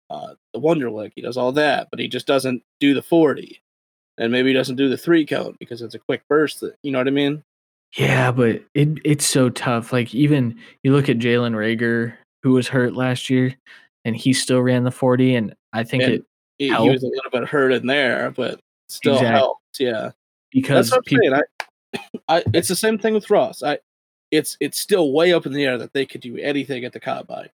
uh, 0.10 0.34
the 0.54 0.60
Wonderlic. 0.60 1.12
He 1.16 1.22
does 1.22 1.38
all 1.38 1.52
that, 1.54 1.90
but 1.90 2.00
he 2.00 2.08
just 2.08 2.28
doesn't 2.28 2.64
do 2.80 2.94
the 2.94 3.02
40. 3.02 3.60
And 4.18 4.32
maybe 4.32 4.50
he 4.50 4.54
doesn't 4.54 4.76
do 4.76 4.90
the 4.90 4.98
three 4.98 5.26
count 5.26 5.58
because 5.60 5.82
it's 5.82 5.96
a 5.96 6.00
quick 6.00 6.22
burst. 6.30 6.60
That, 6.62 6.76
you 6.84 6.92
know 6.92 7.00
what 7.00 7.08
I 7.08 7.12
mean? 7.12 7.44
Yeah, 7.98 8.32
but 8.32 8.62
it 8.76 8.90
it's 9.04 9.26
so 9.26 9.50
tough. 9.50 9.92
Like 9.94 10.14
even 10.14 10.58
you 10.84 10.92
look 10.94 11.10
at 11.10 11.18
Jalen 11.18 11.54
Reagor, 11.54 12.14
who 12.44 12.52
was 12.52 12.68
hurt 12.68 12.96
last 12.96 13.30
year, 13.30 13.56
and 14.06 14.16
he 14.16 14.34
still 14.34 14.62
ran 14.62 14.84
the 14.84 14.92
forty, 14.92 15.36
and 15.36 15.56
I 15.74 15.84
think 15.84 16.04
And 16.04 16.14
it 16.14 16.26
He, 16.60 16.68
he 16.68 16.90
was 16.90 17.04
a 17.04 17.08
little 17.08 17.32
bit 17.32 17.48
hurt 17.48 17.72
in 17.72 17.88
there, 17.88 18.32
but 18.32 18.60
still 18.90 19.14
Exactly. 19.14 19.38
helped. 19.38 19.80
Yeah. 19.80 20.12
because 20.52 20.90
That's 20.90 20.92
what 20.92 20.98
I'm 20.98 21.04
people, 21.04 21.22
saying. 21.24 21.34
I, 21.36 21.42
I, 22.28 22.44
it's 22.54 22.68
the 22.68 22.76
same 22.76 22.98
thing 22.98 23.14
with 23.14 23.30
Ross. 23.30 23.64
I, 23.64 23.80
it's 24.32 24.58
it's 24.60 24.80
still 24.80 25.12
way 25.12 25.34
up 25.34 25.46
in 25.46 25.54
the 25.54 25.66
air 25.66 25.78
that 25.78 25.94
they 25.94 26.06
could 26.06 26.22
do 26.22 26.38
anything 26.38 26.86
at 26.86 26.94
the 26.94 27.00
combine 27.00 27.50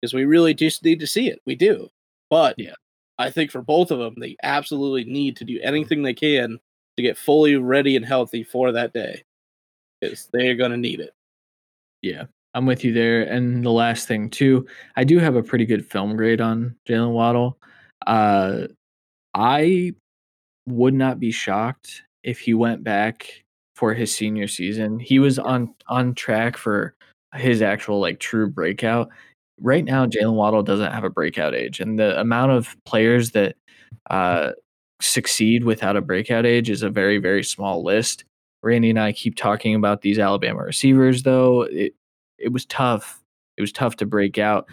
because 0.00 0.14
we 0.14 0.24
really 0.24 0.54
just 0.54 0.84
need 0.84 1.00
to 1.00 1.06
see 1.06 1.28
it. 1.28 1.40
We 1.46 1.54
do, 1.54 1.88
but 2.28 2.58
Yeah. 2.58 2.74
I 3.18 3.30
think 3.30 3.50
for 3.50 3.60
both 3.60 3.90
of 3.90 3.98
them, 3.98 4.14
they 4.18 4.34
absolutely 4.42 5.04
need 5.04 5.36
to 5.36 5.44
do 5.44 5.60
anything 5.62 6.02
they 6.02 6.14
can 6.14 6.58
to 6.96 7.02
get 7.02 7.18
fully 7.18 7.56
ready 7.56 7.94
and 7.94 8.04
healthy 8.04 8.42
for 8.42 8.72
that 8.72 8.94
day 8.94 9.24
because 10.00 10.26
they're 10.32 10.54
going 10.54 10.70
to 10.70 10.78
need 10.78 11.00
it. 11.00 11.12
Yeah, 12.00 12.24
I'm 12.54 12.64
with 12.64 12.82
you 12.82 12.94
there. 12.94 13.24
And 13.24 13.62
the 13.62 13.70
last 13.70 14.08
thing 14.08 14.30
too, 14.30 14.66
I 14.96 15.04
do 15.04 15.18
have 15.18 15.36
a 15.36 15.42
pretty 15.42 15.66
good 15.66 15.84
film 15.84 16.16
grade 16.16 16.40
on 16.40 16.76
Jaylen 16.88 17.12
Waddle. 17.12 17.58
Uh, 18.06 18.68
I 19.34 19.92
would 20.66 20.94
not 20.94 21.20
be 21.20 21.30
shocked 21.30 22.02
if 22.22 22.40
he 22.40 22.54
went 22.54 22.82
back 22.82 23.44
for 23.80 23.94
his 23.94 24.14
senior 24.14 24.46
season. 24.46 24.98
He 24.98 25.18
was 25.18 25.38
on 25.38 25.74
on 25.88 26.14
track 26.14 26.58
for 26.58 26.94
his 27.34 27.62
actual 27.62 27.98
like 27.98 28.20
true 28.20 28.46
breakout. 28.46 29.08
Right 29.58 29.84
now, 29.86 30.04
Jaylen 30.04 30.34
Waddle 30.34 30.62
doesn't 30.62 30.92
have 30.92 31.04
a 31.04 31.10
breakout 31.10 31.54
age, 31.54 31.80
and 31.80 31.98
the 31.98 32.20
amount 32.20 32.52
of 32.52 32.76
players 32.84 33.30
that 33.30 33.56
uh, 34.10 34.50
succeed 35.00 35.64
without 35.64 35.96
a 35.96 36.02
breakout 36.02 36.44
age 36.44 36.68
is 36.68 36.82
a 36.82 36.90
very 36.90 37.16
very 37.16 37.42
small 37.42 37.82
list. 37.82 38.24
Randy 38.62 38.90
and 38.90 39.00
I 39.00 39.12
keep 39.12 39.34
talking 39.34 39.74
about 39.74 40.02
these 40.02 40.18
Alabama 40.18 40.62
receivers, 40.62 41.22
though. 41.22 41.62
It 41.62 41.94
it 42.38 42.52
was 42.52 42.66
tough. 42.66 43.22
It 43.56 43.62
was 43.62 43.72
tough 43.72 43.96
to 43.96 44.06
break 44.06 44.36
out 44.36 44.68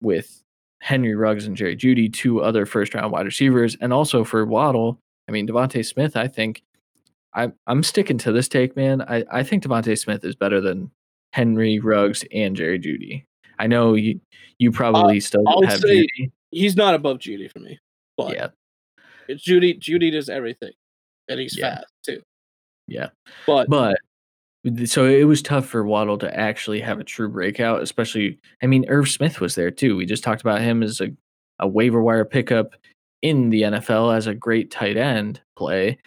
with 0.00 0.42
Henry 0.80 1.14
Ruggs 1.14 1.46
and 1.46 1.54
Jerry 1.54 1.76
Jeudy, 1.76 2.10
two 2.10 2.40
other 2.40 2.64
first 2.64 2.94
round 2.94 3.12
wide 3.12 3.26
receivers, 3.26 3.76
and 3.82 3.92
also 3.92 4.24
for 4.24 4.46
Waddle. 4.46 4.98
I 5.28 5.32
mean, 5.32 5.46
DeVonta 5.46 5.84
Smith. 5.84 6.16
I 6.16 6.28
think 6.28 6.62
I, 7.44 7.52
I'm 7.66 7.82
sticking 7.82 8.18
to 8.18 8.32
this 8.32 8.48
take, 8.48 8.76
man. 8.76 9.02
I, 9.02 9.24
I 9.30 9.42
think 9.42 9.62
DeVonta 9.62 9.96
Smith 9.98 10.24
is 10.24 10.34
better 10.34 10.60
than 10.60 10.90
Henry 11.32 11.78
Ruggs 11.78 12.24
and 12.32 12.56
Jerry 12.56 12.78
Jeudy. 12.78 13.24
I 13.58 13.66
know 13.66 13.94
you 13.94 14.20
you 14.58 14.72
probably 14.72 15.20
still 15.20 15.46
I 15.48 15.54
would 15.56 15.68
have 15.68 15.80
say- 15.80 16.06
Jeudy. 16.18 16.30
He's 16.50 16.76
not 16.76 16.94
above 16.94 17.18
Jeudy 17.18 17.50
for 17.50 17.58
me, 17.60 17.78
but 18.16 18.34
Yeah, 18.34 18.48
it's 19.28 19.44
Jeudy. 19.44 19.78
Jeudy 19.78 20.10
does 20.10 20.28
everything, 20.30 20.72
and 21.28 21.38
he's 21.38 21.56
Yeah. 21.56 21.76
fast 21.76 21.86
too. 22.04 22.22
yeah. 22.86 23.10
But 23.46 23.68
But 23.68 23.96
so 24.86 25.04
it 25.06 25.24
was 25.24 25.42
tough 25.42 25.66
for 25.66 25.84
Waddle 25.84 26.18
to 26.18 26.36
actually 26.38 26.80
have 26.80 26.98
a 27.00 27.04
true 27.04 27.28
breakout, 27.28 27.82
especially. 27.82 28.38
I 28.62 28.66
mean, 28.66 28.84
Irv 28.88 29.08
Smith 29.08 29.40
was 29.40 29.54
there 29.54 29.70
too. 29.70 29.96
We 29.96 30.06
just 30.06 30.24
talked 30.24 30.40
about 30.40 30.60
him 30.62 30.82
as 30.82 31.00
a, 31.00 31.10
a 31.60 31.68
waiver 31.68 32.02
wire 32.02 32.24
pickup 32.24 32.74
in 33.22 33.50
the 33.50 33.62
NFL 33.62 34.16
as 34.16 34.26
a 34.26 34.34
great 34.34 34.70
tight 34.70 34.96
end 34.96 35.40
play. 35.56 35.98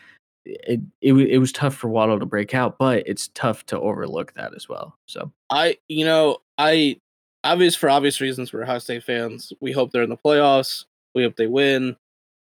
It, 0.45 0.79
it 1.01 1.13
it 1.13 1.37
was 1.37 1.51
tough 1.51 1.75
for 1.75 1.87
Waddle 1.87 2.19
to 2.19 2.25
break 2.25 2.55
out, 2.55 2.77
but 2.79 3.03
it's 3.05 3.29
tough 3.35 3.65
to 3.67 3.79
overlook 3.79 4.33
that 4.33 4.55
as 4.55 4.67
well. 4.67 4.97
So 5.05 5.31
I, 5.49 5.77
you 5.87 6.03
know, 6.05 6.37
I 6.57 6.99
obvious 7.43 7.75
for 7.75 7.89
obvious 7.89 8.19
reasons, 8.21 8.51
we're 8.51 8.63
Ohio 8.63 8.79
State 8.79 9.03
fans. 9.03 9.53
We 9.59 9.71
hope 9.71 9.91
they're 9.91 10.01
in 10.03 10.09
the 10.09 10.17
playoffs. 10.17 10.85
We 11.13 11.23
hope 11.23 11.35
they 11.35 11.47
win 11.47 11.95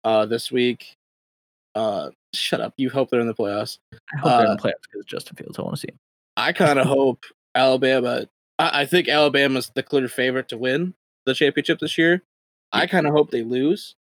uh, 0.03 0.25
this 0.25 0.51
week. 0.51 0.95
Uh, 1.75 2.09
shut 2.33 2.61
up. 2.61 2.73
You 2.77 2.89
hope 2.89 3.09
they're 3.09 3.19
in 3.19 3.27
the 3.27 3.33
playoffs. 3.33 3.77
I 3.93 4.17
hope 4.17 4.31
they're 4.31 4.45
in 4.45 4.51
Uh, 4.51 4.55
the 4.55 4.61
playoffs 4.61 4.83
because 4.91 5.05
Justin 5.05 5.35
Fields. 5.35 5.59
I 5.59 5.61
want 5.61 5.75
to 5.75 5.81
see. 5.81 5.87
Him. 5.89 5.99
I 6.37 6.51
kind 6.51 6.79
of 6.79 6.87
hope 6.87 7.23
Alabama. 7.53 8.27
I, 8.57 8.81
I 8.81 8.85
think 8.85 9.07
Alabama's 9.07 9.71
the 9.75 9.83
clear 9.83 10.07
favorite 10.07 10.49
to 10.49 10.57
win 10.57 10.95
the 11.25 11.33
championship 11.35 11.79
this 11.79 11.97
year. 11.97 12.23
I 12.71 12.87
kind 12.87 13.05
of 13.05 13.13
hope 13.13 13.29
they 13.29 13.43
lose. 13.43 13.95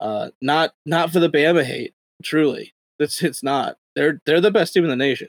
Uh, 0.00 0.30
not 0.42 0.74
not 0.84 1.12
for 1.12 1.20
the 1.20 1.30
Bama 1.30 1.62
hate. 1.62 1.94
Truly, 2.22 2.72
it's 2.98 3.22
it's 3.22 3.42
not. 3.42 3.76
They're 3.94 4.20
they're 4.26 4.40
the 4.40 4.50
best 4.50 4.74
team 4.74 4.84
in 4.84 4.90
the 4.90 4.96
nation. 4.96 5.28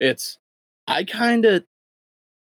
It's 0.00 0.38
I 0.86 1.04
kind 1.04 1.44
of 1.44 1.64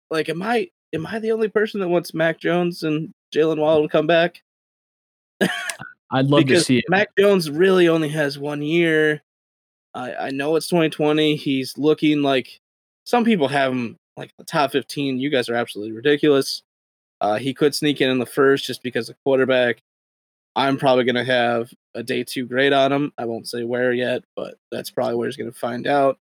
like. 0.09 0.29
Am 0.29 0.41
I 0.41 0.69
am 0.93 1.05
I 1.05 1.19
the 1.19 1.31
only 1.31 1.47
person 1.47 1.79
that 1.81 1.89
wants 1.89 2.13
Mac 2.13 2.39
Jones 2.39 2.83
and 2.83 3.13
Jaylen 3.33 3.57
Waddle 3.57 3.83
to 3.83 3.91
come 3.91 4.07
back? 4.07 4.41
I'd 6.11 6.25
love 6.25 6.45
to 6.47 6.59
see 6.59 6.79
it. 6.79 6.85
Mac 6.89 7.09
Jones 7.17 7.49
really 7.49 7.87
only 7.87 8.09
has 8.09 8.37
one 8.37 8.61
year. 8.61 9.21
I 9.93 10.15
I 10.15 10.29
know 10.31 10.55
it's 10.55 10.67
2020. 10.67 11.35
He's 11.35 11.77
looking 11.77 12.21
like 12.21 12.59
some 13.05 13.23
people 13.23 13.47
have 13.47 13.71
him 13.71 13.97
like 14.17 14.31
the 14.37 14.43
top 14.43 14.71
15. 14.71 15.19
You 15.19 15.29
guys 15.29 15.49
are 15.49 15.55
absolutely 15.55 15.93
ridiculous. 15.93 16.63
Uh, 17.21 17.37
he 17.37 17.53
could 17.53 17.75
sneak 17.75 18.01
in 18.01 18.09
in 18.09 18.19
the 18.19 18.25
first 18.25 18.65
just 18.65 18.83
because 18.83 19.09
of 19.09 19.15
quarterback. 19.23 19.81
I'm 20.55 20.77
probably 20.77 21.05
gonna 21.05 21.23
have 21.23 21.71
a 21.95 22.03
day 22.03 22.23
two 22.23 22.45
grade 22.45 22.73
on 22.73 22.91
him. 22.91 23.13
I 23.17 23.25
won't 23.25 23.47
say 23.47 23.63
where 23.63 23.93
yet, 23.93 24.23
but 24.35 24.55
that's 24.71 24.89
probably 24.89 25.15
where 25.15 25.27
he's 25.27 25.37
gonna 25.37 25.51
find 25.51 25.87
out. 25.87 26.17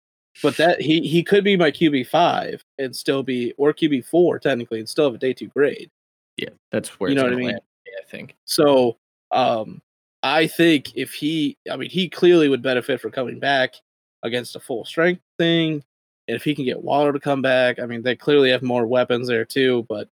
But 0.43 0.57
that 0.57 0.81
he 0.81 1.01
he 1.01 1.23
could 1.23 1.43
be 1.43 1.55
my 1.55 1.71
QB 1.71 2.07
five 2.07 2.63
and 2.77 2.95
still 2.95 3.23
be 3.23 3.53
or 3.57 3.73
QB 3.73 4.05
four 4.05 4.39
technically 4.39 4.79
and 4.79 4.89
still 4.89 5.05
have 5.05 5.15
a 5.15 5.17
day 5.17 5.33
two 5.33 5.47
grade. 5.47 5.89
Yeah, 6.37 6.49
that's 6.71 6.99
where 6.99 7.09
You 7.09 7.15
know 7.15 7.23
what 7.23 7.33
I 7.33 7.35
mean? 7.35 7.47
land. 7.47 7.61
I 7.97 8.03
think. 8.09 8.35
So 8.45 8.97
um, 9.31 9.81
I 10.23 10.47
think 10.47 10.95
if 10.95 11.13
he, 11.13 11.57
I 11.71 11.77
mean, 11.77 11.89
he 11.89 12.09
clearly 12.09 12.49
would 12.49 12.61
benefit 12.61 12.99
from 12.99 13.11
coming 13.11 13.39
back 13.39 13.75
against 14.23 14.55
a 14.55 14.59
full 14.59 14.85
strength 14.85 15.21
thing. 15.37 15.83
And 16.27 16.35
if 16.35 16.43
he 16.43 16.55
can 16.55 16.65
get 16.65 16.81
Waller 16.81 17.13
to 17.13 17.19
come 17.19 17.41
back, 17.41 17.79
I 17.79 17.85
mean, 17.85 18.01
they 18.01 18.15
clearly 18.15 18.49
have 18.49 18.63
more 18.63 18.87
weapons 18.87 19.27
there 19.27 19.45
too. 19.45 19.85
But 19.87 20.09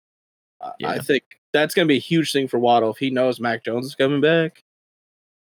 uh, 0.61 0.73
I 0.85 0.99
think 0.99 1.25
that's 1.57 1.75
going 1.75 1.87
to 1.87 1.93
be 1.93 1.97
a 1.97 2.01
huge 2.01 2.33
thing 2.33 2.49
for 2.49 2.59
Waddle 2.59 2.91
if 2.91 2.99
he 2.99 3.11
knows 3.11 3.41
Mac 3.41 3.65
Jones 3.65 3.87
is 3.87 3.95
coming 3.95 4.21
back, 4.21 4.63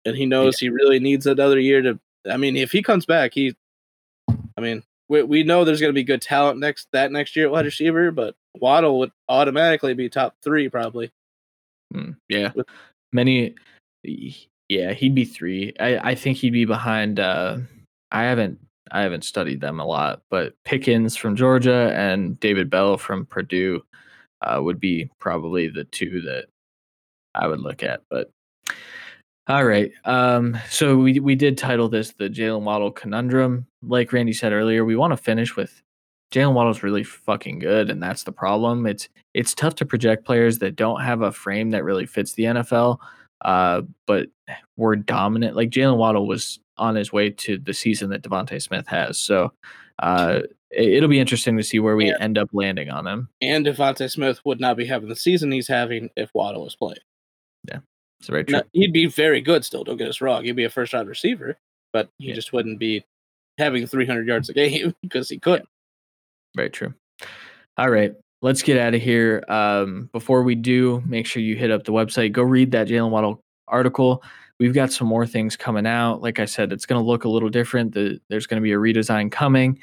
and 0.06 0.16
he 0.16 0.26
knows 0.26 0.60
he 0.60 0.70
really 0.70 1.00
needs 1.00 1.26
another 1.26 1.60
year 1.60 1.82
to. 1.82 2.00
I 2.30 2.38
mean, 2.38 2.58
if 2.58 2.72
he 2.72 2.82
comes 2.82 3.06
back, 3.06 3.34
he. 3.34 3.56
I 4.58 4.62
mean, 4.62 4.84
we 5.10 5.24
we 5.24 5.44
know 5.44 5.64
there's 5.64 5.80
going 5.82 5.94
to 5.94 5.98
be 5.98 6.04
good 6.04 6.22
talent 6.22 6.60
next 6.60 6.88
that 6.92 7.12
next 7.12 7.36
year 7.36 7.46
at 7.46 7.52
wide 7.52 7.66
receiver, 7.66 8.12
but 8.12 8.36
Waddle 8.60 9.00
would 9.00 9.12
automatically 9.30 9.94
be 9.94 10.10
top 10.10 10.36
three 10.44 10.70
probably. 10.70 11.12
Mm, 11.94 12.18
yeah, 12.30 12.52
With- 12.54 12.68
many. 13.12 13.56
Yeah, 14.70 14.94
he'd 14.94 15.16
be 15.16 15.26
three. 15.26 15.74
I, 15.80 16.12
I 16.12 16.16
think 16.16 16.38
he'd 16.38 16.52
be 16.52 16.66
behind. 16.66 17.20
Uh, 17.20 17.60
I 18.12 18.24
haven't 18.24 18.60
I 18.92 19.02
haven't 19.02 19.24
studied 19.24 19.62
them 19.62 19.80
a 19.80 19.86
lot, 19.86 20.22
but 20.30 20.54
Pickens 20.66 21.16
from 21.16 21.36
Georgia 21.36 21.94
and 21.96 22.40
David 22.40 22.70
Bell 22.70 22.98
from 22.98 23.26
Purdue 23.26 23.84
uh, 24.44 24.62
would 24.62 24.80
be 24.80 25.10
probably 25.20 25.68
the 25.68 25.86
two 25.86 26.22
that 26.22 26.46
I 27.36 27.48
would 27.48 27.62
look 27.62 27.84
at. 27.84 28.02
But 28.10 28.32
all 29.48 29.66
right, 29.66 29.92
um, 30.06 30.58
so 30.70 30.98
we 30.98 31.20
we 31.20 31.36
did 31.36 31.58
title 31.58 31.90
this 31.90 32.14
the 32.14 32.30
Jaylen 32.30 32.62
Waddle 32.62 32.92
conundrum. 32.92 33.68
Like 33.82 34.14
Randy 34.14 34.34
said 34.34 34.54
earlier, 34.54 34.86
we 34.86 34.96
want 34.96 35.12
to 35.12 35.18
finish 35.18 35.56
with 35.56 35.82
Jaylen 36.32 36.54
Waddle's 36.54 36.84
really 36.84 37.04
fucking 37.04 37.60
good, 37.60 37.90
and 37.90 38.02
that's 38.02 38.24
the 38.24 38.32
problem. 38.32 38.86
It's 38.86 39.10
it's 39.34 39.54
tough 39.54 39.76
to 39.76 39.86
project 39.86 40.26
players 40.26 40.60
that 40.60 40.76
don't 40.76 41.02
have 41.02 41.22
a 41.22 41.32
frame 41.32 41.72
that 41.72 41.84
really 41.84 42.06
fits 42.06 42.34
the 42.34 42.44
NFL, 42.44 43.00
uh, 43.44 43.82
but 44.08 44.28
were 44.78 44.96
dominant. 44.96 45.56
Like 45.56 45.70
Jaylen 45.70 45.98
Waddle 45.98 46.28
was 46.28 46.60
on 46.78 46.96
his 46.96 47.12
way 47.12 47.30
to 47.30 47.58
the 47.58 47.74
season 47.74 48.10
that 48.10 48.24
DeVonta 48.24 48.62
Smith 48.62 48.88
has. 48.88 49.20
So 49.20 49.52
uh, 50.00 50.42
it, 50.76 51.02
will 51.02 51.08
be 51.10 51.20
interesting 51.20 51.58
to 51.58 51.64
see 51.64 51.80
where 51.80 51.96
we 51.96 52.08
Yeah. 52.08 52.18
end 52.20 52.38
up 52.38 52.50
landing 52.54 52.90
on 52.90 53.06
him. 53.08 53.30
and 53.42 53.66
DeVonta 53.66 54.10
Smith 54.12 54.40
would 54.46 54.60
not 54.60 54.78
be 54.78 54.86
having 54.86 55.10
the 55.10 55.16
season 55.16 55.52
he's 55.52 55.68
having 55.68 56.10
if 56.16 56.30
Waddle 56.34 56.64
was 56.64 56.76
playing. 56.76 56.98
Yeah, 57.70 57.80
it's 58.20 58.30
very 58.30 58.44
true. 58.46 58.58
Now, 58.58 58.64
he'd 58.74 58.94
be 58.94 59.06
very 59.08 59.42
good 59.42 59.64
still. 59.66 59.84
Don't 59.84 59.98
get 59.98 60.08
us 60.10 60.22
wrong. 60.22 60.44
He'd 60.44 60.56
be 60.56 60.64
a 60.66 60.70
first 60.70 60.94
round 60.94 61.08
receiver, 61.10 61.58
but 61.92 62.10
he 62.20 62.30
Yeah. 62.30 62.36
just 62.36 62.54
wouldn't 62.54 62.80
be 62.80 63.04
having 63.58 63.86
300 63.88 64.28
yards 64.28 64.50
a 64.50 64.54
game 64.54 64.94
because 65.02 65.30
he 65.30 65.38
couldn't. 65.40 65.70
Very 66.56 66.70
true. 66.70 66.94
All 67.78 67.90
right. 67.90 68.14
Let's 68.42 68.62
get 68.62 68.78
out 68.78 68.94
of 68.94 69.02
here. 69.02 69.44
Um, 69.48 70.10
before 70.12 70.44
we 70.44 70.56
do, 70.56 71.02
make 71.06 71.26
sure 71.26 71.42
you 71.42 71.56
hit 71.56 71.72
up 71.72 71.86
the 71.86 71.94
website. 71.94 72.34
Go 72.34 72.42
read 72.44 72.72
that 72.72 72.88
Jaylen 72.88 73.10
Waddle 73.10 73.40
article. 73.70 74.22
We've 74.60 74.74
got 74.74 74.92
some 74.92 75.08
more 75.08 75.26
things 75.26 75.56
coming 75.56 75.88
out. 75.88 76.22
Like 76.22 76.40
I 76.40 76.46
said, 76.46 76.72
it's 76.74 76.86
going 76.86 77.02
to 77.02 77.08
look 77.08 77.24
a 77.24 77.30
little 77.30 77.50
different. 77.50 77.94
The, 77.94 78.20
there's 78.30 78.46
going 78.46 78.62
to 78.62 78.64
be 78.64 78.74
a 78.74 78.78
redesign 78.78 79.32
coming. 79.32 79.80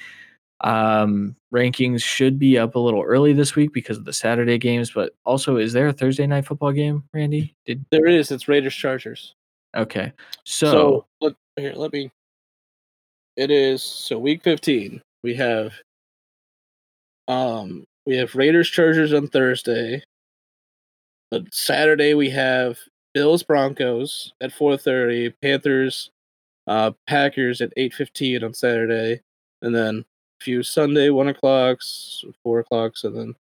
Um, 0.63 1.37
rankings 1.55 2.03
should 2.03 2.39
be 2.39 2.59
up 2.59 2.75
a 2.75 2.79
little 2.79 3.03
early 3.03 3.33
this 3.33 3.57
week 3.57 3.73
because 3.73 3.97
of 3.97 4.05
the 4.05 4.13
Saturday 4.13 4.59
games. 4.59 4.91
But 4.91 5.15
also, 5.25 5.57
is 5.57 5.73
there 5.73 5.89
a 5.89 5.93
Thursday 5.93 6.27
night 6.27 6.47
football 6.47 6.73
game, 6.73 7.05
Randy? 7.15 7.55
Did 7.67 7.85
There 7.91 8.07
is. 8.07 8.31
It's 8.31 8.49
Raiders 8.49 8.75
Chargers. 8.75 9.35
okay. 9.77 10.13
So, 10.45 10.71
So, 10.71 11.07
look 11.21 11.37
here. 11.57 11.73
Let 11.75 11.93
me. 11.93 12.11
It 13.37 13.51
is 13.51 13.83
so 13.83 14.19
week 14.19 14.43
15. 14.43 15.01
We 15.23 15.35
have. 15.35 15.73
Um, 17.29 17.85
we 18.07 18.17
have 18.17 18.35
Raiders 18.35 18.69
Chargers 18.69 19.13
on 19.13 19.29
Thursday. 19.29 20.03
But 21.31 21.55
Saturday 21.55 22.15
we 22.15 22.29
have 22.31 22.79
Bills 23.15 23.43
Broncos 23.45 24.33
at 24.41 24.53
4:30, 24.53 25.33
Panthers, 25.41 26.11
uh, 26.67 26.91
Packers 27.07 27.61
at 27.61 27.73
8:15 27.77 28.43
on 28.43 28.53
Saturday, 28.53 29.21
and 29.63 29.75
then 29.75 30.05
few 30.41 30.63
Sunday 30.63 31.11
one 31.11 31.29
o'clocks, 31.29 32.25
four 32.43 32.61
o'clocks, 32.61 33.05
and 33.05 33.17
then 33.17 33.35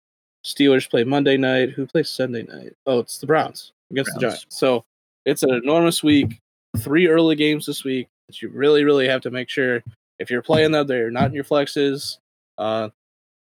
Steelers 0.46 0.90
play 0.90 1.04
Monday 1.04 1.38
night. 1.38 1.72
Who 1.72 1.86
plays 1.86 2.10
Sunday 2.10 2.44
night? 2.44 2.74
Oh, 2.86 3.00
it's 3.00 3.18
the 3.18 3.28
Browns 3.28 3.72
against 3.92 4.14
the 4.16 4.22
Giants. 4.22 4.46
So 4.50 4.84
it's 5.26 5.44
an 5.44 5.52
enormous 5.52 6.04
week. 6.04 6.40
Three 6.78 7.08
early 7.08 7.36
games 7.36 7.66
this 7.66 7.84
week 7.84 8.08
that 8.28 8.42
you 8.42 8.50
really, 8.50 8.84
really 8.84 9.08
have 9.08 9.22
to 9.22 9.32
make 9.32 9.50
sure 9.50 9.84
if 10.20 10.30
you're 10.30 10.42
playing 10.42 10.72
them, 10.72 10.88
they're 10.88 11.12
not 11.12 11.26
in 11.26 11.34
your 11.34 11.44
flexes. 11.44 12.18
Uh, 12.58 12.90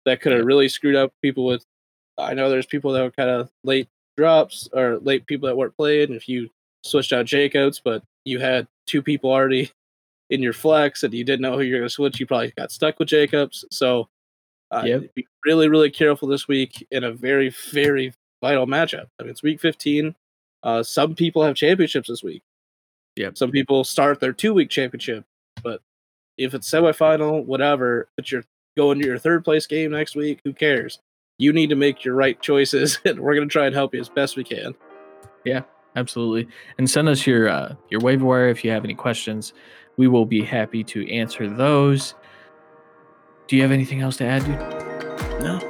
that 0.04 0.20
could 0.20 0.32
have 0.32 0.44
really 0.44 0.68
screwed 0.68 0.96
up 0.96 1.12
people 1.22 1.44
with. 1.44 1.64
I 2.18 2.34
know 2.34 2.50
there's 2.50 2.66
people 2.66 2.92
that 2.92 3.02
were 3.02 3.10
kind 3.10 3.30
of 3.30 3.50
late 3.64 3.88
drops 4.16 4.68
or 4.72 4.98
late 4.98 5.26
people 5.26 5.46
that 5.46 5.56
weren't 5.56 5.76
playing. 5.76 6.12
If 6.12 6.28
you 6.28 6.50
switched 6.84 7.12
out 7.12 7.26
Jacobs, 7.26 7.80
but 7.82 8.02
you 8.24 8.38
had 8.38 8.66
two 8.86 9.02
people 9.02 9.30
already 9.30 9.70
in 10.32 10.42
your 10.42 10.52
flex 10.54 11.02
and 11.02 11.12
you 11.12 11.24
didn't 11.24 11.42
know 11.42 11.52
who 11.56 11.62
you're 11.62 11.78
going 11.78 11.88
to 11.88 11.92
switch, 11.92 12.18
you 12.18 12.26
probably 12.26 12.52
got 12.56 12.72
stuck 12.72 12.98
with 12.98 13.08
Jacobs. 13.08 13.64
So 13.70 14.08
uh, 14.70 14.82
Yep. 14.86 15.14
be 15.14 15.26
really, 15.44 15.68
really 15.68 15.90
careful 15.90 16.26
this 16.26 16.48
week 16.48 16.86
in 16.90 17.04
a 17.04 17.12
very, 17.12 17.50
very 17.70 18.14
vital 18.40 18.66
matchup. 18.66 19.08
I 19.20 19.24
mean, 19.24 19.30
it's 19.30 19.42
week 19.42 19.60
15. 19.60 20.14
Uh, 20.62 20.82
some 20.82 21.14
people 21.14 21.42
have 21.44 21.54
championships 21.54 22.08
this 22.08 22.22
week. 22.22 22.42
Yep. 23.16 23.36
Some 23.36 23.50
people 23.50 23.84
start 23.84 24.20
their 24.20 24.32
two 24.32 24.54
week 24.54 24.70
championship, 24.70 25.24
but 25.62 25.82
if 26.38 26.54
it's 26.54 26.70
semifinal, 26.70 27.44
whatever, 27.44 28.08
but 28.16 28.32
you're 28.32 28.44
going 28.74 28.98
to 29.00 29.06
your 29.06 29.18
third 29.18 29.44
place 29.44 29.66
game 29.66 29.90
next 29.90 30.16
week, 30.16 30.40
who 30.44 30.54
cares? 30.54 30.98
You 31.38 31.52
need 31.52 31.68
to 31.68 31.76
make 31.76 32.04
your 32.04 32.14
right 32.14 32.40
choices, 32.40 32.98
and 33.04 33.20
we're 33.20 33.34
going 33.34 33.48
to 33.48 33.52
try 33.52 33.66
and 33.66 33.74
help 33.74 33.92
you 33.92 34.00
as 34.00 34.08
best 34.08 34.36
we 34.36 34.44
can. 34.44 34.74
Yeah, 35.44 35.62
absolutely. 35.94 36.48
And 36.78 36.88
send 36.88 37.08
us 37.10 37.26
your 37.26 37.48
uh, 37.48 37.74
your 37.90 38.00
waiver 38.00 38.24
wire 38.24 38.48
if 38.48 38.64
you 38.64 38.70
have 38.70 38.84
any 38.84 38.94
questions. 38.94 39.52
We 39.96 40.08
will 40.08 40.26
be 40.26 40.42
happy 40.42 40.82
to 40.84 41.10
answer 41.10 41.48
those. 41.48 42.14
Do 43.46 43.56
you 43.56 43.62
have 43.62 43.72
anything 43.72 44.00
else 44.00 44.16
to 44.18 44.24
add, 44.24 44.44
dude? 44.44 44.58
No. 45.42 45.60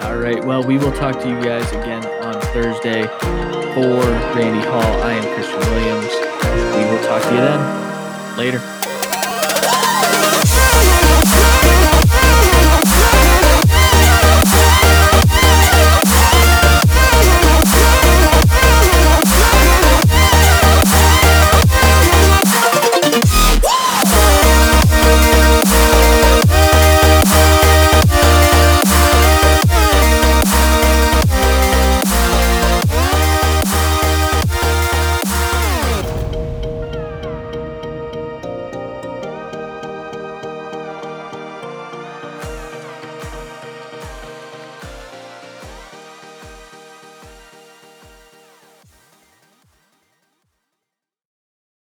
All 0.00 0.16
right. 0.16 0.44
Well, 0.44 0.62
we 0.62 0.78
will 0.78 0.92
talk 0.92 1.20
to 1.20 1.28
you 1.28 1.40
guys 1.42 1.70
again 1.70 2.04
on 2.24 2.40
Thursday. 2.52 3.06
For 3.74 4.00
Randy 4.36 4.66
Hall, 4.68 5.02
I 5.02 5.12
am 5.12 5.34
Christian 5.34 5.60
Williams. 5.72 6.12
We 6.76 6.84
will 6.90 7.02
talk 7.06 7.22
to 7.22 7.30
you 7.30 7.40
then. 7.40 8.38
Later. 8.38 8.83